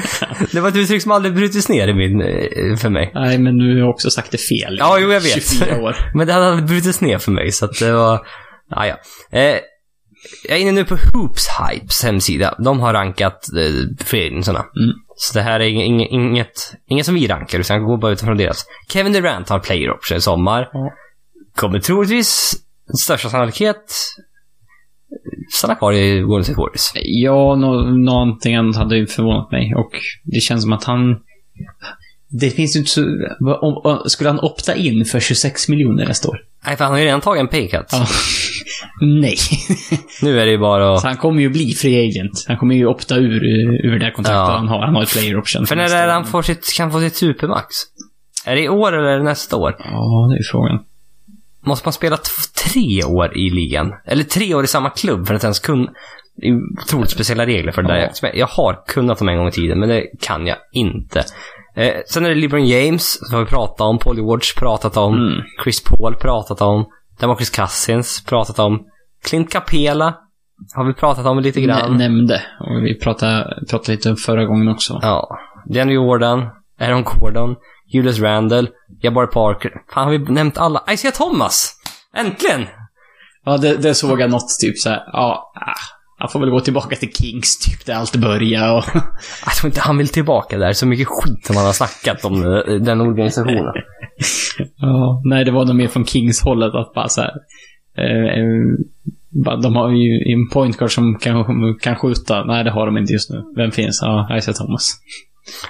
[0.52, 3.10] det var ett uttryck som aldrig brutits ner i min, eh, för mig.
[3.14, 4.76] Nej, men nu har jag också sagt det fel.
[4.78, 5.50] Ja, jo, jag vet.
[5.50, 5.96] 24 år.
[6.14, 8.26] Men det hade aldrig brutits ner för mig, så att det var...
[8.70, 8.94] Ja, ja.
[9.38, 9.56] Eh,
[10.48, 12.54] jag är inne nu på Hoops Hypes hemsida.
[12.64, 14.58] De har rankat eh, free-agentsarna.
[14.58, 14.96] Mm.
[15.16, 18.12] Så det här är ing- ing- inget, inget som vi rankar, utan jag går bara
[18.12, 18.64] utifrån deras.
[18.92, 20.68] Kevin Durant har player option i sommar.
[20.72, 20.92] Ja.
[21.56, 22.52] Kommer troligtvis,
[23.02, 23.94] största sannolikhet,
[25.52, 26.92] stanna kvar i Golden State Warriors.
[26.94, 29.74] Ja, nå någonting annat hade ju förvånat mig.
[29.74, 29.90] Och
[30.24, 31.20] det känns som att han...
[32.32, 33.02] Det finns ju inte så...
[33.60, 36.38] Om, skulle han opta in för 26 miljoner nästa år?
[36.66, 37.86] Nej, för han har ju redan tagit en paycut.
[37.92, 38.06] Ja.
[39.00, 39.36] Nej.
[40.22, 41.00] Nu är det ju bara att...
[41.00, 42.44] Så han kommer ju bli free agent.
[42.48, 43.44] Han kommer ju opta ur,
[43.86, 44.56] ur det kontraktet Ja.
[44.56, 44.84] han har.
[44.86, 45.66] Han har ett player option.
[45.66, 47.66] För när är det han får sitt, kan få sitt supermax?
[48.46, 49.76] Är det i år eller är det nästa år?
[49.78, 50.78] Ja, det är frågan.
[51.66, 52.18] Måste man spela
[52.72, 53.92] tre år i ligan?
[54.06, 55.90] Eller tre år i samma klubb för att ens kunna...
[56.36, 57.94] Det är ju otroligt speciella regler för det Ja.
[57.94, 58.10] där.
[58.22, 61.24] Jag- Jag har kunnat dem en gång i tiden, men det kan jag inte.
[61.76, 63.98] Eh, sen är det LeBron James, som vi pratat om.
[63.98, 65.14] Paul George pratat om.
[65.14, 65.42] Mm.
[65.64, 66.86] Chris Paul pratat om.
[67.20, 68.86] Demarcus Cousins pratat om.
[69.24, 70.14] Clint Capela
[70.74, 71.92] har vi pratat om lite grann.
[71.92, 72.42] Nä- nämnde.
[72.60, 74.98] Och vi pratade, pratade lite om förra gången också.
[75.02, 75.28] Ja.
[75.74, 76.48] Danny Jordan,
[76.80, 77.56] Aaron Gordon,
[77.92, 78.66] Julius Randle,
[79.02, 79.72] Jabbar Parker.
[79.94, 80.84] Fan, har vi nämnt alla?
[80.90, 81.74] Isaiah Thomas!
[82.16, 82.66] Äntligen!
[83.44, 85.02] Ja, det, det såg jag något typ så här.
[85.12, 88.84] Ja, ah, han får väl gå tillbaka till Kings typ, där allt började och...
[89.46, 90.72] Jag tror inte han vill tillbaka där.
[90.72, 93.64] Så mycket skit som han har snackat om eh, den organisationen.
[94.76, 97.32] Ja, nej, det var nog mer från Kings-hållet att bara så här,
[97.98, 101.44] eh, eh, De har ju en point guard som kan,
[101.80, 102.44] kan skjuta.
[102.44, 103.42] Nej, det har de inte just nu.
[103.56, 104.00] Vem finns?
[104.02, 104.90] Ja, Isaiah Thomas.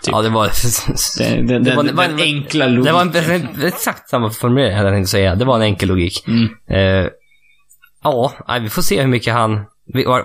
[0.03, 0.13] Typ.
[0.13, 0.47] Ja, det var...
[1.19, 3.13] Det, det, det, var- den, var- den enkla logiken.
[3.13, 5.35] Det var en, exakt samma formulering hade jag tänkt säga.
[5.35, 6.25] Det var en enkel logik.
[6.27, 6.49] Mm.
[6.71, 7.09] Eh,
[8.05, 8.33] ja,
[8.63, 9.65] vi får se hur mycket han...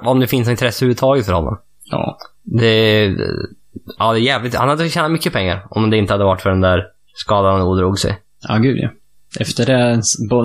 [0.02, 1.58] Om det finns intresse överhuvudtaget för honom.
[1.92, 2.18] Ja.
[2.44, 3.06] Det...
[3.98, 4.56] Ja, det är jävligt...
[4.56, 7.62] Han hade tjänat mycket pengar om det inte hade varit för den där skadan han
[7.68, 8.18] ådrog sig.
[8.48, 8.90] Ja, gud ja.
[9.40, 10.02] Efter det,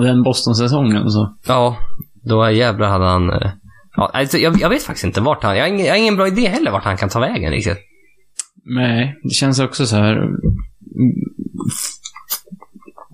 [0.07, 1.35] den Boston-säsongen så.
[1.47, 1.77] Ja,
[2.23, 3.29] då jävlar hade han...
[3.29, 3.51] eh,
[3.95, 5.57] Ja, alltså, jag, jag vet faktiskt inte vart han...
[5.57, 7.77] Jag har, ingen, jag har ingen bra idé heller vart han kan ta vägen riktigt.
[8.65, 10.15] Nej, det känns också så här...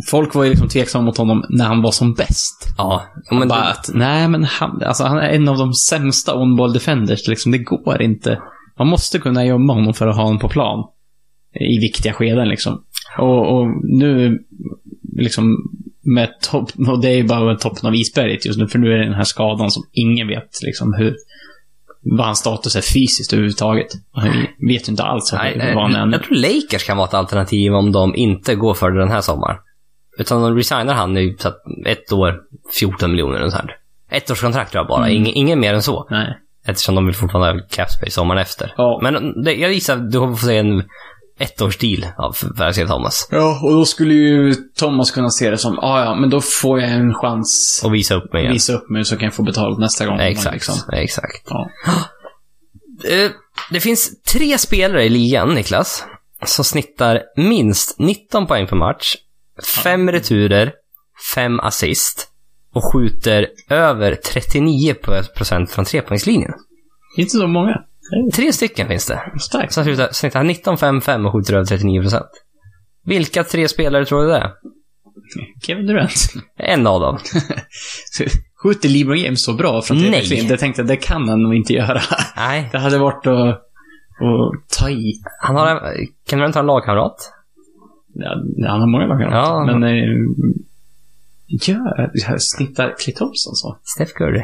[0.06, 2.74] Folk var ju liksom tveksamma mot honom när han var som bäst.
[2.78, 3.48] Ja, men...
[3.48, 7.28] bara att, nej men han, alltså han är en av de sämsta on-ball defenders.
[7.28, 8.42] Liksom, det går inte.
[8.80, 10.88] Man måste kunna gömma honom för att ha honom på plan.
[11.60, 12.84] I viktiga skeden liksom.
[13.18, 14.40] Och, och nu,
[15.18, 15.58] liksom,
[16.02, 18.98] med topp, och det är ju bara toppen av isberget just nu, för nu är
[18.98, 21.16] det den här skadan som ingen vet liksom hur,
[22.02, 23.88] vad hans status är fysiskt överhuvudtaget.
[24.12, 24.32] Han
[24.68, 26.12] vet ju inte alls Nej, vad han jag, är.
[26.12, 29.22] jag tror Lakers kan vara ett alternativ om de inte går för det den här
[29.22, 29.58] sommaren.
[30.18, 32.36] Utan de resignar han nu så att ett år,
[32.80, 33.76] 14 miljoner och sånt här.
[34.12, 35.06] Ett års kontrakt tror jag bara.
[35.06, 35.18] Mm.
[35.18, 36.08] Ingen, ingen mer än så.
[36.10, 36.38] Nej.
[36.66, 38.74] Eftersom de vill fortfarande ha cap space sommaren efter.
[38.78, 39.00] Ja.
[39.04, 40.84] Men det, jag gissar att du kommer få se en
[41.40, 42.36] ettårs deal av
[42.70, 43.28] Isaiah Thomas.
[43.32, 46.80] Ja, och då skulle ju Thomas kunna se det som, ah, ja, men då får
[46.82, 48.54] jag en chans Och visa upp mig igen.
[48.54, 50.20] visa upp mig så kan jag få betalt nästa gång.
[50.20, 50.76] Exakt, Liksom.
[50.94, 51.48] exakt.
[51.50, 51.70] Ja.
[53.10, 53.32] Eh,
[53.72, 56.04] Det finns tre spelare i ligan, Niklas,
[56.46, 59.16] som snittar minst 19 poäng per match,
[59.84, 60.74] fem returer,
[61.36, 62.28] fem assist
[62.74, 66.52] och skjuter över 39% från trepoängslinjen.
[67.18, 67.76] Inte så många.
[68.36, 69.22] Tre stycken finns det.
[69.42, 69.74] Starkt.
[69.74, 72.22] Som slutar- snittar 19, 5, 5 och skjuter över 39%.
[73.06, 74.52] Vilka tre spelare tror du det är?
[75.62, 76.34] Kevin Durant.
[76.58, 77.18] En av dem.
[78.64, 80.06] Skjuter LeBron James så bra från Nej.
[80.06, 80.48] trepoängslinjen?
[80.48, 82.02] Det tänkte jag, det kan han nog inte göra.
[82.36, 82.70] Nej.
[82.72, 85.14] Det hade varit att, att ta i.
[85.42, 85.80] Han har en,
[86.30, 87.16] kan du inte ha en lagkamrat?
[88.20, 89.66] Ja, han har många lag Ja.
[89.66, 89.84] Men...
[89.84, 90.06] Eh,
[91.48, 93.78] ja, jag snittar Clay Thompson så.
[93.96, 94.42] Steph Curry.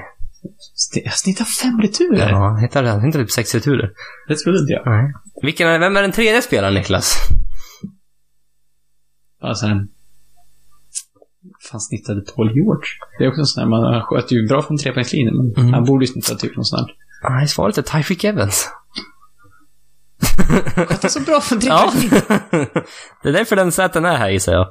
[0.76, 2.30] Sni- Jag snittar fem returer.
[2.30, 3.91] Ja, hittar, han hittar typ sex returer.
[4.28, 4.86] Det trodde inte jag.
[4.86, 5.13] Nej.
[5.41, 7.17] Vilken är, vem är den tredje spelaren, Niklas?
[9.41, 9.65] Alltså,
[11.71, 12.88] fan snittade Paul George?
[13.19, 15.74] Det är också en sån här, man sköt ju bra från trepoängslinjen, men Mm.
[15.74, 16.88] han borde ju snitta typ någon sån här.
[17.30, 18.69] Nej, svaret är Tyreek Evans.
[20.88, 21.91] Sköt så bra från Ja.
[21.91, 22.67] trepoängslinjen?
[23.23, 24.67] det är därför den säten är här, gissar jag.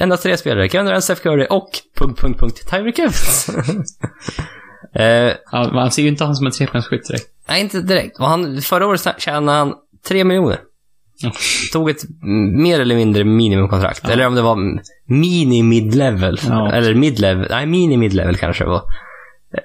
[0.00, 0.68] Endast tre spelare.
[0.68, 1.68] Kevin Durant, Steph Curry och...
[1.98, 2.70] Punkt, punkt, punkt.
[2.70, 3.48] Tyreek Evans.
[4.94, 7.26] eh, Ja, man ser ju inte han som en trepoängsskytt direkt.
[7.48, 8.18] nej, inte direkt.
[8.18, 9.74] Och han, förra året tjänade han
[10.08, 10.58] tre miljoner.
[11.18, 11.32] Ja.
[11.72, 12.02] Tog ett
[12.62, 14.00] mer eller mindre minimumkontrakt.
[14.04, 14.10] Ja.
[14.10, 14.56] Eller om det var
[15.06, 16.40] mini-mid-level.
[16.48, 16.72] Ja.
[16.72, 17.46] Eller mid-level.
[17.50, 18.82] Nej, mini-mid-level kanske det var.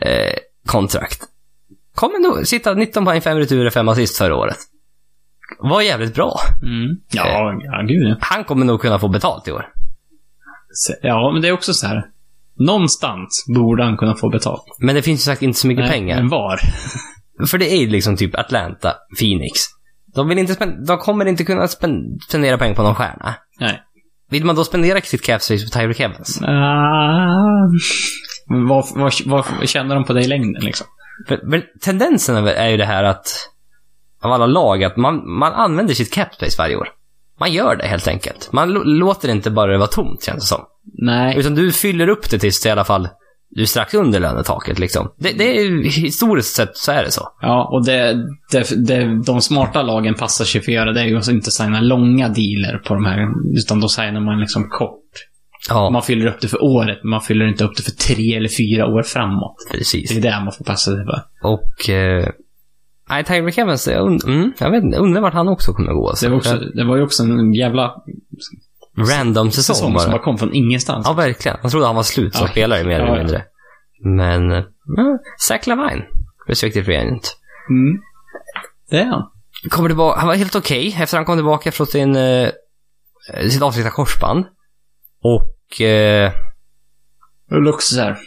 [0.02, 0.34] Eh,
[0.66, 1.22] kontrakt.
[1.96, 4.58] Kommer nog sitta 19 poäng, 5 returer, 5 assist förra året.
[5.60, 6.40] Var jävligt bra.
[6.64, 6.98] Mm.
[7.12, 8.16] Ja, ja, gud ja.
[8.22, 9.66] Han kommer nog kunna få betalt i år.
[11.02, 12.04] Ja, men det är också så här.
[12.60, 14.64] Någonstans borde han kunna få betalt.
[14.80, 16.16] Men det finns ju sagt inte så mycket Nej, pengar.
[16.16, 16.60] Men var?
[17.48, 19.60] För det är ju liksom typ Atlanta, Phoenix.
[20.16, 23.36] De, vill inte spend- de kommer inte kunna spend- spendera pengar på någon stjärna.
[23.60, 23.82] Nej.
[24.30, 26.42] Vill man då spendera sitt cap space på Tyreek Evans?
[26.42, 27.68] Ah,
[28.50, 29.14] men vad, vad,
[29.60, 30.88] vad tjänar de på det i längden liksom?
[31.28, 33.28] För, för tendensen är ju det här att,
[34.22, 36.88] av alla lag, att man, man använder sitt cap space varje år.
[37.40, 38.50] Man gör det helt enkelt.
[38.52, 40.62] Man låter inte bara det vara tomt, känns det som.
[40.98, 41.38] Nej.
[41.38, 43.08] Utan du fyller upp det tills det i alla fall,
[43.50, 45.12] du är strax under lönetaket liksom.
[45.18, 47.28] Det, det är historiskt sett så är det så.
[47.42, 48.14] Ja, och det,
[48.52, 51.52] det, det, de smarta lagen passar sig för att göra det är ju att inte
[51.52, 53.28] signa långa dealer på de här,
[53.58, 54.98] utan då signar man liksom kort.
[55.70, 58.36] Ja, Man fyller upp det för året, men man fyller inte upp det för tre
[58.36, 59.56] eller fyra år framåt.
[59.72, 60.10] precis.
[60.10, 61.22] Det är det man får passa sig för.
[61.44, 61.90] Och...
[61.90, 62.30] Eh,
[63.12, 66.10] nej, Tyreek Evans, jag, und- mm, jag vet inte, undrar vart han också kommer gå.
[66.10, 66.26] Alltså.
[66.26, 67.96] Det var, också, det var ju också en jävla
[68.98, 70.00] Random säsong, säsong bara.
[70.04, 71.06] som bara kom från ingenstans.
[71.08, 71.58] Ja, verkligen.
[71.62, 72.52] Jag trodde han var slut som Ja.
[72.52, 73.44] spelare mer Ja, eller mindre.
[74.04, 74.50] Men...
[74.98, 76.04] Ja, Zach Lavine,
[76.48, 77.38] restricted free agent.
[77.70, 78.02] Mm.
[78.90, 79.24] Det är han.
[79.70, 82.50] Kommer tillbaka, han var helt okej efter han kom tillbaka från sin, eh,
[83.50, 84.46] sitt avsnittna korsband.
[85.24, 86.32] Och eh,
[87.80, 88.18] så här.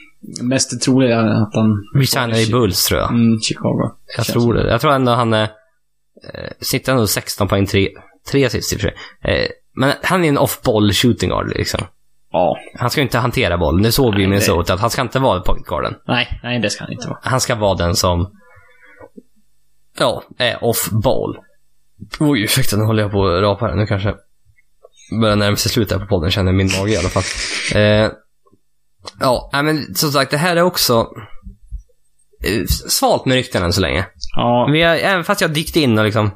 [0.42, 1.84] Mest troliga är att han...
[1.94, 3.10] resignade i Bulls tror jag.
[3.10, 3.90] Mm, Chicago.
[4.16, 4.70] Jag Känns tror det.
[4.70, 5.42] Jag tror ändå han är...
[5.42, 7.88] Eh, sitter ändå 16 poäng, 3,
[8.30, 8.96] 3 assist i och för sig.
[9.24, 11.80] Eh, men han är en off-ball shooting guard liksom.
[12.32, 12.56] Ja.
[12.78, 13.82] Han ska ju inte hantera bollen.
[13.82, 15.94] Det såg vi i det- Minnesota att han ska inte vara point guarden.
[16.06, 17.18] Nej, nej det ska han inte vara.
[17.22, 18.30] Han ska vara den som...
[19.98, 21.36] Ja, är off-ball.
[22.20, 23.74] Oj, ursäkta, nu håller jag på att rapa här.
[23.74, 24.14] Nu kanske
[25.20, 27.22] börjar närma sig slutet på podden, känner min mage i alla fall.
[27.80, 28.10] Eh,
[29.20, 31.06] ja, men som sagt, det här är också
[32.44, 34.06] eh, svalt med rykten än så länge.
[34.36, 34.68] Ja.
[34.72, 36.30] Vi har, även fast jag har dykt in och liksom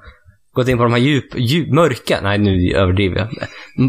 [0.53, 3.29] gått in på de här djup, djup mörka, nej nu överdriver jag.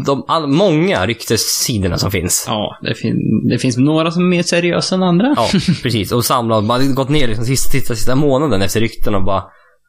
[0.06, 2.44] De all, många ryktessidorna som finns.
[2.48, 5.34] Ja, det, fin- det finns några som är mer seriösa än andra.
[5.36, 5.48] Ja,
[5.82, 6.12] precis.
[6.12, 9.38] Och samlat, bara gått ner liksom sista, sista, sista månaden efter rykten och bara...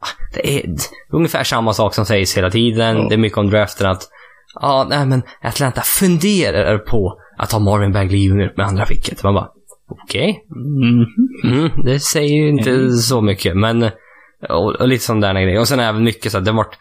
[0.02, 0.76] ah, Det är
[1.14, 2.98] ungefär samma sak som sägs hela tiden.
[2.98, 3.06] Ja.
[3.10, 4.04] Det är mycket om draften att...
[4.62, 8.54] Ja, nej men Atlanta funderar på att ha Marvin Bagley Jr.
[8.58, 9.24] med andra picket.
[9.24, 9.48] Man bara,
[10.04, 10.44] okej.
[10.56, 11.06] Mm.
[11.60, 12.92] Mm, det säger ju inte Mm.
[12.92, 13.84] så mycket, men...
[14.50, 15.60] Och, och lite sådana grejer.
[15.60, 16.78] Och sen även mycket så att det varit...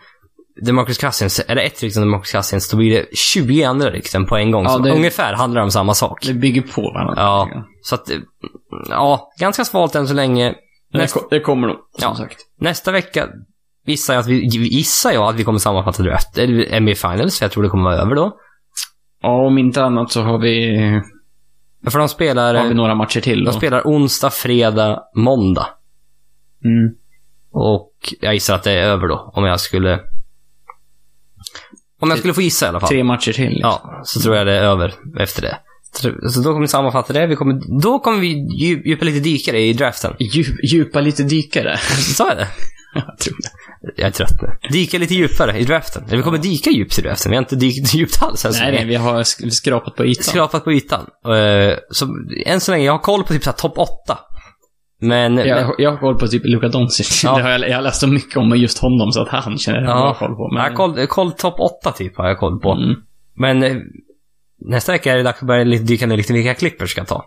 [0.62, 4.27] Demarcus Cousins, är det ett rykte om Demarcus Cousins, då blir det 20 andra rykten
[4.27, 4.65] på en gång.
[4.65, 6.27] Ja, som det- ungefär handlar om samma sak.
[6.27, 7.15] Det bygger på varandra.
[7.16, 7.49] Ja,
[7.82, 8.11] så att...
[8.11, 8.16] eh,
[8.89, 10.55] Ja, ganska svalt än så länge.
[10.93, 12.15] Men Nästa, det, ko- det kommer nog, som Ja.
[12.15, 12.37] sagt.
[12.61, 13.28] nästa vecka
[13.87, 16.37] gissar jag, att vi, gissar jag att vi kommer sammanfatta draft,
[16.81, 18.32] NBA Finals, för jag tror det kommer vara över då.
[19.22, 20.76] Ja, om inte annat så har vi,
[21.90, 23.38] För de spelar, har vi några matcher till.
[23.38, 23.52] de Då.
[23.52, 25.66] spelar onsdag, fredag, måndag.
[26.64, 26.94] Mm.
[27.52, 30.01] Och jag gissar att det är över då, om jag skulle...
[32.01, 32.88] Om jag skulle få gissa i alla fall.
[32.88, 33.51] Tre matcher till.
[33.51, 33.60] liksom.
[33.82, 35.59] Ja, så tror jag det är över efter det.
[35.92, 37.26] Så- då kommer vi sammanfatta det.
[37.26, 40.14] Vi kommer, då kommer vi djup- djupa lite dykare i draften.
[40.18, 41.76] Djup, djupa lite dykare.
[42.16, 42.48] Sa jag det?
[42.94, 43.51] jag tror det.
[43.97, 44.69] Jag är trött nu.
[44.70, 46.05] Dyka lite djupare i draften.
[46.07, 47.31] Eller vi kommer dyka djupt i draften.
[47.31, 48.78] Vi har inte dykt djupt alls än så Nej, länge.
[48.85, 50.24] nej, vi har sk- skrapat på ytan.
[50.24, 51.01] Skrapat på ytan.
[51.27, 52.07] Eh, så
[52.47, 54.19] än så länge, jag har koll på typ så här topp 8.
[55.02, 55.35] Men...
[55.35, 57.24] men Jag, jag har koll på typ Luka Doncic.
[57.24, 57.35] Ja.
[57.36, 59.81] Det har jag, jag har läst så mycket om just honom så att han känner
[59.81, 60.51] jag ja, koll på.
[60.57, 62.73] jag har koll, koll topp 8 typ har jag koll på.
[62.73, 62.94] Mm.
[63.36, 63.77] Men eh,
[64.66, 67.24] nästa vecka är det dags att börja lite, dyka ner lite vilka Clippers ska ta.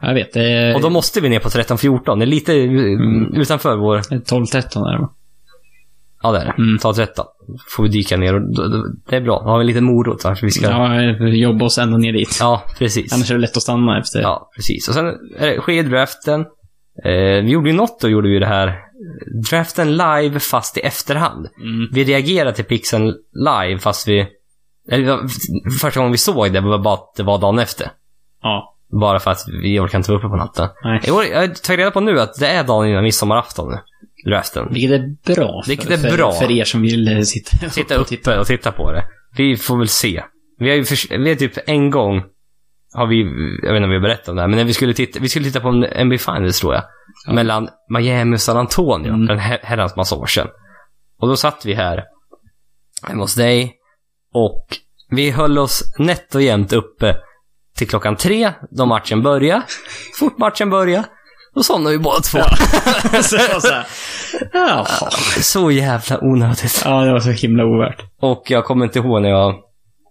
[0.00, 2.18] Jag vet, det är Och då måste vi ner på 13-14.
[2.18, 3.34] Det är lite eh, Mm.
[3.34, 3.98] utanför vår...
[3.98, 5.10] 12-13 är det va?
[6.24, 6.54] Ja, det är det.
[6.58, 6.78] Mm.
[6.78, 7.26] Ta 13.
[7.76, 8.40] Får vi dyka ner och
[9.08, 9.42] det är bra.
[9.44, 10.34] Då har vi en liten morot va?
[10.34, 10.70] för Vi ska...
[10.70, 12.38] Ja, Ja, jobba oss ända ner dit.
[12.78, 13.12] precis.
[13.12, 14.20] Annars är det lätt att stanna efter.
[14.20, 14.88] Ja, precis.
[14.88, 15.06] Och sen
[15.38, 16.40] är det, sker draften.
[17.04, 18.80] Eh, vi gjorde ju något då, gjorde vi det här.
[19.50, 21.48] Draften live fast i efterhand.
[21.60, 21.88] Mm.
[21.92, 24.26] Vi reagerade till pixeln live fast vi...
[24.90, 25.18] Eller,
[25.80, 27.90] första gången vi såg det var bara att det var dagen efter.
[28.42, 28.76] Ja.
[29.00, 30.68] Bara för att vi orkade inte vara uppe på natten.
[30.84, 31.00] Nej.
[31.06, 33.78] Jag har tagit reda på nu att det är dagen innan midsommarafton nu.
[34.24, 34.68] Draften.
[34.70, 35.62] Vilket är bra.
[35.62, 36.32] För, Vilket är för, bra.
[36.32, 39.04] För er som vill eh, sitta, Sitta uppe och titta på det.
[39.36, 40.22] Vi får väl se.
[40.58, 42.22] Vi har ju förs- vi har typ en gång
[42.96, 43.20] har vi,
[43.62, 45.18] jag vet inte om vi har berättat om det här, men när vi skulle titta,
[45.20, 46.82] vi skulle titta på en NBA Finals tror jag.
[47.26, 47.32] Ja.
[47.32, 49.26] Mellan Miami och San Antonio, Mm.
[49.26, 50.48] för en her- herrans massa år sedan.
[51.20, 52.04] Och då satt vi här,
[53.08, 53.72] hemma hos dig,
[54.34, 54.66] och
[55.10, 57.16] vi höll oss nätt och jämnt uppe
[57.76, 59.62] till klockan tre, då matchen började.
[60.18, 61.04] Fort matchen började,
[61.54, 62.38] då somnade vi båda två.
[63.22, 63.86] så, så här.
[64.52, 65.10] Jaha.
[65.40, 66.82] Så jävla onödigt.
[66.84, 68.02] Ja, det var så himla ovärt.
[68.20, 69.54] Och jag kommer inte ihåg när jag...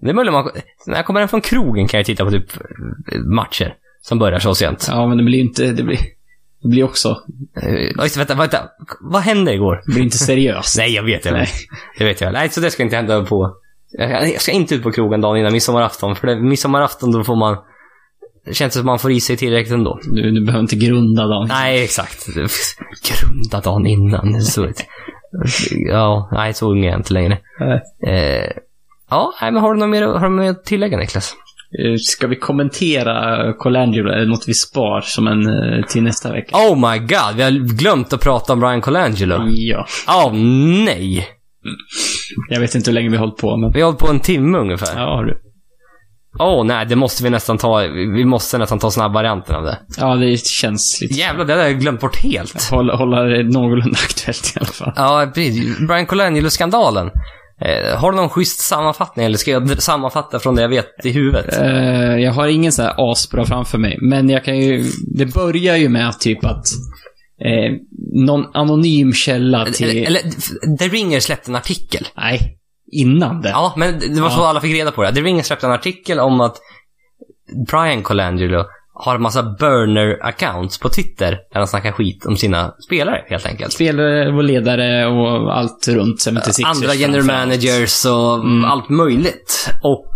[0.01, 0.49] Det är möjligt man...
[0.85, 2.51] När jag kommer hem från krogen kan jag titta på typ
[3.35, 4.87] matcher som börjar så sent.
[4.89, 5.71] Ja, men det blir inte...
[5.71, 5.99] Det blir,
[6.63, 7.17] det blir också...
[7.95, 8.03] Ja.
[8.03, 8.69] Just, det, vänta, vänta.
[9.01, 9.81] Vad hände igår?
[9.85, 10.77] Det blir inte seriöst.
[10.77, 11.25] Nej, jag vet.
[11.25, 11.49] Jag vet.
[11.97, 12.33] Det vet jag.
[12.33, 13.55] Nej, så det ska inte hända på...
[13.91, 16.15] Jag jag ska inte ut på krogen dagen innan midsommarafton.
[16.15, 17.57] För det, midsommarafton då får man...
[18.45, 19.99] Det känns som att man får i sig tillräckligt ändå.
[20.03, 21.47] Du, du behöver inte grunda dagen.
[21.47, 22.25] Nej, exakt.
[23.09, 24.41] Grunda dagen innan.
[24.41, 24.67] Så,
[25.89, 27.33] ja, nej, så ung är jag inte längre.
[28.07, 28.51] Eh,
[29.09, 31.33] ja, nej, men har du något mer, har du mer att tillägga Niklas?
[31.85, 34.09] Eh, Ska vi kommentera Colangelo?
[34.11, 36.55] Är det något vi spar som en eh, till nästa vecka?
[36.57, 39.47] Oh my god, vi har glömt att prata om Brian Colangelo.
[39.47, 39.85] Ja.
[40.07, 40.33] Åh
[40.85, 41.27] nej!
[42.49, 43.71] Jag vet inte hur länge vi har hållit på, men...
[43.71, 44.99] Vi har hållit på en timme ungefär.
[44.99, 45.37] Ja, har du.
[46.39, 47.77] Åh nej, det måste vi nästan ta.
[48.15, 49.79] Vi måste nästan ta snabbvarianten av det.
[49.97, 51.13] Ja, det känns lite...
[51.13, 52.69] Jävlar, det hade jag glömt bort helt.
[52.71, 54.93] Hålla, hålla det någorlunda aktuellt i alla fall.
[54.95, 55.79] Ja, precis.
[55.87, 57.11] Brian Colangelo-skandalen.
[57.61, 61.11] Eh, har du någon schysst sammanfattning eller ska jag sammanfatta från det jag vet i
[61.11, 61.57] huvudet?
[61.61, 64.85] Eh, jag har ingen så här asbra framför mig, men jag kan ju...
[65.15, 66.65] Det börjar ju med typ att
[67.45, 67.71] eh,
[68.25, 69.89] någon anonym källa till...
[69.89, 72.07] Eller, eller The Ringer släppte en artikel.
[72.17, 72.57] Nej,
[72.93, 73.49] innan det.
[73.49, 74.47] Ja, men det var så Ja.
[74.47, 75.13] alla fick reda på det.
[75.13, 76.55] The Ringer släppte en artikel om att
[77.71, 78.63] Brian Colangelo
[78.93, 83.73] har en massa burner-accounts på Twitter där han snackar skit om sina spelare, helt enkelt.
[83.73, 88.65] Spelare och ledare och allt runt 76 Andra general managers och Mm.
[88.65, 89.69] allt möjligt.
[89.83, 90.07] Och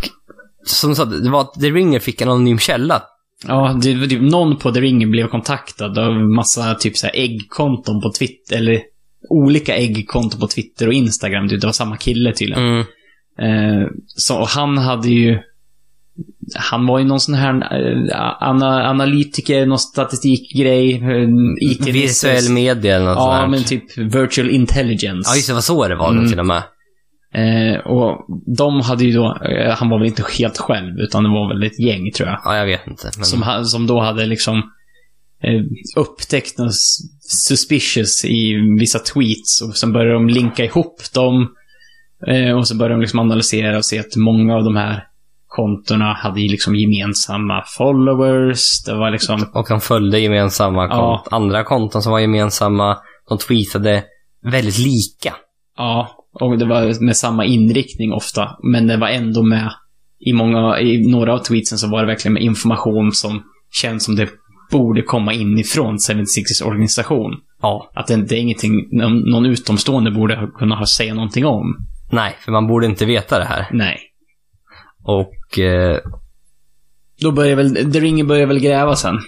[0.66, 3.02] som sagt, det var att The Ringer fick en anonym källa.
[3.48, 7.16] Ja, det var typ någon på The Ring blev kontaktad av massa typ så här
[7.16, 8.82] äggkonton på Twitter, eller
[9.30, 11.48] olika äggkonton på Twitter och Instagram.
[11.48, 12.64] Det var samma kille tydligen.
[12.64, 12.86] Mm.
[13.82, 15.40] Eh, så och han hade ju...
[16.56, 17.54] Han var ju någon sån här
[18.10, 21.30] eh, ana, analytiker, någon statistikgrej, eh,
[21.72, 23.48] IT Virtuell media eller något sånt Ja, här.
[23.48, 25.30] men typ virtual intelligence.
[25.32, 26.30] Ja, just det, var så det var Mm.
[26.30, 26.64] till och med.
[27.34, 28.26] Eh, och
[28.58, 31.64] de hade ju då, eh, han var väl inte helt själv, utan det var väl
[31.64, 32.40] ett gäng tror jag.
[32.46, 33.12] Ja, jag vet inte.
[33.18, 33.26] Men...
[33.26, 34.72] Som, som då hade liksom
[35.96, 36.74] upptäckt något
[37.48, 41.48] suspicious i vissa tweets och sen började de linka ihop dem.
[42.28, 45.04] Eh, och så började de liksom analysera och se att många av de här
[45.48, 48.84] kontona hade liksom gemensamma followers.
[48.86, 51.24] Det var liksom, Och de följde gemensamma Ja.
[51.26, 52.98] kont- andra konton som var gemensamma.
[53.30, 54.04] De tweetade
[54.46, 55.36] väldigt lika.
[55.78, 56.10] ja,
[56.40, 58.50] och det var med samma inriktning ofta.
[58.64, 59.72] Men det var ändå med
[60.20, 63.44] i många, i några av tweetsen så var det verkligen med information som
[63.82, 64.30] känns som det
[64.72, 67.32] borde komma inifrån 76ers organisation.
[67.62, 67.92] Ja.
[67.96, 68.88] Att det, det är ingenting
[69.32, 71.88] någon utomstående borde kunna ha säga någonting om.
[72.12, 73.68] Nej, för man borde inte veta det här.
[73.72, 74.00] Nej.
[75.04, 76.00] Och eh,
[77.22, 79.20] Då börjar väl, The Ring börjar väl gräva sen.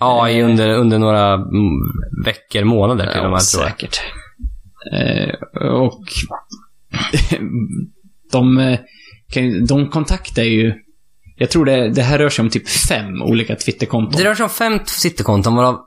[0.00, 1.80] ja, i under, under några mm,
[2.24, 3.70] veckor, månader till och med tror jag.
[3.70, 4.00] säkert.
[4.92, 6.04] Eh, och
[8.32, 8.78] de, eh,
[9.68, 10.74] de kontaktar ju,
[11.36, 14.22] jag tror det, det här rör sig om typ fem olika Twitterkonton.
[14.22, 15.78] Det rör sig om fem Twitterkonton varav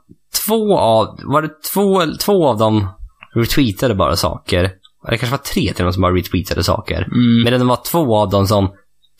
[0.46, 2.88] två av, var det två, två av dem
[3.34, 4.62] retweetade bara saker.
[5.10, 6.96] Det kanske var tre till och som bara retweetade saker.
[6.96, 7.42] Mm.
[7.44, 8.72] Men det var två av dem som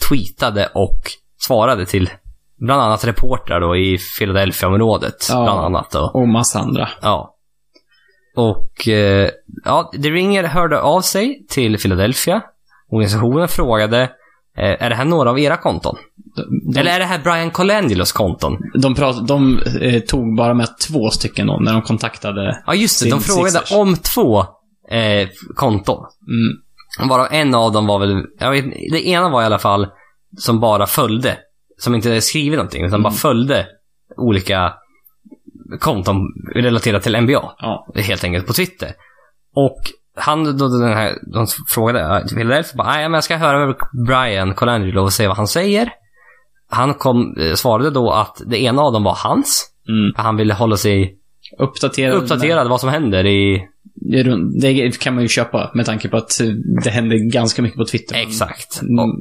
[0.08, 1.00] tweetade och
[1.38, 2.10] svarade till
[2.58, 5.26] bland annat reportrar då i Philadelphia-området.
[5.28, 5.42] Ja.
[5.42, 6.10] Bland annat då.
[6.14, 6.88] Och massa andra.
[7.02, 7.34] Ja.
[8.36, 9.30] Och eh,
[9.64, 12.42] ja, The Ringer hörde av sig till Philadelphia.
[12.90, 14.10] Organisationen frågade,
[14.56, 15.96] är det här några av era konton?
[16.36, 18.58] De, Eller är det här Brian Colangelos konton?
[18.74, 22.62] de, prat, de eh, tog bara med två stycken när de kontaktade.
[22.66, 23.10] Ja, just det.
[23.10, 23.72] De frågade Sixers.
[23.72, 24.38] om två
[24.90, 25.98] eh, konton.
[26.28, 29.86] Mm, Varav en av dem var väl, jag vet, det ena var i alla fall
[30.38, 31.38] som bara följde.
[31.78, 33.16] Som inte skrivit någonting, utan bara Mm.
[33.18, 33.66] följde
[34.16, 34.72] olika
[35.80, 36.16] konton
[36.54, 37.54] relaterat till NBA.
[37.58, 37.86] ja.
[37.96, 38.92] helt enkelt på Twitter.
[39.56, 39.78] Och
[40.16, 43.76] han, då, den här, de frågade, Philadelphia bara, nej men jag ska höra med
[44.06, 45.90] Brian Colangelo och se vad han säger.
[46.70, 49.66] Han kom, eh, svarade då att det ena av dem var hans.
[49.88, 50.12] Mm.
[50.16, 51.16] Han ville hålla sig
[51.58, 52.14] Uppdaterad.
[52.14, 53.68] uppdaterad vad som händer i...
[54.60, 56.40] Det kan man ju köpa med tanke på att
[56.84, 58.16] det händer ganska mycket på Twitter.
[58.16, 58.82] Exakt.
[58.82, 59.14] Mm, Och,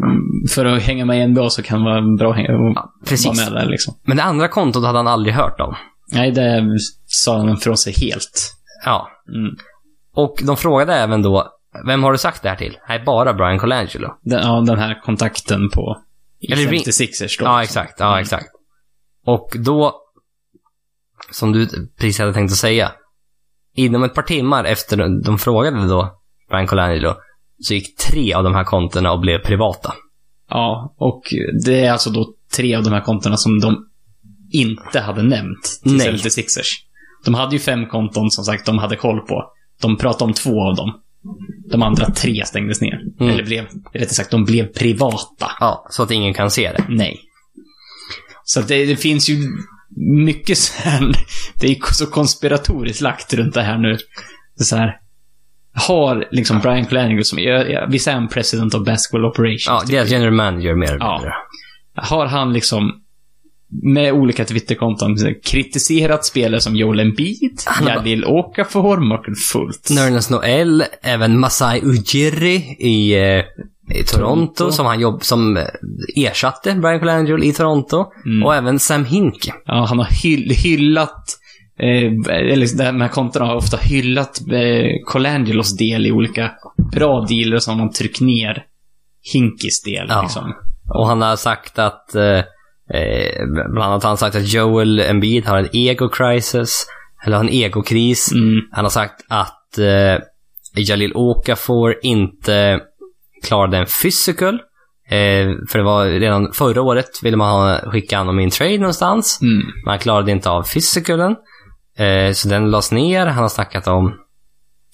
[0.51, 3.45] För att hänga med i NBA så kan det vara bra att hänga, ja, precis.
[3.45, 3.93] med där liksom.
[4.03, 5.75] Men det andra kontot hade han aldrig hört om.
[6.13, 6.63] Nej, det
[7.05, 8.53] sa han från sig helt.
[8.85, 9.07] Ja.
[9.35, 9.55] Mm.
[10.15, 11.47] Och de frågade även då,
[11.85, 12.77] vem har du sagt det här till?
[12.89, 14.17] Nej, bara Brian Colangelo.
[14.21, 16.01] Den, ja, den här kontakten på
[16.49, 17.45] Eller ring- 56ers då.
[17.45, 17.99] Ja, exakt.
[17.99, 18.45] Ja, exakt.
[19.25, 19.93] Och då,
[21.31, 21.67] som du
[21.99, 22.91] precis hade tänkt att säga,
[23.75, 26.19] inom ett par timmar efter de frågade då
[26.49, 27.15] Brian Colangelo,
[27.59, 29.93] så gick tre av de här kontona och blev privata.
[30.49, 31.21] Ja, och
[31.65, 33.87] det är alltså då tre av de här kontona som de
[34.51, 36.13] inte hade nämnt till Nej.
[36.13, 36.67] 76ers.
[37.25, 39.51] De hade ju fem konton som sagt de hade koll på.
[39.87, 40.93] De pratade om två av dem.
[41.71, 43.01] De andra tre stängdes ner.
[43.19, 43.33] Mm.
[43.33, 45.51] Eller blev, rättare sagt, de blev privata.
[45.59, 46.85] Ja, så att ingen kan se det.
[46.89, 47.19] Nej.
[48.43, 49.37] Så att det, det finns ju
[50.25, 51.11] mycket så här,
[51.59, 53.97] det är så konspiratoriskt lagt runt det här nu.
[54.57, 54.97] Det är så här,
[55.73, 59.65] har liksom Brian Colangelo som, jag, jag, säger en president of basketball operations.
[59.67, 61.17] Ja, deras general manager mer eller Ja.
[61.17, 61.33] mindre.
[61.95, 63.04] Har han liksom
[63.83, 69.89] med olika Twitterkonton kritiserat spelare som Joel Embiid, Jalil Okafor, Markel Fultz.
[69.89, 73.43] Nernes Noel, även Masai Ujiri i, eh,
[73.99, 74.71] i Toronto, Toronto.
[74.71, 75.63] som han jobb, som eh,
[76.15, 78.05] ersatte Brian Colangelo i Toronto.
[78.25, 78.43] Mm.
[78.43, 79.53] Och även Sam Hinkie.
[79.65, 81.37] Ja, han har hyll, hyllat,
[81.79, 86.51] eh, eller de här kontona har ofta hyllat eh, Colangelos del i olika
[86.91, 88.63] bra dealer som man tryckt ner
[89.33, 90.05] Hinkis del.
[90.09, 90.21] Ja.
[90.21, 90.53] Liksom.
[90.99, 92.41] Och han har sagt att, eh,
[92.93, 96.87] eh, bland annat har han sagt att Joel Embiid har en ego crisis,
[97.25, 98.31] eller har en egokris.
[98.31, 98.61] Mm.
[98.71, 100.23] Han har sagt att eh,
[100.75, 102.79] Jalil Okafor inte
[103.43, 104.59] klarade en physical.
[105.09, 108.77] Eh, för det var redan förra året ville man ha, skicka honom i en trade
[108.77, 109.39] någonstans.
[109.41, 109.67] Mm.
[109.85, 111.35] Man klarade inte av physicalen.
[111.97, 113.25] Eh, så den lades ner.
[113.25, 114.13] Han har snackat om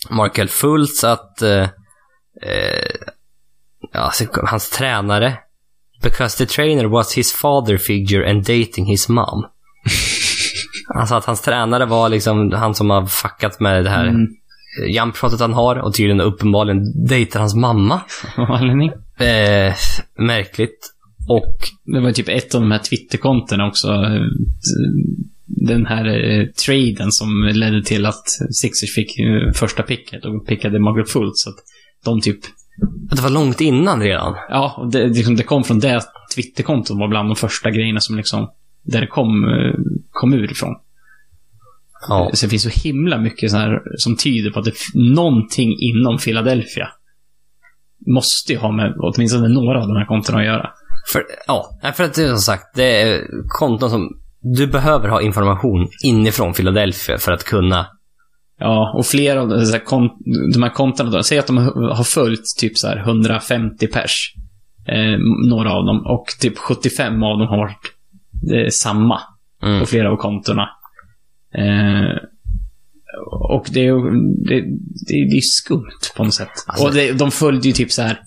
[0.09, 1.69] Markel Fultz att eh,
[2.41, 2.95] eh,
[3.93, 4.11] ja,
[4.43, 5.37] hans tränare
[6.03, 9.45] Because the trainer was his father figure and dating his mom.
[10.95, 14.15] alltså att hans tränare var liksom han som har fuckat med det här Mm.
[14.15, 14.27] mm.
[14.95, 18.01] jumpshotet han har och tydligen uppenbarligen dejtar hans mamma.
[18.35, 18.89] Anledning.
[19.19, 19.73] Eh,
[20.17, 20.91] märkligt.
[21.29, 21.57] Och
[21.93, 23.87] Det var typ ett av de här Twitterkontona också.
[23.87, 24.21] eh,
[25.47, 28.27] Den här eh, traden som ledde till att
[28.61, 31.43] Sixers fick eh, första picket och pickade Margaret Fultz.
[31.43, 31.55] Så att
[32.05, 32.39] de typ...
[33.11, 34.35] att det var långt innan redan.
[34.49, 36.01] Ja, och det, liksom, det kom från det
[36.35, 38.51] Twitterkontot var bland de första grejerna som liksom...
[38.83, 39.73] Där det kom, eh,
[40.11, 40.75] kom ur ifrån.
[42.07, 42.29] Ja.
[42.33, 46.17] Så det finns så himla mycket så här som tyder på att det någonting inom
[46.17, 46.87] Philadelphia
[48.07, 50.69] måste ju ha med åtminstone några av de här kontona att göra.
[51.13, 54.09] För, ja, för att det är som sagt, det är konton som
[54.41, 57.87] du behöver ha information inifrån Philadelphia för att kunna
[58.61, 60.09] Ja, och flera av de här, kon-
[60.53, 64.33] de här kontona då, säg att de har följt typ så här 150 pers.
[64.87, 65.17] Eh,
[65.49, 66.05] några av dem.
[66.05, 67.77] Och typ 75 av dem har varit
[68.53, 69.19] eh, samma
[69.63, 69.79] Mm.
[69.79, 70.69] på flera av kontona.
[71.55, 72.17] Eh,
[73.49, 74.01] och det är ju
[74.47, 74.61] det,
[75.07, 76.49] det, det är skumt på något sätt.
[76.67, 78.19] Alltså- och det, de följde ju typ så här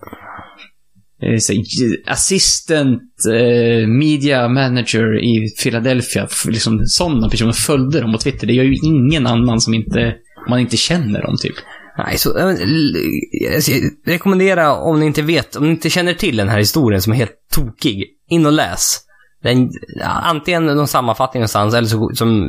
[1.23, 6.29] eh, här, assistant eh, media manager i Philadelphia.
[6.47, 8.47] Liksom, sådana personer följde dem på Twitter.
[8.47, 10.15] Det gör ju ingen annan som inte,
[10.49, 11.55] man inte känner dem typ.
[11.99, 12.57] Nej, så
[13.31, 13.75] jag
[14.07, 17.17] rekommendera om ni inte vet, om ni inte känner till den här historien som är
[17.17, 19.01] helt tokig, in och läs.
[19.43, 19.71] Den,
[20.23, 22.43] antingen någon sammanfattning någonstans, eller så, som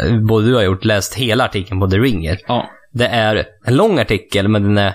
[0.00, 2.38] eh, både du har gjort, läst hela artikeln på The Ringer.
[2.46, 2.70] Ja.
[2.92, 4.94] Det är en lång artikel, men den är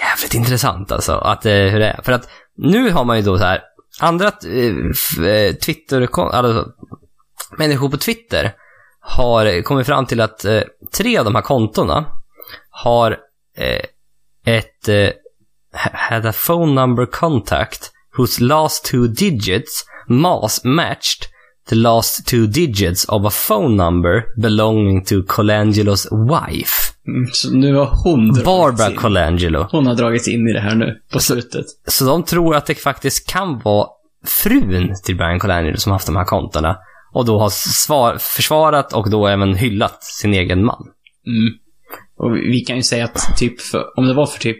[0.00, 1.12] jävligt intressant alltså.
[1.12, 2.00] Att, eh, hur det är.
[2.02, 3.62] För att nu har man ju då så här,
[4.00, 6.66] andra eh, eh, Twitter, alltså,
[7.58, 8.52] människor på Twitter
[9.00, 10.62] har kommit fram till att eh,
[10.96, 12.04] tre av de här kontona
[12.70, 13.10] har
[13.56, 13.84] eh,
[14.46, 15.10] ett eh,
[15.92, 21.28] had a phone number contact whose last two digits mass-matched
[21.68, 26.92] the last two digits of a phone number belonging to Colangelos wife.
[27.08, 28.96] Mm, Så nu har hon Barbara in.
[28.96, 29.68] Colangelo.
[29.70, 31.64] Hon har dragits in i det här nu, på slutet.
[31.86, 33.88] Så de tror att det faktiskt kan vara
[34.26, 36.76] frun till Brian Colangelo som haft de här kontona.
[37.12, 40.82] Och då har svar, försvarat och då även hyllat sin egen man.
[41.26, 41.54] Mm.
[42.18, 44.58] Och vi kan ju säga att typ för, om det var för typ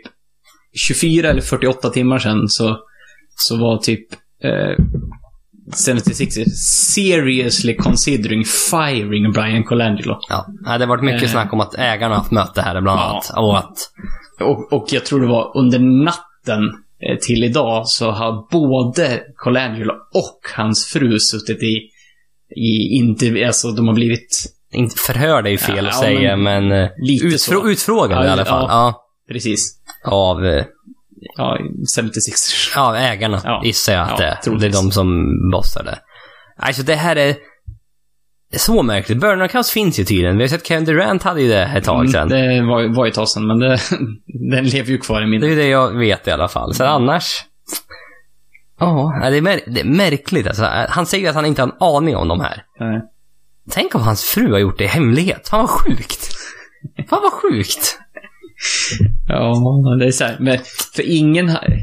[0.89, 2.79] 24 eller 48 timmar sedan så,
[3.37, 4.07] så var typ
[4.43, 4.85] eh,
[5.73, 6.35] 76
[6.95, 10.19] seriously considering firing Brian Colangelo.
[10.29, 11.29] Ja, det har varit mycket Eh.
[11.29, 13.05] snack om att ägarna haft möte här bland Ja.
[13.11, 13.31] annat.
[13.37, 13.77] Och att,
[14.41, 16.63] Och, och jag tror det var under natten
[17.11, 21.77] eh, till idag så har både Colangelo och hans fru suttit i,
[22.57, 26.37] i inte, alltså de har blivit, inte förhörda är ju fel Ja, att ja, säga,
[26.37, 26.91] men, men eh,
[27.25, 28.67] utfrå, utfrågade Ja, i alla fall.
[28.69, 28.75] ja.
[28.75, 29.03] Ja.
[29.33, 30.65] precis, av, eh,
[31.37, 31.59] ja,
[31.97, 32.41] 76
[32.75, 33.63] ja, ägarna Ja.
[33.65, 34.59] gissar jag att Ja, det är.
[34.59, 35.99] Det är de som bossar det.
[36.59, 37.37] Alltså det här är
[38.57, 39.19] så märkligt.
[39.19, 40.37] Burner Accounts finns ju tydligen.
[40.37, 42.33] Vi har sett Kevin Durant hade ju det ett tag sedan.
[42.33, 43.79] Mm, det var, var ju ett tag sedan, men det,
[44.51, 45.45] den lever ju kvar i Det minnet.
[45.47, 46.75] är ju det jag vet i alla fall.
[46.75, 47.45] Sen annars...
[48.79, 50.65] Ja, det, är mär- det är märkligt alltså.
[50.89, 52.63] Han säger att han inte har en aning om de här.
[52.81, 53.01] Nej.
[53.71, 55.49] Tänk om hans fru har gjort det i hemlighet.
[55.49, 56.29] Fan vad sjukt.
[57.09, 57.99] Fan vad sjukt.
[59.29, 59.55] Ja,
[59.99, 60.59] det är så här, men
[60.95, 61.79] för ingen har,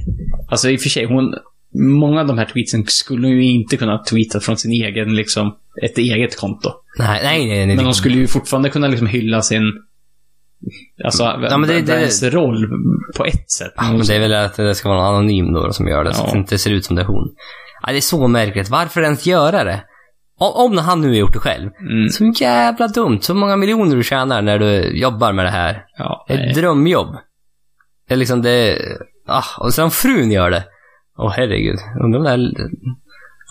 [0.49, 1.33] alltså i och för sig, hon,
[1.99, 5.97] många av de här tweetsen skulle ju inte kunna tweeta från sin egen, liksom, ett
[5.97, 6.69] eget konto.
[6.99, 7.65] Nej, nej, nej.
[7.65, 7.75] nej.
[7.75, 9.63] Men de skulle ju fortfarande kunna liksom hylla sin,
[11.03, 11.81] alltså, Ja, men det-
[12.21, 12.67] det- roll
[13.17, 13.73] på ett sätt.
[13.75, 16.13] Ja, men det är väl att det ska vara någon anonym då som gör det,
[16.13, 16.25] så Ja.
[16.27, 17.35] att det inte ser ut som det är hon.
[17.85, 18.69] Ja, det är så märkligt.
[18.69, 19.83] Varför ens göra det?
[20.51, 21.69] Om, han nu har gjort det själv.
[21.79, 22.09] Mm.
[22.09, 23.19] Så jävla dumt.
[23.21, 25.85] Så många miljoner du tjänar när du jobbar med det här.
[25.97, 26.53] Ja, Ett nej.
[26.53, 27.15] drömjobb.
[28.07, 28.79] Det är liksom det...
[29.27, 30.63] Ah, och sen frun gör det.
[31.17, 31.79] Åh herregud.
[32.03, 32.51] Undrar om det är...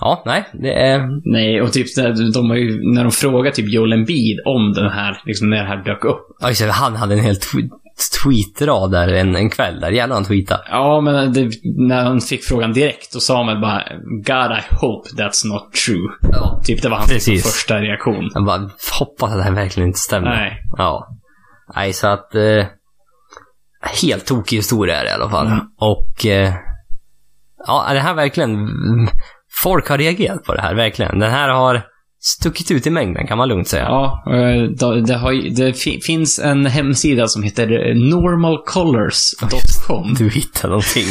[0.00, 0.44] Ja, nej.
[0.52, 1.20] Det är...
[1.32, 5.20] nej, och typ, där, de ju, när de frågar typ Joel Embiid om den här,
[5.26, 6.26] liksom när det här dök upp.
[6.40, 7.36] Ja, just det, han hade en hel
[8.10, 9.90] tw- tweetrad där en, en kväll där.
[9.90, 10.62] Jävlar han tweetade.
[10.70, 11.50] Ja, men det,
[11.88, 13.82] när han fick frågan direkt, då sa han väl bara
[14.26, 16.08] God I hope that's not true.
[16.32, 16.60] Ja.
[16.64, 17.42] Typ det var hans Precis.
[17.42, 18.30] första reaktion.
[18.34, 20.30] Jag bara hoppas att det här verkligen inte stämmer.
[20.30, 20.62] Nej.
[20.76, 21.08] Ja.
[21.74, 22.34] Nej, så att...
[22.34, 22.66] Eh,
[24.02, 25.46] helt tokig historia är det i alla fall.
[25.46, 25.58] Mm.
[25.80, 26.26] Och...
[26.26, 26.54] Eh,
[27.66, 28.68] ja, det här verkligen...
[29.62, 31.18] Folk har reagerat på det här, verkligen.
[31.18, 31.82] Den här har
[32.24, 33.82] stuckit ut i mängden kan man lugnt säga.
[33.84, 40.14] Ja, eh, då- det, har, det fi- finns en hemsida som heter eh, normalcolors.com.
[40.18, 41.06] Du hittar någonting.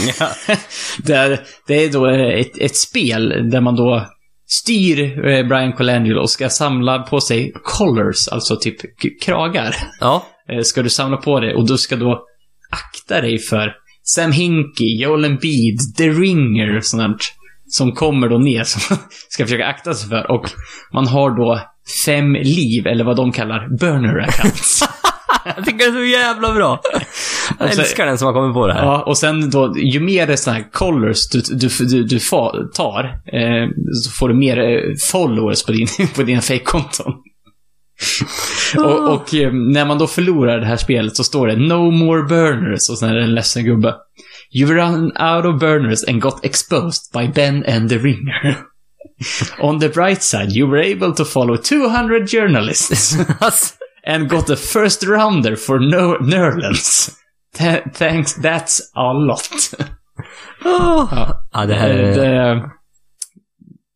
[1.03, 2.05] Där, det är då
[2.39, 4.05] ett, ett spel där man då
[4.47, 8.75] styr eh, Brian Colangelo och ska samla på sig colors, alltså typ
[9.23, 9.75] kragar.
[9.99, 10.25] ja.
[10.63, 12.05] Ska du samla på dig och då ska du
[12.71, 13.73] akta dig för
[14.03, 17.17] Sam Hinkie, Joel Embiid, The Ringer och sånt
[17.71, 18.99] som kommer då ner som man
[19.29, 20.31] ska försöka akta sig för.
[20.31, 20.49] Och
[20.93, 21.59] man har då
[22.05, 24.83] fem liv, eller vad de kallar burner accounts.
[25.55, 26.79] Jag tycker det är så jävla bra.
[27.59, 28.83] Jag Och så- älskar den som har kommit på det här.
[28.83, 32.19] Ja, och sen då, ju mer sådana här colors du, du, du, du
[32.75, 33.03] tar,
[33.33, 33.69] eh,
[34.03, 37.13] så får du mer eh, followers på, din, på dina fake-konton.
[38.77, 42.23] och och eh, när man då förlorar det här spelet så står det No more
[42.23, 43.95] burners och sen är det en ledsen gubbe.
[44.51, 48.67] You run out of burners and got exposed by Ben and the Ringer.
[49.61, 53.15] On the bright side, you were able to follow 200 journalists.
[54.03, 57.15] And got a first rounder for no Nerlands.
[57.53, 59.73] Th- thanks, that's a lot.
[60.65, 61.31] åh.
[61.51, 62.15] Ja, det här är...
[62.15, 62.69] det,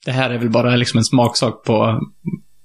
[0.06, 2.02] det här är väl bara liksom en smaksak på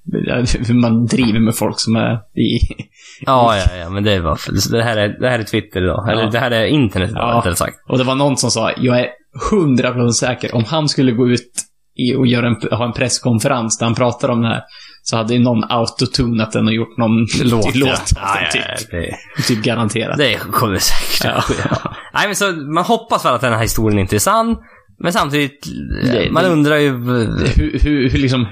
[0.74, 2.59] man driver med folk som är i...
[3.27, 4.36] Ja, ja, ja, men det är bara...
[4.70, 6.09] Det här är, det här är Twitter idag.
[6.12, 6.31] Eller Ja.
[6.31, 7.39] det här är internet idag, Ja.
[7.39, 7.77] rättare sagt.
[7.89, 9.06] Och det var någon som sa, jag är
[9.52, 11.52] 100% säker, om han skulle gå ut
[11.98, 14.62] i, och göra en, ha en presskonferens där han pratar om det här,
[15.02, 18.39] så hade ju någon autotunat den och gjort någon Låt, låt ja.
[18.52, 19.16] typ, ja, det,
[19.48, 20.18] typ garanterat.
[20.18, 21.24] det kommer säkert.
[21.70, 21.77] Ja.
[22.14, 24.56] Nej, men så man hoppas väl att den här historien inte är sann.
[25.02, 25.66] Men samtidigt,
[26.12, 26.90] Det- man det- undrar ju...
[26.90, 28.47] hur, hur, hur liksom,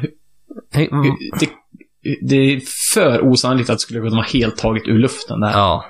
[0.72, 1.48] hur- det,
[2.28, 2.60] det är
[2.94, 5.50] för osannolikt att det skulle kunna vara helt taget ur luften där.
[5.50, 5.84] Ja,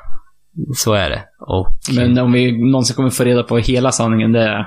[0.77, 1.23] så är det.
[1.41, 4.67] Och Men om vi någonsin kommer få reda på hela sanningen, det, är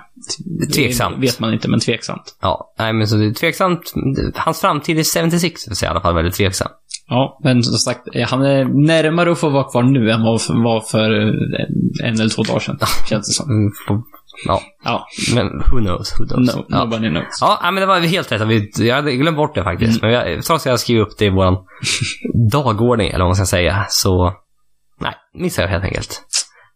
[0.76, 1.16] tveksamt.
[1.16, 2.38] det vet man inte, men tveksamt.
[2.42, 3.94] ja, nej men så det är tveksamt.
[4.36, 6.68] Hans framtid i 76 är i alla fall väldigt tveksam.
[7.08, 10.42] Ja, men som sagt, eh, han är närmare att få vara kvar nu än vad
[10.42, 12.78] för, var för eh, en eller två dagar sedan,
[13.10, 13.50] känns det som.
[13.50, 13.72] Mm,
[14.46, 15.06] Ja, Ja,
[15.36, 16.56] men who knows, who knows.
[16.56, 16.80] no, ja.
[16.84, 17.38] nobody knows.
[17.42, 18.42] Ja, nej, men det var helt rätt.
[18.42, 20.02] Vi- Jag hade glömt bort det faktiskt.
[20.02, 21.58] Men jag, trots att jag skrev upp det i våran
[22.52, 24.34] dagordning, eller vad man ska säga, så...
[25.00, 26.22] Nej, missade jag helt enkelt.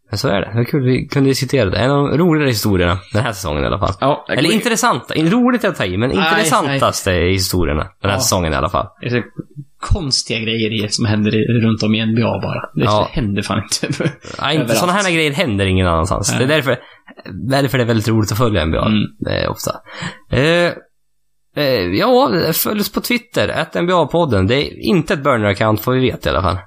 [0.09, 0.47] Men så är det.
[0.51, 1.77] Det var kul vi kunde diskutera det.
[1.77, 3.93] En av de roligare historierna den här säsongen i alla fall.
[3.99, 5.13] Ja, Eller intressanta.
[5.13, 8.21] Roligt är att ta i, men Nej, intressantaste historierna den här Ja.
[8.21, 8.87] säsongen i alla fall.
[9.01, 9.21] Det är så
[9.79, 11.31] konstiga grejer som händer
[11.61, 12.61] runt om i NBA bara.
[12.75, 13.07] Det Ja.
[13.11, 14.03] händer fan inte.
[14.41, 16.29] Nej, inte sådana här grejer händer ingen annanstans.
[16.31, 16.39] Nej.
[16.39, 16.77] Det är därför,
[17.33, 18.85] därför det är väldigt roligt att följa NBA.
[18.85, 19.03] Mm.
[19.19, 19.71] Det är ofta.
[20.31, 20.73] Eh,
[21.63, 24.47] eh, ja, följ oss på Twitter, att NBA-podden.
[24.47, 26.57] Det är inte ett burner-account, får vi veta i alla fall.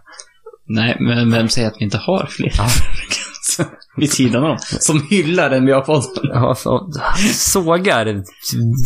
[0.68, 2.52] Nej, men vem säger att vi inte har fler?
[3.96, 4.58] Vid sidan om.
[4.60, 6.30] Som hyllar NBA-podden.
[6.32, 6.92] Ja, så,
[7.32, 8.22] sågar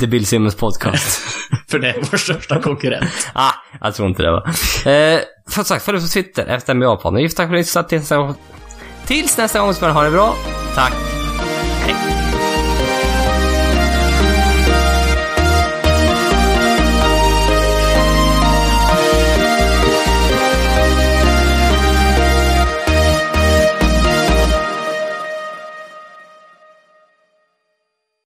[0.01, 1.23] The Bill Simmons podcast.
[1.70, 3.31] För det är vår största konkurrent.
[3.35, 4.44] ah, jag tror inte det va.
[4.90, 7.28] Eh, som sagt, följ oss på Twitter, efter NBA-podden.
[7.28, 8.35] Tack för att ni lyssnade tills nästa gång.
[9.07, 10.35] Tills nästa gång, så ha det bra.
[10.74, 11.22] Tack